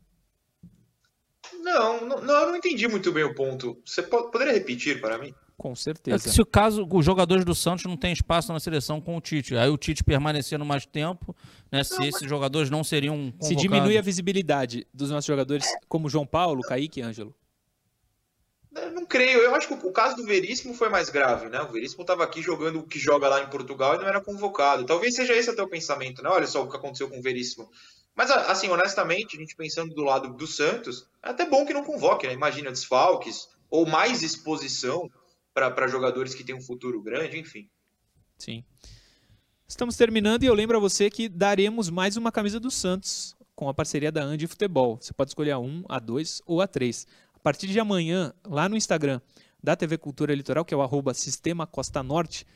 Não, 1.55 2.07
não, 2.07 2.19
eu 2.19 2.49
não 2.49 2.57
entendi 2.57 2.87
muito 2.87 3.11
bem 3.13 3.25
o 3.25 3.35
ponto. 3.35 3.81
Você 3.85 4.03
pode, 4.03 4.31
poderia 4.31 4.53
repetir 4.53 5.01
para 5.01 5.17
mim? 5.17 5.35
Com 5.57 5.75
certeza. 5.75 6.29
É 6.29 6.33
se 6.33 6.41
o 6.41 6.47
caso, 6.47 6.87
os 6.91 7.05
jogadores 7.05 7.45
do 7.45 7.55
Santos 7.55 7.85
não 7.85 7.97
têm 7.97 8.13
espaço 8.13 8.53
na 8.53 8.61
seleção 8.61 9.01
com 9.01 9.17
o 9.17 9.21
Tite, 9.21 9.57
aí 9.57 9.69
o 9.69 9.77
Tite 9.77 10.03
permanecendo 10.03 10.65
mais 10.65 10.87
tempo, 10.87 11.37
né? 11.71 11.85
Se 11.85 11.99
não, 11.99 12.05
esses 12.07 12.23
mas... 12.23 12.31
jogadores 12.31 12.71
não 12.71 12.83
seriam 12.83 13.17
convocados. 13.17 13.49
Se 13.49 13.57
diminui 13.57 13.99
a 13.99 14.03
visibilidade 14.03 14.87
dos 14.93 15.11
nossos 15.11 15.27
jogadores, 15.27 15.67
como 15.89 16.09
João 16.09 16.27
Paulo, 16.27 16.63
Kaique 16.63 17.01
e 17.01 17.03
Ângelo. 17.03 17.35
Não 18.73 19.05
creio. 19.05 19.41
Eu 19.41 19.55
acho 19.55 19.67
que 19.67 19.75
o 19.75 19.93
caso 19.93 20.17
do 20.17 20.25
Veríssimo 20.25 20.75
foi 20.75 20.89
mais 20.89 21.09
grave, 21.11 21.49
né? 21.49 21.61
O 21.61 21.73
Veríssimo 21.73 22.03
estava 22.03 22.23
aqui 22.23 22.41
jogando 22.41 22.79
o 22.79 22.87
que 22.87 22.99
joga 22.99 23.29
lá 23.29 23.43
em 23.43 23.51
Portugal 23.51 23.97
e 23.97 23.99
não 23.99 24.07
era 24.07 24.21
convocado. 24.21 24.87
Talvez 24.87 25.15
seja 25.15 25.35
esse 25.35 25.51
até 25.51 25.63
o 25.63 25.69
pensamento, 25.69 26.23
né? 26.23 26.31
Olha 26.31 26.47
só 26.47 26.63
o 26.63 26.71
que 26.71 26.77
aconteceu 26.77 27.09
com 27.09 27.19
o 27.19 27.23
Veríssimo. 27.23 27.69
Mas, 28.15 28.31
assim, 28.31 28.69
honestamente, 28.69 29.37
a 29.37 29.41
gente 29.41 29.57
pensando 29.57 29.95
do 29.95 30.03
lado 30.03 30.35
do 30.35 30.47
Santos, 30.47 31.09
é 31.23 31.31
até 31.31 31.45
bom 31.47 31.67
que 31.67 31.73
não 31.73 31.85
convoque, 31.85 32.27
né? 32.27 32.33
Imagina 32.33 32.71
desfalques 32.71 33.49
ou 33.69 33.87
mais 33.87 34.23
exposição 34.23 35.11
para 35.53 35.89
jogadores 35.89 36.35
que 36.35 36.45
têm 36.45 36.55
um 36.55 36.61
futuro 36.61 37.03
grande, 37.03 37.39
enfim. 37.39 37.69
Sim. 38.39 38.65
Estamos 39.67 39.97
terminando 39.97 40.43
e 40.43 40.47
eu 40.47 40.55
lembro 40.55 40.77
a 40.77 40.81
você 40.81 41.11
que 41.11 41.29
daremos 41.29 41.91
mais 41.91 42.17
uma 42.17 42.33
camisa 42.33 42.59
do 42.59 42.71
Santos 42.71 43.37
com 43.55 43.69
a 43.69 43.75
parceria 43.75 44.11
da 44.11 44.23
Andi 44.23 44.47
Futebol. 44.47 44.99
Você 45.01 45.13
pode 45.13 45.31
escolher 45.31 45.53
a 45.53 45.59
1, 45.59 45.85
a 45.89 45.99
2 45.99 46.43
ou 46.47 46.61
a 46.61 46.67
3. 46.67 47.07
A 47.41 47.43
partir 47.43 47.69
de 47.69 47.81
amanhã, 47.81 48.35
lá 48.47 48.69
no 48.69 48.77
Instagram 48.77 49.19
da 49.65 49.75
TV 49.75 49.97
Cultura 49.97 50.35
Litoral, 50.35 50.63
que 50.63 50.75
é 50.75 50.77
o 50.77 50.83
arroba 50.83 51.15
Sistema 51.15 51.67
Costa 51.67 52.03
Norte, 52.03 52.47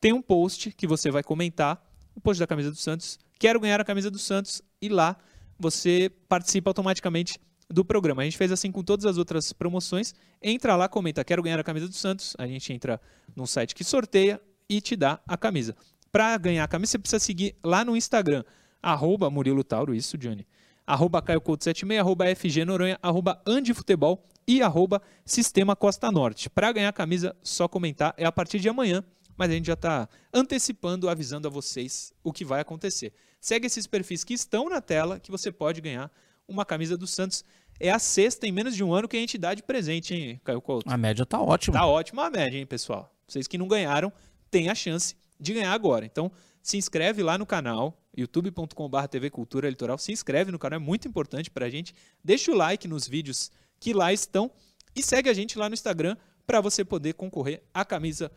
tem 0.00 0.12
um 0.12 0.22
post 0.22 0.70
que 0.70 0.86
você 0.86 1.10
vai 1.10 1.24
comentar, 1.24 1.84
o 2.14 2.20
post 2.20 2.38
da 2.38 2.46
camisa 2.46 2.70
do 2.70 2.76
Santos. 2.76 3.18
Quero 3.40 3.58
ganhar 3.58 3.80
a 3.80 3.84
camisa 3.84 4.08
do 4.08 4.20
Santos 4.20 4.62
e 4.80 4.88
lá 4.88 5.16
você 5.58 6.12
participa 6.28 6.70
automaticamente 6.70 7.40
do 7.68 7.84
programa. 7.84 8.22
A 8.22 8.24
gente 8.24 8.38
fez 8.38 8.52
assim 8.52 8.70
com 8.70 8.84
todas 8.84 9.04
as 9.04 9.18
outras 9.18 9.52
promoções. 9.52 10.14
Entra 10.40 10.76
lá, 10.76 10.88
comenta, 10.88 11.24
quero 11.24 11.42
ganhar 11.42 11.58
a 11.58 11.64
camisa 11.64 11.88
do 11.88 11.94
Santos. 11.94 12.36
A 12.38 12.46
gente 12.46 12.72
entra 12.72 13.00
no 13.34 13.48
site 13.48 13.74
que 13.74 13.82
sorteia 13.82 14.40
e 14.68 14.80
te 14.80 14.94
dá 14.94 15.20
a 15.26 15.36
camisa. 15.36 15.74
Para 16.12 16.38
ganhar 16.38 16.62
a 16.62 16.68
camisa, 16.68 16.92
você 16.92 16.98
precisa 17.00 17.18
seguir 17.18 17.56
lá 17.64 17.84
no 17.84 17.96
Instagram, 17.96 18.44
arroba 18.80 19.28
Murilo 19.28 19.64
Tauro, 19.64 19.92
isso, 19.92 20.16
Johnny. 20.16 20.46
Arroba 20.90 21.22
Caio 21.22 21.40
76, 21.40 22.00
arroba 22.00 22.24
FG 22.34 22.64
Noronha, 22.64 22.98
arroba 23.00 23.40
Andifutebol 23.46 24.24
e 24.44 24.60
arroba 24.60 25.00
Sistema 25.24 25.76
Costa 25.76 26.10
Norte. 26.10 26.50
Para 26.50 26.72
ganhar 26.72 26.88
a 26.88 26.92
camisa, 26.92 27.36
só 27.44 27.68
comentar, 27.68 28.12
é 28.16 28.24
a 28.24 28.32
partir 28.32 28.58
de 28.58 28.68
amanhã, 28.68 29.04
mas 29.36 29.50
a 29.50 29.54
gente 29.54 29.66
já 29.66 29.74
está 29.74 30.08
antecipando, 30.34 31.08
avisando 31.08 31.46
a 31.46 31.50
vocês 31.50 32.12
o 32.24 32.32
que 32.32 32.44
vai 32.44 32.60
acontecer. 32.60 33.12
Segue 33.40 33.68
esses 33.68 33.86
perfis 33.86 34.24
que 34.24 34.34
estão 34.34 34.68
na 34.68 34.80
tela 34.80 35.20
que 35.20 35.30
você 35.30 35.52
pode 35.52 35.80
ganhar 35.80 36.10
uma 36.48 36.64
camisa 36.64 36.96
do 36.96 37.06
Santos. 37.06 37.44
É 37.78 37.92
a 37.92 38.00
sexta 38.00 38.48
em 38.48 38.50
menos 38.50 38.74
de 38.74 38.82
um 38.82 38.92
ano 38.92 39.06
que 39.06 39.16
a 39.16 39.20
gente 39.20 39.38
dá 39.38 39.54
de 39.54 39.62
presente, 39.62 40.12
hein, 40.12 40.40
Caio 40.42 40.60
Couto? 40.60 40.90
A 40.90 40.98
média 40.98 41.24
tá 41.24 41.40
ótima. 41.40 41.78
Tá 41.78 41.86
ótima 41.86 42.26
a 42.26 42.30
média, 42.30 42.58
hein, 42.58 42.66
pessoal? 42.66 43.14
Vocês 43.28 43.46
que 43.46 43.56
não 43.56 43.68
ganharam, 43.68 44.12
têm 44.50 44.68
a 44.68 44.74
chance 44.74 45.14
de 45.38 45.54
ganhar 45.54 45.72
agora. 45.72 46.04
Então, 46.04 46.32
se 46.60 46.76
inscreve 46.76 47.22
lá 47.22 47.38
no 47.38 47.46
canal, 47.46 47.96
youtube.com.br 48.20 49.06
TV 49.08 49.30
Cultura 49.30 49.68
Litoral. 49.68 49.98
Se 49.98 50.12
inscreve 50.12 50.52
no 50.52 50.58
canal, 50.58 50.78
é 50.78 50.82
muito 50.82 51.08
importante 51.08 51.50
para 51.50 51.66
a 51.66 51.70
gente. 51.70 51.94
Deixa 52.22 52.50
o 52.50 52.54
like 52.54 52.86
nos 52.86 53.08
vídeos 53.08 53.50
que 53.78 53.92
lá 53.92 54.12
estão 54.12 54.50
e 54.94 55.02
segue 55.02 55.28
a 55.28 55.34
gente 55.34 55.58
lá 55.58 55.68
no 55.68 55.74
Instagram 55.74 56.16
para 56.46 56.60
você 56.60 56.84
poder 56.84 57.14
concorrer 57.14 57.62
à 57.72 57.84
camisa 57.84 58.30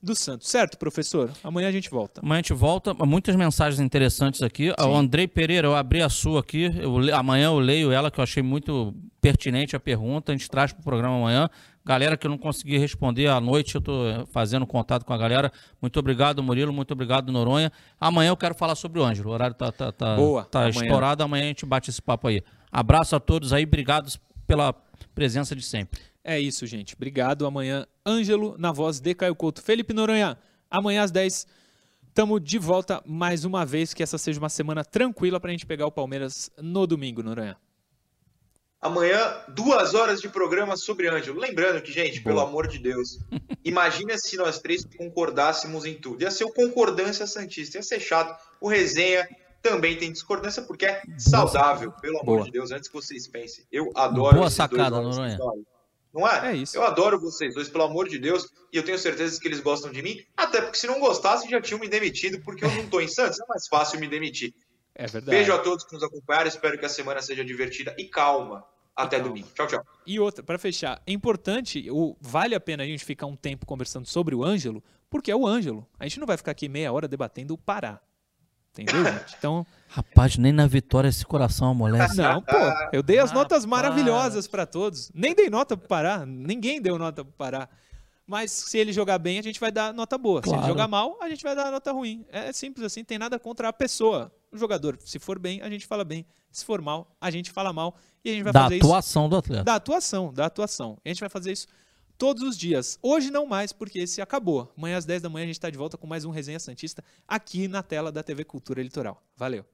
do 0.00 0.14
Santos. 0.14 0.48
Certo, 0.48 0.78
professor? 0.78 1.30
Amanhã 1.42 1.68
a 1.68 1.72
gente 1.72 1.90
volta. 1.90 2.20
Amanhã 2.20 2.38
a 2.38 2.42
gente 2.42 2.52
volta. 2.52 2.94
Muitas 2.94 3.34
mensagens 3.36 3.80
interessantes 3.80 4.42
aqui. 4.42 4.68
Sim. 4.68 4.86
O 4.86 4.94
Andrei 4.94 5.26
Pereira, 5.26 5.66
eu 5.66 5.74
abri 5.74 6.00
a 6.00 6.08
sua 6.08 6.40
aqui. 6.40 6.70
Eu, 6.80 7.14
amanhã 7.14 7.46
eu 7.46 7.58
leio 7.58 7.90
ela, 7.90 8.10
que 8.10 8.20
eu 8.20 8.22
achei 8.22 8.42
muito 8.42 8.94
pertinente 9.28 9.76
a 9.76 9.80
pergunta. 9.80 10.32
A 10.32 10.34
gente 10.34 10.48
traz 10.48 10.72
para 10.72 10.80
o 10.80 10.84
programa 10.84 11.16
amanhã. 11.16 11.50
Galera 11.84 12.16
que 12.16 12.26
eu 12.26 12.30
não 12.30 12.38
consegui 12.38 12.78
responder 12.78 13.26
à 13.28 13.40
noite, 13.40 13.74
eu 13.74 13.78
estou 13.78 14.26
fazendo 14.26 14.66
contato 14.66 15.04
com 15.04 15.12
a 15.12 15.18
galera. 15.18 15.52
Muito 15.80 15.98
obrigado, 15.98 16.42
Murilo. 16.42 16.72
Muito 16.72 16.92
obrigado, 16.92 17.30
Noronha. 17.30 17.70
Amanhã 18.00 18.30
eu 18.30 18.36
quero 18.36 18.54
falar 18.54 18.74
sobre 18.74 19.00
o 19.00 19.04
Ângelo. 19.04 19.30
O 19.30 19.32
horário 19.32 19.54
tá, 19.54 19.70
tá, 19.70 19.92
tá, 19.92 20.16
Boa. 20.16 20.44
tá 20.44 20.60
amanhã. 20.60 20.82
estourado. 20.82 21.22
Amanhã 21.22 21.44
a 21.44 21.48
gente 21.48 21.66
bate 21.66 21.90
esse 21.90 22.00
papo 22.00 22.28
aí. 22.28 22.42
Abraço 22.72 23.14
a 23.16 23.20
todos 23.20 23.52
aí. 23.52 23.64
Obrigado 23.64 24.10
pela 24.46 24.74
presença 25.14 25.54
de 25.54 25.62
sempre. 25.62 26.00
É 26.24 26.40
isso, 26.40 26.66
gente. 26.66 26.94
Obrigado. 26.94 27.46
Amanhã, 27.46 27.86
Ângelo, 28.06 28.56
na 28.58 28.72
voz 28.72 28.98
de 29.00 29.14
Caio 29.14 29.34
Couto. 29.34 29.62
Felipe 29.62 29.92
Noronha, 29.92 30.38
amanhã 30.70 31.02
às 31.02 31.10
10 31.10 31.46
estamos 32.08 32.42
de 32.42 32.58
volta 32.58 33.02
mais 33.06 33.44
uma 33.44 33.64
vez. 33.64 33.92
Que 33.92 34.02
essa 34.02 34.16
seja 34.16 34.38
uma 34.38 34.48
semana 34.48 34.84
tranquila 34.84 35.38
para 35.38 35.50
a 35.50 35.52
gente 35.52 35.66
pegar 35.66 35.86
o 35.86 35.92
Palmeiras 35.92 36.50
no 36.60 36.86
domingo, 36.86 37.22
Noronha. 37.22 37.56
Amanhã, 38.80 39.36
duas 39.48 39.92
horas 39.94 40.20
de 40.20 40.28
programa 40.28 40.76
sobre 40.76 41.08
Ângelo. 41.08 41.40
Lembrando 41.40 41.82
que, 41.82 41.90
gente, 41.90 42.20
Boa. 42.20 42.34
pelo 42.34 42.46
amor 42.46 42.68
de 42.68 42.78
Deus, 42.78 43.18
imagina 43.64 44.16
se 44.16 44.36
nós 44.36 44.60
três 44.60 44.84
concordássemos 44.84 45.84
em 45.84 45.94
tudo. 45.94 46.22
Ia 46.22 46.30
ser 46.30 46.44
o 46.44 46.52
Concordância 46.52 47.26
Santista, 47.26 47.78
ia 47.78 47.82
ser 47.82 47.98
chato. 47.98 48.40
O 48.60 48.68
Resenha 48.68 49.28
também 49.60 49.96
tem 49.96 50.12
discordância 50.12 50.62
porque 50.62 50.86
é 50.86 51.02
saudável, 51.18 51.90
pelo 51.92 52.20
amor 52.20 52.36
Boa. 52.36 52.44
de 52.44 52.52
Deus, 52.52 52.70
antes 52.70 52.88
que 52.88 52.94
vocês 52.94 53.26
pensem. 53.26 53.64
Eu 53.72 53.90
adoro 53.96 54.36
Boa 54.36 54.50
sacada, 54.50 55.00
Noronha. 55.00 55.38
Não 56.14 56.26
é? 56.26 56.52
É 56.52 56.56
isso. 56.56 56.76
Eu 56.76 56.84
adoro 56.84 57.20
vocês 57.20 57.54
dois, 57.54 57.68
pelo 57.68 57.84
amor 57.84 58.08
de 58.08 58.18
Deus, 58.18 58.48
e 58.72 58.76
eu 58.76 58.84
tenho 58.84 58.98
certeza 58.98 59.38
que 59.40 59.46
eles 59.46 59.60
gostam 59.60 59.90
de 59.90 60.02
mim, 60.02 60.20
até 60.36 60.60
porque 60.60 60.78
se 60.78 60.86
não 60.86 61.00
gostassem 61.00 61.50
já 61.50 61.60
tinham 61.60 61.80
me 61.80 61.88
demitido, 61.88 62.40
porque 62.42 62.64
eu 62.64 62.70
não 62.70 62.82
estou 62.84 63.00
em 63.00 63.08
Santos, 63.08 63.40
é 63.40 63.44
mais 63.48 63.66
fácil 63.66 64.00
me 64.00 64.06
demitir. 64.06 64.54
É 64.98 65.06
verdade. 65.06 65.30
Beijo 65.30 65.52
a 65.52 65.58
todos 65.58 65.84
que 65.84 65.94
nos 65.94 66.02
acompanharam, 66.02 66.48
espero 66.48 66.76
que 66.76 66.84
a 66.84 66.88
semana 66.88 67.22
seja 67.22 67.44
divertida 67.44 67.94
e 67.96 68.04
calma. 68.04 68.64
Até 68.96 69.16
calma. 69.16 69.28
domingo. 69.28 69.48
Tchau, 69.54 69.68
tchau. 69.68 69.86
E 70.04 70.18
outra, 70.18 70.42
para 70.42 70.58
fechar, 70.58 71.00
é 71.06 71.12
importante, 71.12 71.88
o, 71.88 72.16
vale 72.20 72.56
a 72.56 72.60
pena 72.60 72.82
a 72.82 72.86
gente 72.86 73.04
ficar 73.04 73.26
um 73.26 73.36
tempo 73.36 73.64
conversando 73.64 74.06
sobre 74.08 74.34
o 74.34 74.44
Ângelo, 74.44 74.82
porque 75.08 75.30
é 75.30 75.36
o 75.36 75.46
Ângelo. 75.46 75.86
A 76.00 76.04
gente 76.04 76.18
não 76.18 76.26
vai 76.26 76.36
ficar 76.36 76.50
aqui 76.50 76.68
meia 76.68 76.92
hora 76.92 77.06
debatendo 77.06 77.54
o 77.54 77.58
Pará. 77.58 78.00
Entendeu, 78.72 79.04
gente? 79.06 79.36
Então. 79.38 79.64
Rapaz, 79.86 80.36
nem 80.36 80.52
na 80.52 80.66
vitória 80.66 81.08
esse 81.08 81.24
coração 81.24 81.70
amolece. 81.70 82.16
Não, 82.16 82.42
pô, 82.42 82.56
eu 82.92 83.02
dei 83.02 83.20
as 83.20 83.30
notas 83.30 83.64
maravilhosas 83.64 84.48
para 84.48 84.66
todos. 84.66 85.12
Nem 85.14 85.32
dei 85.32 85.48
nota 85.48 85.76
pro 85.76 85.86
Pará, 85.86 86.26
ninguém 86.26 86.82
deu 86.82 86.98
nota 86.98 87.24
pro 87.24 87.32
Pará. 87.34 87.68
Mas 88.26 88.50
se 88.50 88.76
ele 88.76 88.92
jogar 88.92 89.18
bem, 89.18 89.38
a 89.38 89.42
gente 89.42 89.58
vai 89.58 89.70
dar 89.70 89.94
nota 89.94 90.18
boa. 90.18 90.42
Claro. 90.42 90.58
Se 90.58 90.64
ele 90.64 90.72
jogar 90.72 90.88
mal, 90.88 91.16
a 91.22 91.28
gente 91.30 91.42
vai 91.42 91.54
dar 91.54 91.70
nota 91.70 91.92
ruim. 91.92 92.26
É 92.30 92.52
simples 92.52 92.84
assim, 92.84 93.02
tem 93.04 93.16
nada 93.16 93.38
contra 93.38 93.68
a 93.68 93.72
pessoa. 93.72 94.30
O 94.50 94.56
jogador, 94.56 94.98
se 95.04 95.18
for 95.18 95.38
bem, 95.38 95.60
a 95.60 95.68
gente 95.68 95.86
fala 95.86 96.04
bem. 96.04 96.26
Se 96.50 96.64
for 96.64 96.80
mal, 96.80 97.14
a 97.20 97.30
gente 97.30 97.50
fala 97.50 97.72
mal. 97.72 97.96
E 98.24 98.30
a 98.30 98.32
gente 98.32 98.44
vai 98.44 98.52
da 98.52 98.62
fazer 98.62 98.76
atuação 98.76 99.22
isso. 99.24 99.30
do 99.30 99.36
atleta. 99.36 99.64
Da 99.64 99.74
atuação, 99.74 100.32
da 100.32 100.46
atuação. 100.46 100.98
E 101.04 101.10
a 101.10 101.12
gente 101.12 101.20
vai 101.20 101.28
fazer 101.28 101.52
isso 101.52 101.66
todos 102.16 102.42
os 102.42 102.58
dias. 102.58 102.98
Hoje 103.02 103.30
não 103.30 103.46
mais, 103.46 103.72
porque 103.72 104.00
esse 104.00 104.20
acabou. 104.20 104.72
Amanhã 104.76 104.96
às 104.96 105.04
10 105.04 105.22
da 105.22 105.28
manhã 105.28 105.44
a 105.44 105.46
gente 105.46 105.56
está 105.56 105.70
de 105.70 105.78
volta 105.78 105.96
com 105.96 106.06
mais 106.06 106.24
um 106.24 106.30
Resenha 106.30 106.58
Santista 106.58 107.04
aqui 107.26 107.68
na 107.68 107.82
tela 107.82 108.10
da 108.10 108.22
TV 108.22 108.44
Cultura 108.44 108.82
Litoral. 108.82 109.22
Valeu! 109.36 109.64